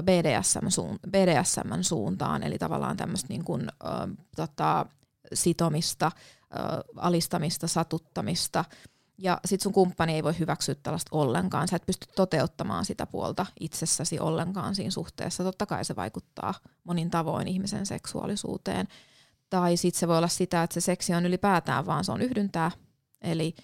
BDSM, 0.02 0.68
suun, 0.70 1.00
BDSM 1.10 1.82
suuntaan, 1.82 2.44
eli 2.44 2.58
tavallaan 2.58 2.98
tämmöistä 2.98 3.28
niin 3.30 3.44
kuin, 3.44 3.62
ö, 3.62 3.88
tota, 4.36 4.86
sitomista, 5.34 6.12
ö, 6.16 6.84
alistamista, 6.96 7.68
satuttamista, 7.68 8.66
ja 9.18 9.40
sit 9.46 9.62
sun 9.62 9.74
kumppani 9.74 10.14
ei 10.14 10.24
voi 10.24 10.40
hyväksyä 10.40 10.76
tällaista 10.76 11.10
ollenkaan. 11.12 11.68
Sä 11.68 11.76
et 11.76 11.86
pysty 11.86 12.08
toteuttamaan 12.16 12.86
sitä 12.86 13.06
puolta 13.06 13.46
itsessäsi 13.60 14.20
ollenkaan 14.20 14.76
siinä 14.76 14.92
suhteessa. 14.92 15.44
Totta 15.44 15.66
kai 15.66 15.86
se 15.86 15.96
vaikuttaa 15.96 16.54
monin 16.84 17.10
tavoin 17.10 17.48
ihmisen 17.48 17.86
seksuaalisuuteen. 17.86 18.88
Tai 19.50 19.78
sitten 19.78 20.00
se 20.00 20.08
voi 20.08 20.18
olla 20.18 20.28
sitä, 20.28 20.64
että 20.64 20.74
se 20.74 20.82
seksi 20.82 21.14
on 21.14 21.26
ylipäätään 21.26 21.86
vaan 21.86 22.04
se 22.04 22.12
on 22.12 22.22
yhdyntää. 22.22 22.72
Eli 23.22 23.56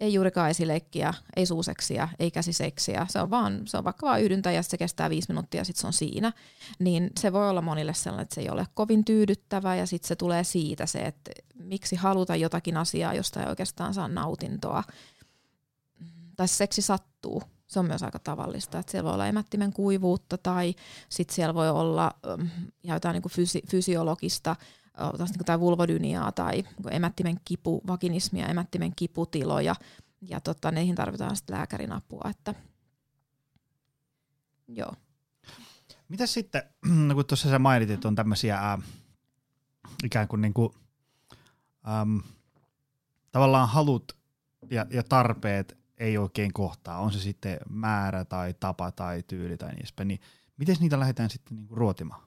ei 0.00 0.14
juurikaan 0.14 0.50
esileikkiä, 0.50 1.14
ei 1.36 1.46
suuseksiä, 1.46 2.08
ei 2.18 2.30
käsiseksiä. 2.30 3.06
Se 3.10 3.20
on, 3.20 3.30
vaan, 3.30 3.62
se 3.66 3.76
on 3.76 3.84
vaikka 3.84 4.06
vain 4.06 4.24
yhdyntä 4.24 4.50
ja 4.50 4.62
se 4.62 4.78
kestää 4.78 5.10
viisi 5.10 5.28
minuuttia 5.28 5.60
ja 5.60 5.64
sitten 5.64 5.80
se 5.80 5.86
on 5.86 5.92
siinä. 5.92 6.32
Niin 6.78 7.10
se 7.20 7.32
voi 7.32 7.50
olla 7.50 7.62
monille 7.62 7.94
sellainen, 7.94 8.22
että 8.22 8.34
se 8.34 8.40
ei 8.40 8.50
ole 8.50 8.66
kovin 8.74 9.04
tyydyttävä 9.04 9.76
ja 9.76 9.86
sitten 9.86 10.08
se 10.08 10.16
tulee 10.16 10.44
siitä 10.44 10.86
se, 10.86 10.98
että 10.98 11.30
miksi 11.54 11.96
haluta 11.96 12.36
jotakin 12.36 12.76
asiaa, 12.76 13.14
josta 13.14 13.42
ei 13.42 13.48
oikeastaan 13.48 13.94
saa 13.94 14.08
nautintoa. 14.08 14.84
Tai 16.36 16.48
seksi 16.48 16.82
sattuu. 16.82 17.42
Se 17.66 17.78
on 17.78 17.86
myös 17.86 18.02
aika 18.02 18.18
tavallista, 18.18 18.78
että 18.78 18.92
siellä 18.92 19.06
voi 19.06 19.14
olla 19.14 19.26
emättimen 19.26 19.72
kuivuutta 19.72 20.38
tai 20.38 20.74
sitten 21.08 21.34
siellä 21.34 21.54
voi 21.54 21.70
olla 21.70 22.10
ähm, 22.26 22.46
jotain 22.82 23.12
niin 23.12 23.22
fysi- 23.32 23.70
fysiologista 23.70 24.56
niin 25.18 25.44
tai 25.46 25.60
vulvodyniaa 25.60 26.32
tai 26.32 26.52
niin 26.52 26.92
emättimen 26.92 27.36
kipu, 27.44 27.82
vaginismia, 27.86 28.46
emättimen 28.46 28.92
kiputiloja, 28.96 29.74
ja 30.20 30.40
tota, 30.40 30.70
niihin 30.70 30.94
tarvitaan 30.94 31.36
sitten 31.36 31.56
lääkärin 31.56 31.92
apua. 31.92 32.30
Että, 32.30 32.54
joo. 34.68 34.92
Mitä 36.08 36.26
sitten, 36.26 36.62
no 37.06 37.14
kun 37.14 37.26
tuossa 37.26 37.50
sä 37.50 37.58
mainitit, 37.58 37.94
että 37.94 38.08
on 38.08 38.14
tämmöisiä 38.14 38.56
ää, 38.56 38.78
ikään 40.04 40.28
kuin, 40.28 40.40
niinku, 40.42 40.74
äm, 42.00 42.22
tavallaan 43.32 43.68
halut 43.68 44.16
ja, 44.70 44.86
ja 44.90 45.02
tarpeet 45.02 45.78
ei 45.98 46.18
oikein 46.18 46.52
kohtaa, 46.52 46.98
on 46.98 47.12
se 47.12 47.20
sitten 47.20 47.58
määrä 47.68 48.24
tai 48.24 48.54
tapa 48.60 48.92
tai 48.92 49.22
tyyli 49.22 49.56
tai 49.56 49.68
niin 49.68 49.78
edespäin, 49.78 50.08
niin 50.08 50.20
miten 50.56 50.76
niitä 50.80 51.00
lähdetään 51.00 51.30
sitten 51.30 51.56
niinku 51.56 51.74
ruotimaan? 51.74 52.22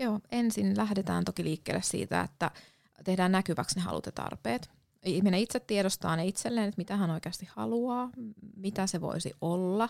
Joo, 0.00 0.20
ensin 0.30 0.76
lähdetään 0.76 1.24
toki 1.24 1.44
liikkeelle 1.44 1.82
siitä, 1.82 2.20
että 2.20 2.50
tehdään 3.04 3.32
näkyväksi 3.32 3.76
ne 3.76 3.82
halut 3.82 4.06
ja 4.06 4.12
tarpeet. 4.12 4.70
Ihminen 5.04 5.40
itse 5.40 5.60
tiedostaa 5.60 6.16
ne 6.16 6.26
itselleen, 6.26 6.68
että 6.68 6.78
mitä 6.78 6.96
hän 6.96 7.10
oikeasti 7.10 7.48
haluaa, 7.50 8.10
mitä 8.56 8.86
se 8.86 9.00
voisi 9.00 9.32
olla. 9.40 9.88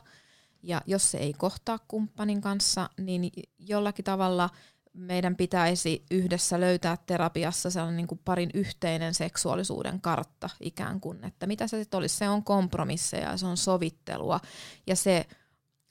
Ja 0.62 0.80
jos 0.86 1.10
se 1.10 1.18
ei 1.18 1.32
kohtaa 1.32 1.78
kumppanin 1.88 2.40
kanssa, 2.40 2.90
niin 2.98 3.32
jollakin 3.58 4.04
tavalla 4.04 4.50
meidän 4.92 5.36
pitäisi 5.36 6.04
yhdessä 6.10 6.60
löytää 6.60 6.98
terapiassa 7.06 7.70
sellainen 7.70 7.96
niin 7.96 8.06
kuin 8.06 8.20
parin 8.24 8.50
yhteinen 8.54 9.14
seksuaalisuuden 9.14 10.00
kartta 10.00 10.50
ikään 10.60 11.00
kuin, 11.00 11.24
että 11.24 11.46
mitä 11.46 11.66
se 11.66 11.78
sitten 11.78 11.98
olisi. 11.98 12.16
Se 12.16 12.28
on 12.28 12.44
kompromisseja, 12.44 13.36
se 13.36 13.46
on 13.46 13.56
sovittelua 13.56 14.40
ja 14.86 14.96
se 14.96 15.26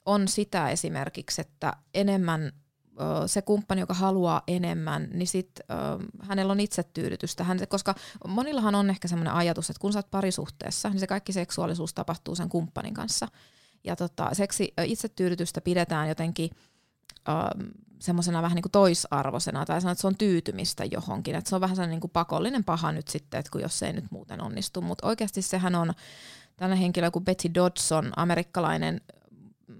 on 0.06 0.28
sitä 0.28 0.70
esimerkiksi, 0.70 1.40
että 1.40 1.72
enemmän 1.94 2.52
se 3.26 3.42
kumppani, 3.42 3.80
joka 3.80 3.94
haluaa 3.94 4.42
enemmän, 4.46 5.08
niin 5.12 5.28
sit 5.28 5.60
hänellä 6.22 6.50
on 6.50 6.60
itsetyydytystä. 6.60 7.44
Hän, 7.44 7.58
koska 7.68 7.94
monillahan 8.28 8.74
on 8.74 8.90
ehkä 8.90 9.08
semmoinen 9.08 9.34
ajatus, 9.34 9.70
että 9.70 9.80
kun 9.80 9.92
sä 9.92 9.98
oot 9.98 10.10
parisuhteessa, 10.10 10.88
niin 10.88 11.00
se 11.00 11.06
kaikki 11.06 11.32
seksuaalisuus 11.32 11.94
tapahtuu 11.94 12.34
sen 12.34 12.48
kumppanin 12.48 12.94
kanssa. 12.94 13.28
Ja 13.84 13.96
tota, 13.96 14.30
seksi 14.32 14.74
itsetyydytystä 14.84 15.60
pidetään 15.60 16.08
jotenkin 16.08 16.50
semmoisena 18.00 18.42
vähän 18.42 18.54
niin 18.54 18.62
kuin 18.62 18.72
toisarvoisena, 18.72 19.66
tai 19.66 19.80
sanotaan, 19.80 19.92
että 19.92 20.00
se 20.00 20.06
on 20.06 20.16
tyytymistä 20.16 20.84
johonkin. 20.84 21.34
Että 21.34 21.48
se 21.48 21.54
on 21.54 21.60
vähän 21.60 21.76
sellainen 21.76 21.94
niin 21.94 22.00
kuin 22.00 22.10
pakollinen 22.10 22.64
paha 22.64 22.92
nyt 22.92 23.08
sitten, 23.08 23.40
että 23.40 23.50
kun 23.50 23.60
jos 23.60 23.78
se 23.78 23.86
ei 23.86 23.92
nyt 23.92 24.10
muuten 24.10 24.42
onnistu. 24.42 24.80
Mutta 24.80 25.06
oikeasti 25.06 25.42
sehän 25.42 25.74
on 25.74 25.92
tällainen 26.56 26.82
henkilö 26.82 27.10
kuin 27.10 27.24
Betty 27.24 27.54
Dodson, 27.54 28.12
amerikkalainen 28.16 29.00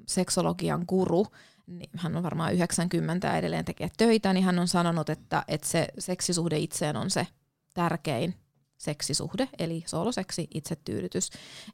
seksologian 0.06 0.84
guru, 0.88 1.26
niin 1.70 1.90
hän 1.96 2.16
on 2.16 2.22
varmaan 2.22 2.54
90 2.54 3.26
ja 3.26 3.36
edelleen 3.36 3.64
tekee 3.64 3.90
töitä, 3.96 4.32
niin 4.32 4.44
hän 4.44 4.58
on 4.58 4.68
sanonut, 4.68 5.10
että, 5.10 5.44
että 5.48 5.68
se 5.68 5.88
seksisuhde 5.98 6.58
itseen 6.58 6.96
on 6.96 7.10
se 7.10 7.26
tärkein 7.74 8.34
seksisuhde, 8.78 9.48
eli 9.58 9.84
sooloseksi, 9.86 10.48
itsetyydytys. 10.54 11.30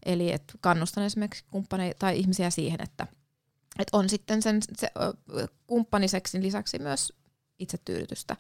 Eli 0.07 0.33
että 0.33 0.55
kannustan 0.61 1.05
esimerkiksi 1.05 1.45
kumppaneita 1.51 1.99
tai 1.99 2.19
ihmisiä 2.19 2.51
siihen, 2.51 2.83
että, 2.83 3.07
että 3.79 3.97
on 3.97 4.09
sitten 4.09 4.43
sen 4.43 4.61
se, 4.77 4.91
kumppaniseksin 5.67 6.43
lisäksi 6.43 6.79
myös 6.79 7.13
itsetyydytystä. 7.59 8.37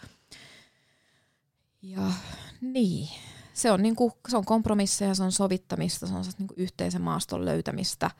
Ja 1.82 2.12
niin, 2.60 3.08
se 3.52 3.72
on, 3.72 3.82
niinku, 3.82 4.12
se 4.28 4.36
on 4.36 4.44
kompromisseja, 4.44 5.14
se 5.14 5.22
on 5.22 5.32
sovittamista, 5.32 6.06
se 6.06 6.14
on 6.14 6.24
niinku 6.38 6.54
yhteisen 6.56 7.02
maaston 7.02 7.44
löytämistä, 7.44 8.10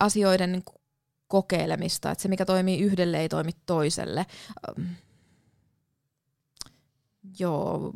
asioiden 0.00 0.52
niinku 0.52 0.77
kokeilemista, 1.28 2.10
että 2.10 2.22
se 2.22 2.28
mikä 2.28 2.44
toimii 2.44 2.80
yhdelle 2.80 3.20
ei 3.20 3.28
toimi 3.28 3.52
toiselle. 3.66 4.26
Joo. 7.38 7.92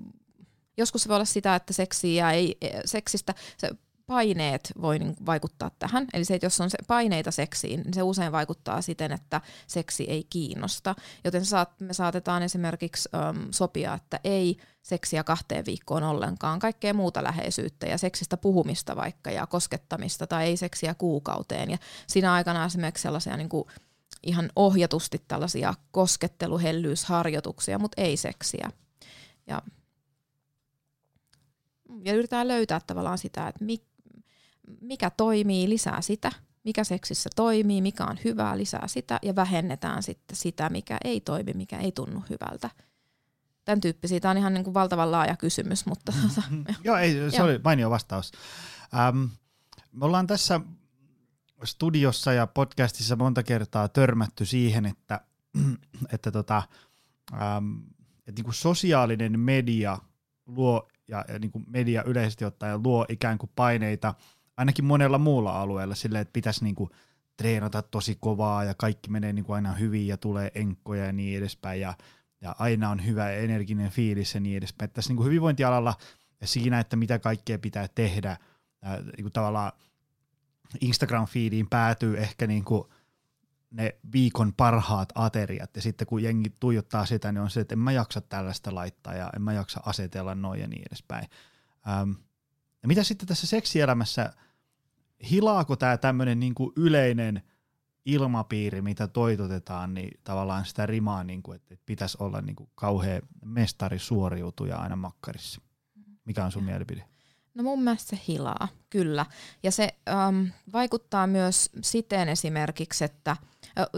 Joskus 0.77 1.03
se 1.03 1.09
voi 1.09 1.17
olla 1.17 1.25
sitä, 1.25 1.55
että 1.55 1.73
seksiä 1.73 2.33
ei, 2.33 2.59
seksistä, 2.85 3.35
se 3.57 3.71
paineet 4.07 4.73
voi 4.81 4.99
niin 4.99 5.17
vaikuttaa 5.27 5.71
tähän. 5.79 6.07
Eli 6.13 6.25
se, 6.25 6.35
että 6.35 6.47
jos 6.47 6.61
on 6.61 6.71
se 6.71 6.79
paineita 6.87 7.31
seksiin, 7.31 7.81
niin 7.81 7.95
se 7.95 8.03
usein 8.03 8.33
vaikuttaa 8.33 8.83
siten, 8.83 9.13
että 9.13 9.41
seksi 9.67 10.05
ei 10.05 10.25
kiinnosta. 10.31 10.95
Joten 11.25 11.43
me 11.79 11.93
saatetaan 11.93 12.43
esimerkiksi 12.43 13.09
um, 13.15 13.49
sopia, 13.51 13.95
että 13.95 14.21
ei 14.25 14.57
seksiä 14.83 15.25
kahteen 15.25 15.67
viikkoon 15.67 16.03
ollenkaan, 16.03 16.59
kaikkea 16.59 16.95
muuta 16.95 17.25
läheisyyttä 17.25 17.87
ja 17.87 17.99
seksistä 17.99 18.37
puhumista 18.37 18.97
vaikka 18.97 19.31
ja 19.31 19.47
koskettamista 19.47 20.27
tai 20.27 20.45
ei 20.45 20.57
seksiä 20.57 20.95
kuukauteen. 20.95 21.71
Ja 21.71 21.79
siinä 22.07 22.33
aikana 22.33 22.65
esimerkiksi 22.65 23.03
sellaisia 23.03 23.37
niin 23.37 23.49
kuin 23.49 23.65
ihan 24.23 24.51
ohjatusti 24.57 25.23
tällaisia 25.29 25.75
kosketteluhellyysharjoituksia, 25.91 27.79
mutta 27.79 28.03
ei 28.03 28.17
seksiä. 28.17 28.71
Ja, 29.47 29.63
ja 32.05 32.13
yritetään 32.13 32.49
löytää 32.49 32.81
tavallaan 32.87 33.19
sitä, 33.19 33.49
että 33.49 33.65
mi, 33.65 33.83
mikä 34.81 35.11
toimii, 35.11 35.69
lisää 35.69 36.01
sitä, 36.01 36.33
mikä 36.65 36.85
seksissä 36.85 37.31
toimii, 37.37 37.83
mikä 37.83 38.05
on 38.05 38.19
hyvää, 38.25 38.59
lisää 38.59 38.89
sitä 38.89 39.19
ja 39.23 39.37
vähennetään 39.37 40.03
sitten 40.03 40.37
sitä, 40.37 40.69
mikä 40.71 40.99
ei 41.05 41.21
toimi, 41.21 41.53
mikä 41.53 41.79
ei 41.79 41.93
tunnu 41.93 42.25
hyvältä. 42.31 42.71
Tämän 43.65 43.81
tyyppisiä. 43.81 44.21
Tämä 44.21 44.31
on 44.31 44.39
ihan 44.39 44.55
niin 44.55 44.65
kuin 44.65 44.75
valtavan 44.75 45.13
laaja 45.13 45.37
kysymys, 45.37 45.87
mutta... 45.87 46.13
Mm-hmm. 46.13 46.65
Joo, 46.85 46.97
ei, 46.97 47.31
se 47.31 47.43
oli 47.43 47.61
mainio 47.65 47.91
vastaus. 47.91 48.33
Ähm, 48.95 49.25
me 49.93 50.05
ollaan 50.05 50.27
tässä 50.27 50.61
studiossa 51.65 52.33
ja 52.33 52.47
podcastissa 52.47 53.17
monta 53.17 53.43
kertaa 53.43 53.89
törmätty 53.89 54.45
siihen, 54.45 54.87
että, 54.87 55.21
että, 56.15 56.33
tota, 56.33 56.63
ähm, 57.33 57.77
että 58.19 58.39
niin 58.39 58.45
kuin 58.45 58.55
sosiaalinen 58.55 59.41
media 59.41 59.99
luo 60.47 60.89
ja, 61.09 61.25
ja 61.29 61.39
niin 61.39 61.51
kuin 61.51 61.65
media 61.69 62.03
yleisesti 62.03 62.45
ottaen 62.45 62.83
luo 62.83 63.07
ikään 63.09 63.39
kuin 63.39 63.51
paineita 63.57 64.15
ainakin 64.63 64.85
monella 64.85 65.19
muulla 65.19 65.61
alueella 65.61 65.95
silleen, 65.95 66.23
että 66.23 66.33
pitäisi 66.33 66.65
niin 66.65 66.75
kuin 66.75 66.91
treenata 67.37 67.83
tosi 67.83 68.17
kovaa 68.21 68.65
ja 68.65 68.75
kaikki 68.75 69.11
menee 69.11 69.33
niin 69.33 69.45
kuin 69.45 69.55
aina 69.55 69.73
hyvin 69.73 70.07
ja 70.07 70.17
tulee 70.17 70.51
enkkoja 70.55 71.07
ja 71.07 71.13
niin 71.13 71.39
edespäin 71.39 71.81
ja, 71.81 71.95
ja 72.41 72.57
aina 72.59 72.91
on 72.91 73.07
hyvä 73.07 73.31
energinen 73.31 73.91
fiilis 73.91 74.35
ja 74.35 74.41
niin 74.41 74.57
edespäin. 74.57 74.85
Että 74.85 74.95
tässä 74.95 75.11
niin 75.11 75.17
kuin 75.17 75.27
hyvinvointialalla 75.27 75.95
ja 76.41 76.47
siinä, 76.47 76.81
että 76.81 76.97
mitä 76.97 77.19
kaikkea 77.19 77.59
pitää 77.59 77.89
tehdä, 77.95 78.37
ää, 78.83 79.01
niin 79.01 79.23
kuin 79.23 79.33
tavallaan 79.33 79.73
Instagram-feediin 80.81 81.67
päätyy 81.71 82.19
ehkä 82.19 82.47
niin 82.47 82.65
kuin 82.65 82.85
ne 83.71 83.97
viikon 84.13 84.53
parhaat 84.57 85.13
ateriat, 85.15 85.77
ja 85.77 85.83
sitten 85.83 86.07
kun 86.07 86.23
jengi 86.23 86.53
tuijottaa 86.61 87.07
sitä, 87.07 87.33
niin 87.33 87.43
on 87.43 87.51
se, 87.51 87.61
että 87.61 87.75
en 87.75 87.79
mä 87.79 87.93
jaksa 87.93 88.21
tällaista 88.21 88.75
laittaa, 88.75 89.15
ja 89.15 89.31
en 89.37 89.43
mä 89.43 89.53
jaksa 89.53 89.81
asetella 89.87 90.35
noin 90.35 90.61
ja 90.61 90.67
niin 90.67 90.83
edespäin. 90.91 91.29
Ähm, 91.89 92.11
ja 92.83 92.89
mitä 92.89 93.05
sitten 93.05 93.29
tässä 93.29 93.47
seksielämässä, 93.47 94.33
hilaako 95.31 95.77
tämä 95.77 95.97
tämmöinen 95.97 96.41
niinku 96.41 96.73
yleinen 96.77 97.43
ilmapiiri, 98.05 98.83
mitä 98.83 99.09
toitotetaan, 99.09 99.95
niin 99.95 100.21
tavallaan 100.25 100.65
sitä 100.65 100.87
rimaa, 100.87 101.25
niinku, 101.25 101.53
että, 101.53 101.77
pitäisi 101.87 102.17
olla 102.21 102.41
niinku 102.41 102.71
kauhean 102.75 103.23
mestari 103.45 103.99
suoriutuja 103.99 104.77
aina 104.77 104.97
makkarissa. 104.97 105.61
Mikä 106.25 106.45
on 106.45 106.53
sun 106.53 106.65
mielipide? 106.65 107.05
No 107.55 107.63
mun 107.63 107.83
mielestä 107.83 108.17
se 108.17 108.23
hilaa, 108.29 108.69
kyllä. 108.91 109.27
Ja 109.63 109.71
se 109.71 109.89
ähm, 110.09 110.45
vaikuttaa 110.73 111.27
myös 111.27 111.71
siten 111.83 112.29
esimerkiksi, 112.29 113.05
että 113.05 113.37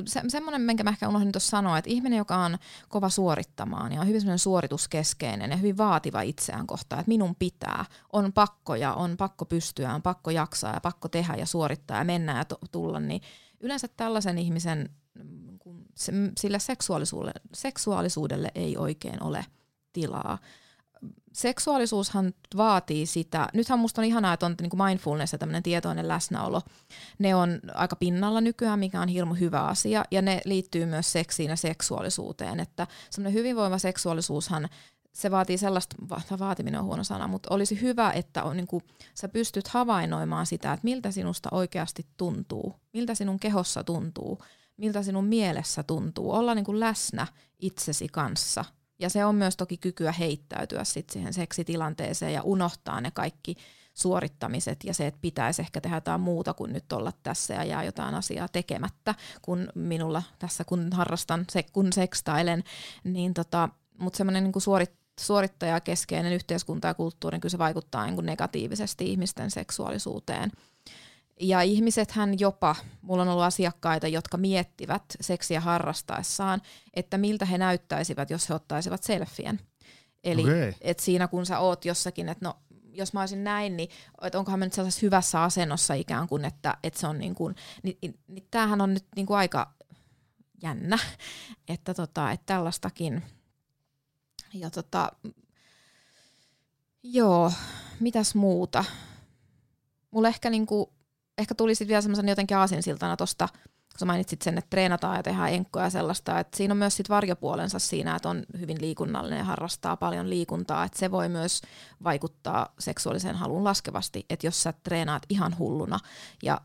se, 0.07 0.23
semmoinen, 0.29 0.61
minkä 0.61 0.85
mä 0.85 0.91
ehkä 0.91 1.09
unohdin 1.09 1.33
tuossa 1.33 1.51
sanoa, 1.51 1.79
että 1.79 1.91
ihminen, 1.91 2.17
joka 2.17 2.37
on 2.37 2.59
kova 2.89 3.09
suorittamaan 3.09 3.93
ja 3.93 4.01
on 4.01 4.07
hyvin 4.07 4.21
semmoinen 4.21 4.39
suorituskeskeinen 4.39 5.51
ja 5.51 5.57
hyvin 5.57 5.77
vaativa 5.77 6.23
itseään 6.23 6.67
kohtaan, 6.67 7.01
että 7.01 7.09
minun 7.09 7.35
pitää, 7.35 7.85
on 8.13 8.33
pakko 8.33 8.75
ja 8.75 8.95
on 8.95 9.17
pakko 9.17 9.45
pystyä, 9.45 9.95
on 9.95 10.03
pakko 10.03 10.31
jaksaa 10.31 10.75
ja 10.75 10.81
pakko 10.81 11.09
tehdä 11.09 11.35
ja 11.35 11.47
suorittaa 11.47 11.99
ja 11.99 12.05
mennä 12.05 12.37
ja 12.39 12.45
tulla, 12.73 13.01
niin 13.01 13.23
yleensä 13.61 13.89
tällaisen 13.89 14.39
ihmisen 14.39 14.91
sillä 16.39 16.59
seksuaalisuudelle, 16.59 17.41
seksuaalisuudelle 17.55 18.51
ei 18.55 18.77
oikein 18.77 19.23
ole 19.23 19.47
tilaa 19.93 20.39
seksuaalisuushan 21.35 22.33
vaatii 22.57 23.07
sitä, 23.07 23.49
nythän 23.53 23.79
musta 23.79 24.01
on 24.01 24.05
ihanaa, 24.05 24.33
että 24.33 24.47
on 24.47 24.55
niin 24.61 24.71
kuin 24.71 24.83
mindfulness 24.85 25.33
ja 25.33 25.39
tämmöinen 25.39 25.63
tietoinen 25.63 26.09
läsnäolo. 26.09 26.63
Ne 27.19 27.35
on 27.35 27.61
aika 27.75 27.97
pinnalla 27.97 28.41
nykyään, 28.41 28.79
mikä 28.79 29.01
on 29.01 29.09
hirmu 29.09 29.35
hyvä 29.35 29.61
asia, 29.61 30.05
ja 30.11 30.23
ne 30.23 30.41
liittyy 30.45 30.87
myös 30.87 31.13
seksiin 31.13 31.51
ja 31.51 31.57
seksuaalisuuteen, 31.57 32.61
että 32.61 32.87
semmoinen 33.11 33.39
hyvinvoiva 33.39 33.79
seksuaalisuushan 33.79 34.69
se 35.13 35.31
vaatii 35.31 35.59
sellaista, 35.59 35.97
vaatiminen 36.39 36.81
on 36.81 36.87
huono 36.87 37.05
sana, 37.05 37.29
mutta 37.29 37.55
olisi 37.55 37.81
hyvä, 37.81 38.11
että 38.11 38.43
on, 38.43 38.57
niin 38.57 38.67
kuin, 38.67 38.83
sä 39.15 39.29
pystyt 39.29 39.69
havainnoimaan 39.69 40.47
sitä, 40.47 40.73
että 40.73 40.85
miltä 40.85 41.11
sinusta 41.11 41.49
oikeasti 41.53 42.07
tuntuu, 42.17 42.75
miltä 42.93 43.15
sinun 43.15 43.41
kehossa 43.41 43.85
tuntuu, 43.85 44.39
miltä 44.77 45.03
sinun 45.03 45.25
mielessä 45.25 45.83
tuntuu, 45.83 46.33
olla 46.33 46.55
niin 46.55 46.65
kuin 46.65 46.81
läsnä 46.81 47.27
itsesi 47.59 48.09
kanssa– 48.09 48.65
ja 48.99 49.11
se 49.11 49.25
on 49.25 49.35
myös 49.35 49.57
toki 49.57 49.77
kykyä 49.77 50.13
heittäytyä 50.13 50.85
sit 50.85 51.11
siihen 51.11 51.35
seksitilanteeseen 51.35 52.33
ja 52.33 52.43
unohtaa 52.43 53.01
ne 53.01 53.11
kaikki 53.11 53.57
suorittamiset 53.95 54.85
ja 54.85 54.95
se, 54.95 55.07
että 55.07 55.21
pitäisi 55.21 55.63
ehkä 55.63 55.81
tehdä 55.81 55.97
jotain 55.97 56.21
muuta 56.21 56.55
kuin 56.55 56.73
nyt 56.73 56.93
olla 56.93 57.13
tässä 57.23 57.55
ja 57.55 57.65
jää 57.65 57.85
jotain 57.85 58.15
asiaa 58.15 58.49
tekemättä, 58.49 59.15
kun 59.43 59.69
minulla 59.75 60.23
tässä 60.39 60.65
kun 60.65 60.93
harrastan, 60.93 61.45
se, 61.51 61.63
kun 61.63 61.93
sekstailen, 61.93 62.65
niin 63.05 63.35
tota, 63.35 63.69
mutta 63.99 64.17
semmoinen 64.17 64.45
niin 64.45 64.63
suorit, 64.63 64.93
suorittajakeskeinen 65.21 66.33
yhteiskunta 66.33 66.89
ja 66.89 66.95
kulttuuri, 66.95 67.41
kyllä 67.41 67.51
se 67.51 67.59
vaikuttaa 67.59 68.07
niin 68.07 68.27
negatiivisesti 68.27 69.11
ihmisten 69.11 69.51
seksuaalisuuteen. 69.51 70.51
Ja 71.41 71.63
ihmisethän 71.63 72.41
jopa, 72.41 72.77
mulla 73.03 73.23
on 73.23 73.29
ollut 73.29 73.45
asiakkaita, 73.45 74.09
jotka 74.09 74.37
miettivät 74.37 75.03
seksiä 75.21 75.61
harrastaessaan, 75.61 76.63
että 76.95 77.19
miltä 77.19 77.45
he 77.45 77.59
näyttäisivät, 77.59 78.31
jos 78.31 78.49
he 78.49 78.55
ottaisivat 78.55 79.03
selfien. 79.03 79.61
Eli 80.25 80.43
okay. 80.43 80.73
et 80.81 80.99
siinä 80.99 81.29
kun 81.29 81.47
sä 81.47 81.59
oot 81.59 81.85
jossakin, 81.85 82.29
että 82.29 82.45
no 82.45 82.57
jos 82.93 83.13
mä 83.13 83.21
olisin 83.21 83.45
näin, 83.45 83.77
niin 83.77 83.89
että 84.23 84.39
onkohan 84.39 84.59
mä 84.59 84.67
nyt 84.67 84.73
sellaisessa 84.73 85.07
hyvässä 85.07 85.43
asennossa 85.43 85.95
ikään 85.95 86.29
kuin, 86.29 86.45
että, 86.45 86.77
että 86.83 87.01
se 87.01 87.07
on 87.07 87.19
niin 87.19 87.35
kuin, 87.35 87.57
niin, 87.83 87.99
niin, 88.03 88.19
niin 88.27 88.47
tämähän 88.51 88.81
on 88.81 88.95
nyt 88.95 89.05
niin 89.17 89.27
kuin 89.27 89.37
aika 89.37 89.75
jännä, 90.63 90.99
että, 91.69 91.95
tota, 91.95 92.31
että 92.31 92.47
tällaistakin. 92.47 93.23
Ja 94.55 94.71
tota, 94.71 95.13
joo, 97.03 97.53
mitäs 98.01 98.35
muuta? 98.35 98.85
Mulla 100.11 100.29
ehkä 100.29 100.51
niinku 100.51 100.94
ehkä 101.39 101.55
tuli 101.55 101.75
sitten 101.75 101.89
vielä 101.89 102.03
semmoisen 102.03 102.29
jotenkin 102.29 102.57
aasinsiltana 102.57 103.17
tuosta, 103.17 103.49
kun 103.93 103.99
sä 103.99 104.07
mainitsit 104.07 104.43
sen, 104.43 104.59
että 104.59 104.71
treenataan 104.71 105.17
ja 105.17 105.23
tehdään 105.23 105.53
enkkoja 105.53 105.85
ja 105.85 105.91
sellaista, 105.91 106.41
että 106.41 106.57
siinä 106.57 106.73
on 106.73 106.79
myös 106.79 106.97
sit 106.97 107.09
varjopuolensa 107.09 107.79
siinä, 107.79 108.17
että 108.17 108.29
on 108.29 108.43
hyvin 108.61 108.81
liikunnallinen 108.81 109.39
ja 109.39 109.45
harrastaa 109.45 109.97
paljon 109.97 110.31
liikuntaa, 110.31 110.85
että 110.85 110.99
se 110.99 111.11
voi 111.11 111.29
myös 111.29 111.63
vaikuttaa 112.05 112.75
seksuaaliseen 112.79 113.37
haluun 113.37 113.65
laskevasti, 113.65 114.27
että 114.31 114.47
jos 114.47 114.63
sä 114.63 114.73
treenaat 114.73 115.23
ihan 115.29 115.59
hulluna 115.59 115.99
ja 116.43 116.61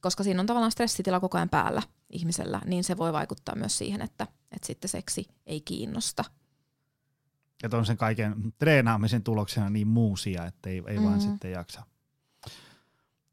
koska 0.00 0.24
siinä 0.24 0.40
on 0.40 0.46
tavallaan 0.46 0.72
stressitila 0.72 1.20
koko 1.20 1.38
ajan 1.38 1.48
päällä 1.48 1.82
ihmisellä, 2.10 2.60
niin 2.64 2.84
se 2.84 2.96
voi 2.96 3.12
vaikuttaa 3.12 3.54
myös 3.56 3.78
siihen, 3.78 4.02
että, 4.02 4.26
että 4.52 4.66
sitten 4.66 4.88
seksi 4.88 5.28
ei 5.46 5.60
kiinnosta. 5.60 6.24
Että 7.62 7.76
on 7.76 7.86
sen 7.86 7.96
kaiken 7.96 8.34
treenaamisen 8.58 9.22
tuloksena 9.22 9.70
niin 9.70 9.88
muusia, 9.88 10.46
että 10.46 10.70
ei, 10.70 10.76
ei 10.76 10.82
mm-hmm. 10.82 11.04
vaan 11.04 11.20
sitten 11.20 11.50
jaksa. 11.50 11.82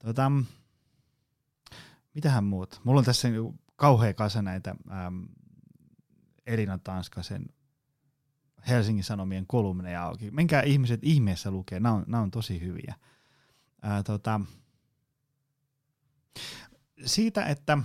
Tota, 0.05 0.31
mitähän 2.13 2.43
muut? 2.43 2.81
Mulla 2.83 2.99
on 2.99 3.05
tässä 3.05 3.27
kauhea 3.75 4.13
kasa 4.13 4.41
näitä 4.41 4.75
ähm, 4.91 5.23
Elina 6.45 6.77
Tanskasen 6.77 7.45
Helsingin 8.67 9.03
Sanomien 9.03 9.47
kolumneja 9.47 10.03
auki. 10.03 10.31
Menkää 10.31 10.61
ihmiset 10.61 10.99
ihmeessä 11.03 11.51
lukee, 11.51 11.79
nämä 11.79 11.95
on, 11.95 12.03
nämä 12.07 12.23
on 12.23 12.31
tosi 12.31 12.61
hyviä. 12.61 12.95
Ää, 13.81 14.03
tota, 14.03 14.41
siitä, 17.05 17.45
että 17.45 17.77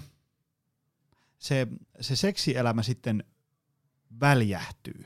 se, 1.38 1.66
se 2.00 2.16
seksielämä 2.16 2.82
sitten 2.82 3.24
väljähtyy, 4.20 5.04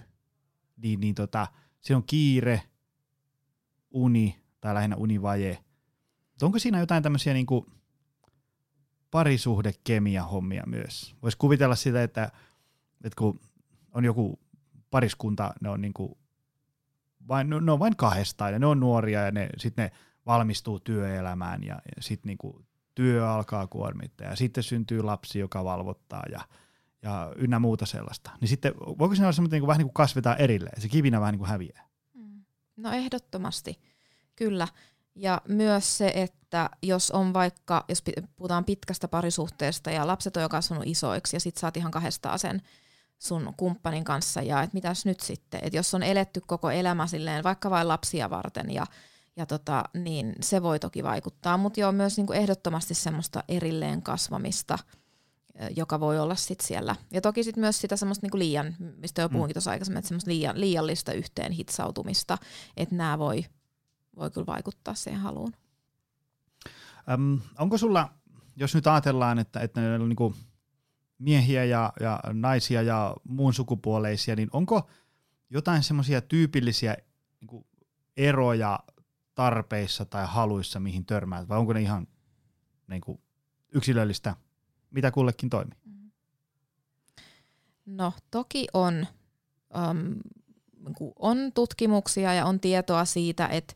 niin, 0.77 1.01
niin 1.01 1.15
tota, 1.15 1.47
se 1.81 1.97
on 1.97 2.05
kiire, 2.05 2.63
uni 3.91 4.43
tai 4.61 4.75
lähinnä 4.75 4.97
univaje– 4.97 5.65
onko 6.47 6.59
siinä 6.59 6.81
jotain 6.81 7.03
tämmöisiä 7.03 7.35
niin 7.35 7.47
parisuhdekemia 9.11 10.23
hommia 10.23 10.63
myös? 10.67 11.15
Voisi 11.23 11.39
kuvitella 11.39 11.77
sitä, 11.77 12.03
että, 12.03 12.31
että 13.05 13.17
kun 13.19 13.41
on 13.95 14.05
joku 14.05 14.41
pariskunta, 14.91 15.55
ne 15.61 15.69
on, 15.69 15.81
niin 15.81 15.95
kuin 15.95 16.19
vain, 17.29 17.51
ne 17.51 17.73
on 17.73 17.79
vain 17.79 17.97
kahdestaan 17.97 18.53
ja 18.53 18.59
ne 18.59 18.67
on 18.67 18.81
nuoria 18.81 19.21
ja 19.21 19.31
ne, 19.31 19.49
sitten 19.59 19.83
ne 19.83 19.91
valmistuu 20.27 20.81
työelämään 20.81 21.65
ja, 21.65 21.75
ja 21.75 22.03
sitten 22.03 22.29
niin 22.29 22.65
työ 22.95 23.31
alkaa 23.31 23.67
kuormittaa 23.67 24.27
ja 24.27 24.37
sitten 24.37 24.65
syntyy 24.65 25.03
lapsi, 25.03 25.39
joka 25.39 25.65
valvottaa 25.65 26.23
ja, 26.33 26.41
ja 27.03 27.33
ynnä 27.37 27.59
muuta 27.59 27.87
sellaista. 27.87 28.31
Niin 28.41 28.49
sitten 28.49 28.75
voiko 28.77 29.15
se 29.15 29.23
olla 29.23 29.33
semmoinen, 29.33 29.57
niin 29.57 29.61
kuin, 29.61 29.69
vähän 29.69 29.79
niin 29.79 29.87
kuin 29.87 29.95
kasvetaan 29.95 30.39
erilleen, 30.39 30.81
se 30.81 30.89
kivinä 30.89 31.21
vähän 31.21 31.33
niin 31.33 31.39
kuin 31.39 31.49
häviää? 31.49 31.89
Mm. 32.15 32.45
No 32.77 32.93
ehdottomasti, 32.93 33.81
kyllä. 34.37 34.69
Ja 35.15 35.41
myös 35.49 35.99
se, 35.99 36.13
että 36.15 36.71
jos 36.83 37.11
on 37.11 37.33
vaikka, 37.33 37.85
jos 37.89 38.03
puhutaan 38.37 38.65
pitkästä 38.65 39.09
parisuhteesta 39.09 39.91
ja 39.91 40.07
lapset 40.07 40.37
on 40.37 40.43
jo 40.43 40.49
kasvanut 40.49 40.87
isoiksi 40.87 41.37
ja 41.37 41.41
sit 41.41 41.57
sä 41.57 41.67
oot 41.67 41.77
ihan 41.77 41.91
kahdestaan 41.91 42.39
sen 42.39 42.63
sun 43.19 43.55
kumppanin 43.57 44.05
kanssa 44.05 44.43
ja 44.43 44.63
että 44.63 44.75
mitäs 44.75 45.07
nyt 45.07 45.21
sitten, 45.21 45.61
että 45.63 45.77
jos 45.77 45.95
on 45.95 46.03
eletty 46.03 46.41
koko 46.47 46.71
elämä 46.71 47.07
silleen 47.07 47.45
vaikka 47.45 47.71
vain 47.71 47.89
lapsia 47.89 48.31
varten 48.31 48.71
ja, 48.71 48.87
ja 49.37 49.47
tota, 49.47 49.85
niin 49.95 50.35
se 50.41 50.63
voi 50.63 50.79
toki 50.79 51.03
vaikuttaa, 51.03 51.57
mutta 51.57 51.81
joo 51.81 51.93
myös 51.93 52.17
niinku 52.17 52.33
ehdottomasti 52.33 52.95
semmoista 52.95 53.45
erilleen 53.49 54.03
kasvamista, 54.03 54.79
joka 55.77 56.01
voi 56.01 56.19
olla 56.19 56.35
sit 56.35 56.61
siellä. 56.61 56.97
Ja 57.11 57.21
toki 57.21 57.45
sit 57.45 57.57
myös 57.57 57.81
sitä 57.81 57.97
semmoista 57.97 58.25
niinku 58.25 58.39
liian, 58.39 58.77
mistä 58.97 59.23
jo 59.23 59.29
mm. 59.29 59.33
puhuinkin 59.33 59.55
tuossa 59.55 59.71
aikaisemmin, 59.71 59.99
että 59.99 60.09
semmoista 60.09 60.31
liian, 60.31 60.61
liiallista 60.61 61.13
yhteen 61.13 61.53
hitsautumista, 61.53 62.39
että 62.77 62.95
nämä 62.95 63.19
voi, 63.19 63.45
voi 64.17 64.31
kyllä 64.31 64.47
vaikuttaa 64.47 64.95
siihen 64.95 65.21
haluun. 65.21 65.53
Öm, 67.11 67.41
onko 67.59 67.79
sulla, 67.79 68.15
jos 68.57 68.75
nyt 68.75 68.87
ajatellaan, 68.87 69.39
että, 69.39 69.61
että 69.61 69.81
ne 69.81 69.95
on 69.95 70.09
niinku 70.09 70.35
miehiä 71.19 71.65
ja, 71.65 71.93
ja 72.01 72.21
naisia 72.33 72.83
ja 72.83 73.17
muun 73.29 73.55
sukupuoleisia, 73.55 74.37
niin 74.37 74.49
onko 74.53 74.89
jotain 75.51 75.83
semmoisia 75.83 76.21
tyypillisiä 76.21 76.97
niin 77.41 77.67
eroja 78.17 78.79
tarpeissa 79.35 80.05
tai 80.05 80.27
haluissa, 80.27 80.81
mihin 80.81 81.07
törmäät, 81.07 81.49
vai 81.49 81.59
onko 81.59 81.73
ne 81.73 81.81
ihan 81.81 82.07
niin 82.89 83.01
kuin, 83.01 83.21
yksilöllistä, 83.75 84.37
mitä 84.91 85.11
kullekin 85.11 85.51
toimii? 85.51 85.79
No 87.87 88.13
toki 88.31 88.67
on, 88.73 89.07
um, 89.89 90.17
on 91.19 91.53
tutkimuksia 91.55 92.35
ja 92.35 92.47
on 92.47 92.61
tietoa 92.61 93.05
siitä, 93.05 93.47
että 93.47 93.75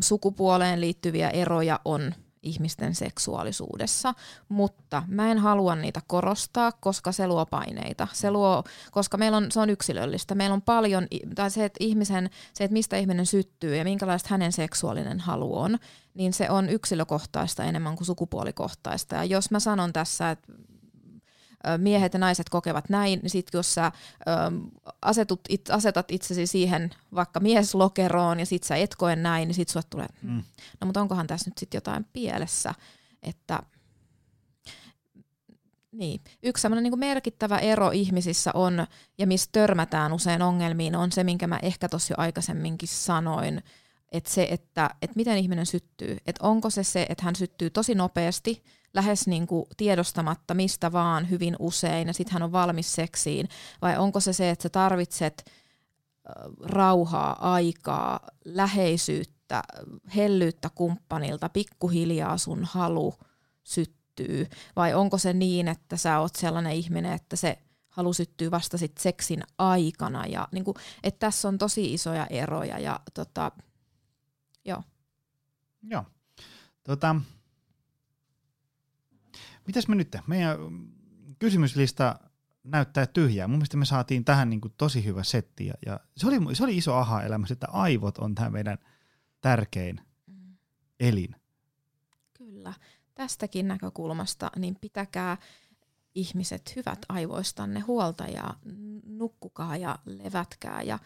sukupuoleen 0.00 0.80
liittyviä 0.80 1.30
eroja 1.30 1.80
on 1.84 2.14
ihmisten 2.44 2.94
seksuaalisuudessa, 2.94 4.14
mutta 4.48 5.02
mä 5.06 5.30
en 5.30 5.38
halua 5.38 5.74
niitä 5.74 6.00
korostaa, 6.06 6.72
koska 6.72 7.12
se 7.12 7.26
luo 7.26 7.46
paineita. 7.46 8.08
Se 8.12 8.30
luo, 8.30 8.64
koska 8.90 9.16
meillä 9.16 9.36
on, 9.36 9.52
se 9.52 9.60
on 9.60 9.70
yksilöllistä. 9.70 10.34
Meillä 10.34 10.54
on 10.54 10.62
paljon, 10.62 11.06
tai 11.34 11.50
se, 11.50 11.64
että 11.64 11.76
ihmisen, 11.80 12.30
se, 12.54 12.64
että 12.64 12.72
mistä 12.72 12.96
ihminen 12.96 13.26
syttyy 13.26 13.76
ja 13.76 13.84
minkälaista 13.84 14.28
hänen 14.30 14.52
seksuaalinen 14.52 15.20
halu 15.20 15.58
on, 15.58 15.78
niin 16.14 16.32
se 16.32 16.50
on 16.50 16.68
yksilökohtaista 16.68 17.64
enemmän 17.64 17.96
kuin 17.96 18.06
sukupuolikohtaista. 18.06 19.14
Ja 19.14 19.24
jos 19.24 19.50
mä 19.50 19.60
sanon 19.60 19.92
tässä, 19.92 20.30
että 20.30 20.52
miehet 21.78 22.12
ja 22.12 22.18
naiset 22.18 22.48
kokevat 22.48 22.88
näin, 22.88 23.20
niin 23.22 23.30
sitten 23.30 23.58
jos 23.58 23.74
sä 23.74 23.92
asetut, 25.02 25.40
it, 25.48 25.70
asetat 25.70 26.10
itsesi 26.10 26.46
siihen 26.46 26.90
vaikka 27.14 27.40
mieslokeroon 27.40 28.40
ja 28.40 28.46
sit 28.46 28.62
sä 28.62 28.76
et 28.76 28.94
koe 28.94 29.16
näin, 29.16 29.48
niin 29.48 29.54
sit 29.54 29.68
sulle 29.68 29.86
tulee, 29.90 30.08
mm. 30.22 30.42
no 30.80 30.84
mutta 30.84 31.00
onkohan 31.00 31.26
tässä 31.26 31.50
nyt 31.50 31.58
sitten 31.58 31.76
jotain 31.78 32.06
pielessä, 32.12 32.74
että 33.22 33.62
niin. 35.94 36.20
Yksi 36.42 36.62
sellainen 36.62 36.90
niin 36.90 36.98
merkittävä 36.98 37.58
ero 37.58 37.90
ihmisissä 37.90 38.50
on, 38.54 38.86
ja 39.18 39.26
missä 39.26 39.48
törmätään 39.52 40.12
usein 40.12 40.42
ongelmiin, 40.42 40.96
on 40.96 41.12
se, 41.12 41.24
minkä 41.24 41.46
mä 41.46 41.58
ehkä 41.62 41.88
tuossa 41.88 42.12
jo 42.12 42.16
aikaisemminkin 42.18 42.88
sanoin, 42.88 43.62
että 44.12 44.30
se, 44.30 44.48
että, 44.50 44.90
että 45.02 45.16
miten 45.16 45.38
ihminen 45.38 45.66
syttyy. 45.66 46.18
Että 46.26 46.46
onko 46.46 46.70
se 46.70 46.84
se, 46.84 47.06
että 47.08 47.24
hän 47.24 47.36
syttyy 47.36 47.70
tosi 47.70 47.94
nopeasti, 47.94 48.64
lähes 48.94 49.26
niin 49.26 49.46
kuin 49.46 49.66
tiedostamatta 49.76 50.54
mistä 50.54 50.92
vaan 50.92 51.30
hyvin 51.30 51.56
usein, 51.58 52.08
ja 52.08 52.14
sitten 52.14 52.32
hän 52.32 52.42
on 52.42 52.52
valmis 52.52 52.94
seksiin, 52.94 53.48
vai 53.82 53.98
onko 53.98 54.20
se 54.20 54.32
se, 54.32 54.50
että 54.50 54.62
sä 54.62 54.68
tarvitset 54.68 55.50
rauhaa, 56.62 57.54
aikaa, 57.54 58.20
läheisyyttä, 58.44 59.62
hellyyttä 60.16 60.70
kumppanilta, 60.74 61.48
pikkuhiljaa 61.48 62.38
sun 62.38 62.64
halu 62.64 63.14
syttyy, 63.64 64.46
vai 64.76 64.94
onko 64.94 65.18
se 65.18 65.32
niin, 65.32 65.68
että 65.68 65.96
sä 65.96 66.20
oot 66.20 66.36
sellainen 66.36 66.72
ihminen, 66.72 67.12
että 67.12 67.36
se 67.36 67.58
halu 67.88 68.12
syttyy 68.12 68.50
vasta 68.50 68.78
sit 68.78 68.98
seksin 68.98 69.42
aikana, 69.58 70.26
ja 70.26 70.48
niin 70.52 70.64
kuin, 70.64 70.76
että 71.02 71.18
tässä 71.18 71.48
on 71.48 71.58
tosi 71.58 71.94
isoja 71.94 72.26
eroja, 72.26 72.78
ja 72.78 73.00
tota, 73.14 73.52
joo. 74.64 74.82
Joo. 75.82 76.04
Tota, 76.84 77.16
Mitäs 79.66 79.88
me 79.88 79.94
nyt? 79.94 80.16
Meidän 80.26 80.58
kysymyslista 81.38 82.18
näyttää 82.64 83.06
tyhjää. 83.06 83.48
Mun 83.48 83.58
mielestä 83.58 83.76
me 83.76 83.84
saatiin 83.84 84.24
tähän 84.24 84.50
niin 84.50 84.60
kuin 84.60 84.74
tosi 84.78 85.04
hyvä 85.04 85.22
setti. 85.22 85.66
Ja, 85.66 85.74
ja 85.86 86.00
se, 86.16 86.26
oli, 86.26 86.54
se 86.54 86.64
oli 86.64 86.76
iso 86.76 86.94
aha-elämä, 86.94 87.46
että 87.50 87.66
aivot 87.70 88.18
on 88.18 88.34
tämä 88.34 88.50
meidän 88.50 88.78
tärkein 89.40 90.00
mm. 90.26 90.56
elin. 91.00 91.36
Kyllä. 92.38 92.72
Tästäkin 93.14 93.68
näkökulmasta 93.68 94.50
niin 94.56 94.76
pitäkää 94.80 95.36
ihmiset 96.14 96.76
hyvät 96.76 96.98
aivoistanne 97.08 97.80
huolta 97.80 98.24
ja 98.24 98.54
nukkukaa 99.06 99.76
ja 99.76 99.98
levätkää 100.04 100.82
ja, 100.82 100.98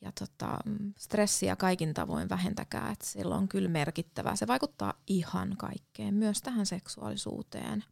ja 0.00 0.12
tota, 0.12 0.58
stressiä 0.98 1.56
kaikin 1.56 1.94
tavoin 1.94 2.28
vähentäkää. 2.28 2.90
Et 2.90 3.02
sillä 3.02 3.34
on 3.34 3.48
kyllä 3.48 3.68
merkittävää. 3.68 4.36
Se 4.36 4.46
vaikuttaa 4.46 4.94
ihan 5.06 5.56
kaikkeen, 5.56 6.14
myös 6.14 6.42
tähän 6.42 6.66
seksuaalisuuteen. 6.66 7.84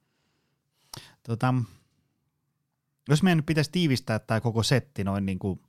Tota, 1.22 1.54
jos 3.08 3.22
meidän 3.22 3.38
nyt 3.38 3.46
pitäisi 3.46 3.70
tiivistää 3.72 4.18
tämä 4.18 4.40
koko 4.40 4.62
setti 4.62 5.04
noin 5.04 5.26
niin 5.26 5.38
kuin 5.38 5.62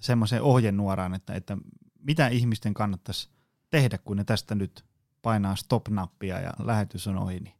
semmoiseen 0.00 0.42
ohjenuoraan, 0.42 1.14
että, 1.14 1.34
että 1.34 1.56
mitä 1.98 2.28
ihmisten 2.28 2.74
kannattaisi 2.74 3.30
tehdä, 3.70 3.98
kun 3.98 4.16
ne 4.16 4.24
tästä 4.24 4.54
nyt 4.54 4.84
painaa 5.22 5.56
stop-nappia 5.56 6.40
ja 6.40 6.52
lähetys 6.58 7.06
on 7.06 7.18
ohi, 7.18 7.40
niin 7.40 7.54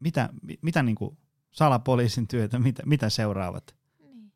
mitä, 0.00 0.28
mitä 0.62 0.82
niin 0.82 0.94
kuin 0.94 1.18
salapoliisin 1.50 2.28
työtä, 2.28 2.58
mitä, 2.58 2.82
mitä 2.86 3.10
seuraavat? 3.10 3.74
Niin. 3.98 4.32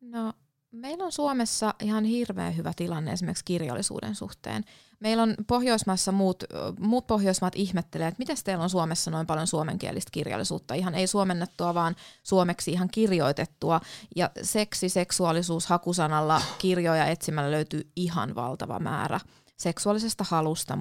No 0.00 0.32
Meillä 0.72 1.04
on 1.04 1.12
Suomessa 1.12 1.74
ihan 1.82 2.04
hirveän 2.04 2.56
hyvä 2.56 2.72
tilanne 2.76 3.12
esimerkiksi 3.12 3.44
kirjallisuuden 3.44 4.14
suhteen. 4.14 4.64
Meillä 5.00 5.22
on 5.22 5.34
Pohjoismaissa 5.46 6.12
muut, 6.12 6.44
muut 6.80 7.06
Pohjoismaat 7.06 7.56
ihmettelee, 7.56 8.08
että 8.08 8.18
miten 8.18 8.36
teillä 8.44 8.64
on 8.64 8.70
Suomessa 8.70 9.10
noin 9.10 9.26
paljon 9.26 9.46
suomenkielistä 9.46 10.10
kirjallisuutta. 10.12 10.74
Ihan 10.74 10.94
ei 10.94 11.06
suomennettua, 11.06 11.74
vaan 11.74 11.96
suomeksi 12.22 12.72
ihan 12.72 12.88
kirjoitettua. 12.90 13.80
Ja 14.16 14.30
seksi, 14.42 14.88
seksuaalisuus 14.88 15.66
hakusanalla 15.66 16.42
kirjoja 16.58 17.06
etsimällä 17.06 17.50
löytyy 17.50 17.90
ihan 17.96 18.34
valtava 18.34 18.78
määrä 18.78 19.20
seksuaalisesta 19.56 20.24
halusta. 20.28 20.78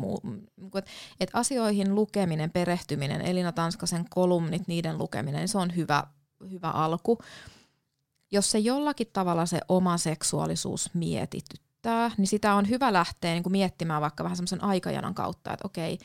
että 1.19 1.37
asioihin 1.37 1.95
lukeminen, 1.95 2.51
perehtyminen, 2.51 3.21
Elina 3.21 3.51
Tanskasen 3.51 4.05
kolumnit, 4.09 4.67
niiden 4.67 4.97
lukeminen, 4.97 5.47
se 5.47 5.57
on 5.57 5.75
hyvä, 5.75 6.03
hyvä 6.51 6.69
alku 6.69 7.17
jos 8.31 8.51
se 8.51 8.59
jollakin 8.59 9.07
tavalla 9.13 9.45
se 9.45 9.59
oma 9.67 9.97
seksuaalisuus 9.97 10.89
mietityttää, 10.93 12.11
niin 12.17 12.27
sitä 12.27 12.53
on 12.55 12.69
hyvä 12.69 12.93
lähteä 12.93 13.33
niin 13.33 13.43
kuin 13.43 13.51
miettimään 13.51 14.01
vaikka 14.01 14.23
vähän 14.23 14.37
semmoisen 14.37 14.63
aikajanan 14.63 15.15
kautta, 15.15 15.53
että 15.53 15.67
okei, 15.67 15.97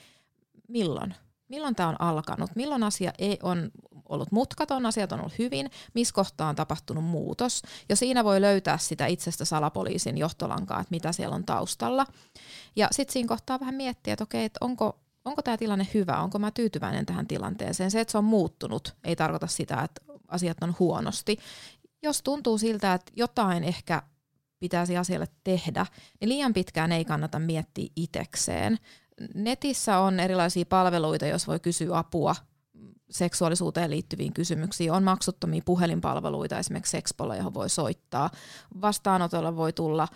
milloin? 0.69 1.15
Milloin 1.49 1.75
tämä 1.75 1.89
on 1.89 2.01
alkanut? 2.01 2.51
Milloin 2.57 2.83
asia 2.83 3.13
ei 3.19 3.39
on 3.43 3.71
ollut 4.09 4.33
mutkaton, 4.33 4.87
asiat 4.87 5.13
on 5.13 5.21
ollut 5.21 5.39
hyvin, 5.39 5.71
missä 5.95 6.15
kohtaa 6.15 6.49
on 6.49 6.57
tapahtunut 6.57 7.05
muutos. 7.05 7.63
Ja 7.89 7.97
siinä 7.97 8.25
voi 8.25 8.41
löytää 8.41 8.79
sitä 8.79 9.07
itsestä 9.07 9.45
salapoliisin 9.45 10.19
johtolankaa, 10.19 10.81
että 10.81 10.91
mitä 10.91 11.13
siellä 11.13 11.37
on 11.37 11.45
taustalla. 11.45 12.07
Ja 12.77 12.89
sitten 12.93 13.13
siinä 13.13 13.29
kohtaa 13.29 13.61
vähän 13.61 13.75
miettiä, 13.75 14.13
että 14.13 14.25
okei, 14.25 14.45
että 14.45 14.59
onko, 14.61 14.99
onko 15.25 15.43
tämä 15.43 15.57
tilanne 15.57 15.89
hyvä, 15.95 16.21
onko 16.21 16.39
mä 16.39 16.51
tyytyväinen 16.51 17.07
tähän 17.07 17.27
tilanteeseen. 17.27 17.91
Se, 17.91 18.01
että 18.01 18.13
se 18.13 18.19
on 18.19 18.25
muuttunut, 18.25 18.95
ei 19.05 19.17
tarkoita 19.17 19.47
sitä, 19.47 19.83
että 19.83 20.03
asiat 20.29 20.57
on 20.63 20.75
huonosti 20.79 21.39
jos 22.03 22.23
tuntuu 22.23 22.59
siltä, 22.59 22.95
että 22.95 23.13
jotain 23.17 23.65
ehkä 23.65 24.03
pitäisi 24.59 24.97
asialle 24.97 25.29
tehdä, 25.45 25.87
niin 26.21 26.29
liian 26.29 26.55
pitkään 26.55 26.93
ei 26.93 27.05
kannata 27.05 27.39
miettiä 27.39 27.89
itekseen. 27.97 28.79
Netissä 29.35 29.99
on 29.99 30.21
erilaisia 30.21 30.65
palveluita, 30.67 31.27
jos 31.27 31.47
voi 31.47 31.61
kysyä 31.61 31.99
apua 31.99 32.37
seksuaalisuuteen 33.11 33.91
liittyviin 33.91 34.33
kysymyksiin. 34.33 34.93
On 34.93 35.03
maksuttomia 35.03 35.63
puhelinpalveluita, 35.65 36.59
esimerkiksi 36.59 36.91
Sexpolla, 36.91 37.37
johon 37.37 37.55
voi 37.55 37.69
soittaa. 37.69 38.31
Vastaanotolla 38.81 39.57
voi 39.57 39.73
tulla 39.73 40.09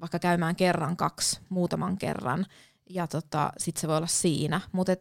vaikka 0.00 0.18
käymään 0.18 0.56
kerran, 0.56 0.96
kaksi, 0.96 1.40
muutaman 1.48 1.98
kerran, 1.98 2.46
ja 2.90 3.06
tota, 3.06 3.52
sitten 3.58 3.80
se 3.80 3.88
voi 3.88 3.96
olla 3.96 4.06
siinä. 4.06 4.60
Mutta 4.72 4.92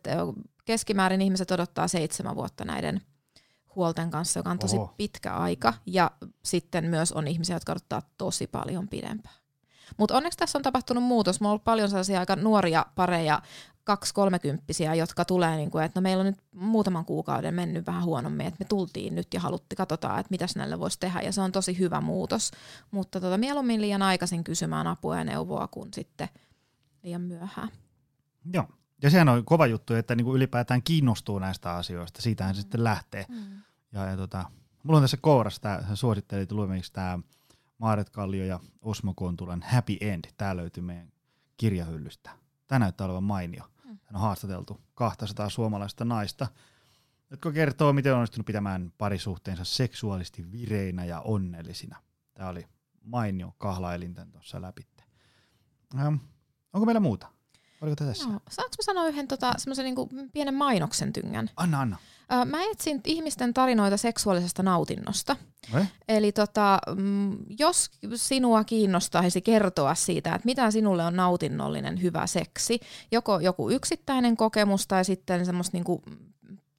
keskimäärin 0.66 1.22
ihmiset 1.22 1.51
odottaa 1.51 1.88
seitsemän 1.88 2.36
vuotta 2.36 2.66
näiden 2.66 3.01
huolten 3.78 4.09
kanssa, 4.09 4.39
joka 4.39 4.49
on 4.49 4.59
tosi 4.59 4.78
Oho. 4.78 4.93
pitkä 4.97 5.34
aika. 5.34 5.73
Ja 5.86 6.11
sitten 6.43 6.86
myös 6.86 7.11
on 7.11 7.28
ihmisiä, 7.28 7.55
jotka 7.55 7.71
odottaa 7.71 8.01
tosi 8.17 8.47
paljon 8.47 8.88
pidempään. 8.88 9.36
Mutta 9.97 10.17
onneksi 10.17 10.38
tässä 10.38 10.57
on 10.57 10.63
tapahtunut 10.63 11.03
muutos. 11.03 11.39
Mulla 11.41 11.49
on 11.49 11.53
ollut 11.53 11.63
paljon 11.63 11.89
sellaisia 11.89 12.19
aika 12.19 12.36
nuoria 12.36 12.86
pareja, 12.95 13.41
kaksi 13.84 14.13
kolmekymppisiä, 14.13 14.95
jotka 14.95 15.25
tulee, 15.25 15.55
niin 15.55 15.71
kuin, 15.71 15.84
että 15.84 15.99
no 15.99 16.01
meillä 16.01 16.21
on 16.21 16.25
nyt 16.25 16.41
muutaman 16.51 17.05
kuukauden 17.05 17.53
mennyt 17.53 17.86
vähän 17.86 18.03
huonommin, 18.03 18.47
että 18.47 18.57
me 18.59 18.65
tultiin 18.65 19.15
nyt 19.15 19.34
ja 19.34 19.39
haluttiin, 19.39 19.78
katsotaan, 19.78 20.19
että 20.19 20.32
mitäs 20.32 20.55
näille 20.55 20.80
voisi 20.80 20.99
tehdä, 20.99 21.21
ja 21.21 21.32
se 21.32 21.41
on 21.41 21.51
tosi 21.51 21.80
hyvä 21.80 22.01
muutos. 22.01 22.51
Mutta 22.91 23.21
tota, 23.21 23.38
mieluummin 23.38 23.82
liian 23.82 24.01
aikaisin 24.01 24.43
kysymään 24.43 24.88
apua 24.88 25.17
ja 25.17 25.23
neuvoa 25.23 25.67
kuin 25.67 25.93
sitten 25.93 26.30
liian 27.03 27.21
myöhään. 27.21 27.69
Joo, 28.53 28.65
ja 29.01 29.09
sehän 29.09 29.30
on 29.30 29.45
kova 29.45 29.67
juttu, 29.67 29.93
että 29.93 30.15
niin 30.15 30.25
kuin 30.25 30.36
ylipäätään 30.36 30.84
kiinnostuu 30.84 31.39
näistä 31.39 31.71
asioista, 31.71 32.21
siitähän 32.21 32.55
se 32.55 32.61
sitten 32.61 32.84
lähtee. 32.84 33.25
Mm. 33.30 33.61
Ja, 33.91 34.05
ja 34.05 34.17
tota, 34.17 34.45
mulla 34.83 34.97
on 34.97 35.03
tässä 35.03 35.17
kourassa, 35.17 35.61
tämä 35.61 35.81
suosittelit 35.93 36.51
luemiksi 36.51 36.93
tämä 36.93 37.19
Maaret 37.77 38.09
Kallio 38.09 38.45
ja 38.45 38.59
Osmo 38.81 39.13
Kontulan 39.15 39.63
Happy 39.67 39.97
End, 40.01 40.25
tämä 40.38 40.57
löytyy 40.57 40.83
meidän 40.83 41.11
kirjahyllystä. 41.57 42.31
Tämä 42.67 42.79
näyttää 42.79 43.05
olevan 43.05 43.23
mainio. 43.23 43.63
Mm. 43.83 43.89
Hän 43.89 44.15
on 44.15 44.21
haastateltu 44.21 44.81
200 44.95 45.49
suomalaista 45.49 46.05
naista, 46.05 46.47
jotka 47.31 47.51
kertoo, 47.51 47.93
miten 47.93 48.13
on 48.13 48.17
onnistunut 48.17 48.45
pitämään 48.45 48.93
parisuhteensa 48.97 49.63
seksuaalisesti 49.63 50.51
vireinä 50.51 51.05
ja 51.05 51.19
onnellisina. 51.21 52.01
Tämä 52.33 52.49
oli 52.49 52.67
mainio 53.03 53.53
kahlaelinten 53.57 54.31
tuossa 54.31 54.61
läpi. 54.61 54.88
Ähm, 55.99 56.15
onko 56.73 56.85
meillä 56.85 56.99
muuta? 56.99 57.36
Oliko 57.82 57.95
tässä? 57.95 58.30
No, 58.30 58.39
saanko 58.49 58.75
mä 58.78 58.84
sanoa 58.84 59.07
yhden 59.07 59.28
tota, 59.28 59.53
semmoisen 59.57 59.86
niinku 59.86 60.09
pienen 60.34 60.53
mainoksen 60.53 61.13
tyngän? 61.13 61.49
Anna, 61.55 61.82
anna. 61.82 61.97
Mä 62.45 62.57
etsin 62.71 63.01
ihmisten 63.05 63.53
tarinoita 63.53 63.97
seksuaalisesta 63.97 64.63
nautinnosta. 64.63 65.36
Eh? 65.75 65.91
Eli 66.07 66.32
tota, 66.32 66.80
mm, 66.95 67.38
jos 67.59 67.91
sinua 68.15 68.63
kiinnostaisi 68.63 69.41
kertoa 69.41 69.95
siitä, 69.95 70.36
että 70.36 70.45
mitä 70.45 70.71
sinulle 70.71 71.05
on 71.05 71.15
nautinnollinen 71.15 72.01
hyvä 72.01 72.28
seksi, 72.28 72.80
joko 73.11 73.39
joku 73.39 73.69
yksittäinen 73.69 74.38
kokemus 74.38 74.88
tai 74.88 75.05
sitten 75.05 75.45
semmoista 75.45 75.78
niinku, 75.78 76.01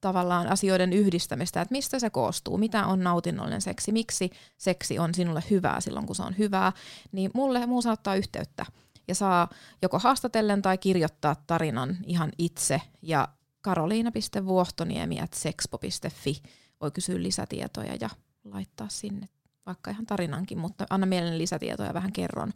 tavallaan 0.01 0.47
asioiden 0.47 0.93
yhdistämistä, 0.93 1.61
että 1.61 1.71
mistä 1.71 1.99
se 1.99 2.09
koostuu, 2.09 2.57
mitä 2.57 2.85
on 2.85 3.03
nautinnollinen 3.03 3.61
seksi, 3.61 3.91
miksi 3.91 4.29
seksi 4.57 4.99
on 4.99 5.13
sinulle 5.13 5.43
hyvää 5.49 5.81
silloin, 5.81 6.05
kun 6.05 6.15
se 6.15 6.23
on 6.23 6.37
hyvää, 6.37 6.71
niin 7.11 7.31
mulle 7.33 7.65
muu 7.65 7.81
saattaa 7.81 8.15
yhteyttä 8.15 8.65
ja 9.09 9.15
saa 9.15 9.49
joko 9.81 9.99
haastatellen 9.99 10.61
tai 10.61 10.77
kirjoittaa 10.77 11.35
tarinan 11.47 11.97
ihan 12.05 12.31
itse 12.37 12.81
ja 13.01 13.27
karoliina.vuohtoniemi.sexpo.fi 13.61 16.41
voi 16.81 16.91
kysyä 16.91 17.23
lisätietoja 17.23 17.95
ja 18.01 18.09
laittaa 18.43 18.89
sinne 18.89 19.29
vaikka 19.65 19.91
ihan 19.91 20.05
tarinankin, 20.05 20.57
mutta 20.57 20.85
anna 20.89 21.05
mielen 21.05 21.37
lisätietoja 21.37 21.93
vähän 21.93 22.11
kerron, 22.11 22.53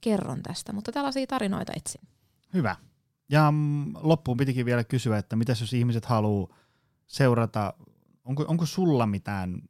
kerron 0.00 0.42
tästä, 0.42 0.72
mutta 0.72 0.92
tällaisia 0.92 1.26
tarinoita 1.26 1.72
etsin. 1.76 2.00
Hyvä. 2.54 2.76
Ja 3.28 3.50
mm, 3.50 3.94
loppuun 4.00 4.36
pitikin 4.36 4.66
vielä 4.66 4.84
kysyä, 4.84 5.18
että 5.18 5.36
mitä 5.36 5.52
jos 5.60 5.72
ihmiset 5.72 6.04
haluaa 6.04 6.56
seurata, 7.06 7.74
onko, 8.24 8.44
onko 8.48 8.66
sulla 8.66 9.06
mitään 9.06 9.62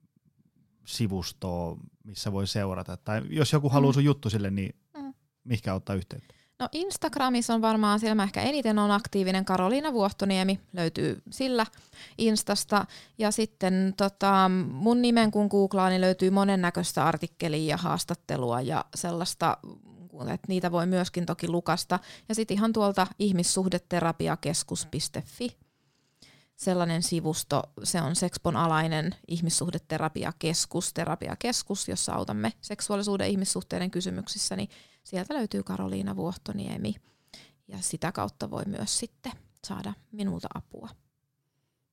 sivustoa, 0.84 1.76
missä 2.04 2.32
voi 2.32 2.46
seurata, 2.46 2.96
tai 2.96 3.22
jos 3.30 3.52
joku 3.52 3.68
haluaa 3.68 3.90
mm. 3.90 3.94
sun 3.94 4.04
juttu 4.04 4.30
sille, 4.30 4.50
niin 4.50 4.74
mihinkä 5.48 5.74
ottaa 5.74 5.96
yhteyttä? 5.96 6.34
No 6.58 6.68
Instagramissa 6.72 7.54
on 7.54 7.62
varmaan 7.62 8.00
siellä 8.00 8.14
mä 8.14 8.24
ehkä 8.24 8.42
eniten 8.42 8.78
on 8.78 8.90
aktiivinen 8.90 9.44
Karoliina 9.44 9.92
Vuohtoniemi, 9.92 10.60
löytyy 10.72 11.22
sillä 11.30 11.66
Instasta. 12.18 12.86
Ja 13.18 13.30
sitten 13.30 13.94
tota, 13.96 14.50
mun 14.70 15.02
nimen 15.02 15.30
kun 15.30 15.46
googlaa, 15.46 15.88
niin 15.88 16.00
löytyy 16.00 16.30
monennäköistä 16.30 17.04
artikkelia 17.04 17.70
ja 17.70 17.76
haastattelua 17.76 18.60
ja 18.60 18.84
sellaista, 18.94 19.56
että 20.34 20.48
niitä 20.48 20.72
voi 20.72 20.86
myöskin 20.86 21.26
toki 21.26 21.48
lukasta. 21.48 21.98
Ja 22.28 22.34
sitten 22.34 22.56
ihan 22.56 22.72
tuolta 22.72 23.06
ihmissuhdeterapiakeskus.fi 23.18 25.56
sellainen 26.58 27.02
sivusto, 27.02 27.62
se 27.84 28.02
on 28.02 28.16
Sexpon 28.16 28.56
alainen 28.56 29.14
ihmissuhdeterapiakeskus, 29.28 30.92
terapiakeskus, 30.92 31.88
jossa 31.88 32.12
autamme 32.12 32.52
seksuaalisuuden 32.60 33.28
ihmissuhteiden 33.28 33.90
kysymyksissä, 33.90 34.56
niin 34.56 34.68
sieltä 35.08 35.34
löytyy 35.34 35.62
Karoliina 35.62 36.16
Vuohtoniemi 36.16 36.94
ja 37.68 37.78
sitä 37.80 38.12
kautta 38.12 38.50
voi 38.50 38.62
myös 38.66 38.98
sitten 38.98 39.32
saada 39.64 39.94
minulta 40.12 40.48
apua. 40.54 40.88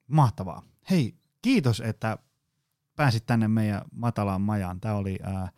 Mahtavaa. 0.07 0.61
Hei, 0.89 1.15
kiitos, 1.41 1.81
että 1.81 2.17
pääsit 2.95 3.25
tänne 3.25 3.47
meidän 3.47 3.81
matalaan 3.91 4.41
majaan. 4.41 4.79
Tämä 4.79 4.95
oli 4.95 5.19
ää, 5.23 5.49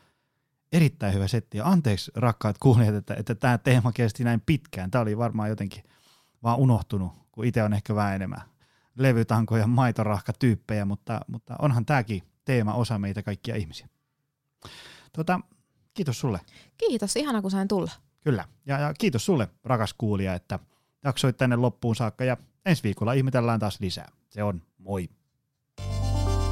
erittäin 0.71 1.13
hyvä 1.13 1.27
setti. 1.27 1.57
Ja 1.57 1.65
anteeksi 1.65 2.11
rakkaat 2.15 2.57
kuulijat, 2.57 2.95
että, 2.95 3.13
että 3.13 3.35
tämä 3.35 3.57
teema 3.57 3.91
kesti 3.91 4.23
näin 4.23 4.41
pitkään. 4.45 4.91
Tämä 4.91 5.01
oli 5.01 5.17
varmaan 5.17 5.49
jotenkin 5.49 5.83
vaan 6.43 6.59
unohtunut, 6.59 7.11
kun 7.31 7.45
itse 7.45 7.63
on 7.63 7.73
ehkä 7.73 7.95
vähän 7.95 8.15
enemmän 8.15 8.41
levytanko 8.97 9.57
ja 9.57 9.67
maitorahka 9.67 10.33
tyyppejä, 10.33 10.85
mutta, 10.85 11.21
mutta 11.27 11.55
onhan 11.59 11.85
tämäkin 11.85 12.23
teema 12.45 12.73
osa 12.73 12.99
meitä 12.99 13.23
kaikkia 13.23 13.55
ihmisiä. 13.55 13.87
Tota, 15.13 15.39
kiitos 15.97 16.19
sulle. 16.19 16.39
Kiitos, 16.77 17.15
ihana 17.15 17.41
kun 17.41 17.51
sain 17.51 17.67
tulla. 17.67 17.91
Kyllä, 18.23 18.45
ja, 18.65 18.79
ja 18.79 18.93
kiitos 18.93 19.25
sulle 19.25 19.47
rakas 19.63 19.93
kuulija, 19.93 20.33
että 20.33 20.59
jaksoit 21.03 21.37
tänne 21.37 21.55
loppuun 21.55 21.95
saakka 21.95 22.23
ja 22.23 22.37
ensi 22.65 22.83
viikolla 22.83 23.13
ihmetellään 23.13 23.59
taas 23.59 23.79
lisää. 23.79 24.11
Se 24.29 24.43
on 24.43 24.61
moi. 24.77 25.09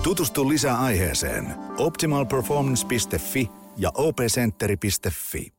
Tutustu 0.03 0.49
lisää 0.49 0.79
aiheeseen 0.79 1.55
optimalperformance.fi 1.77 3.49
ja 3.77 3.91
opcenteri.fi. 3.95 5.54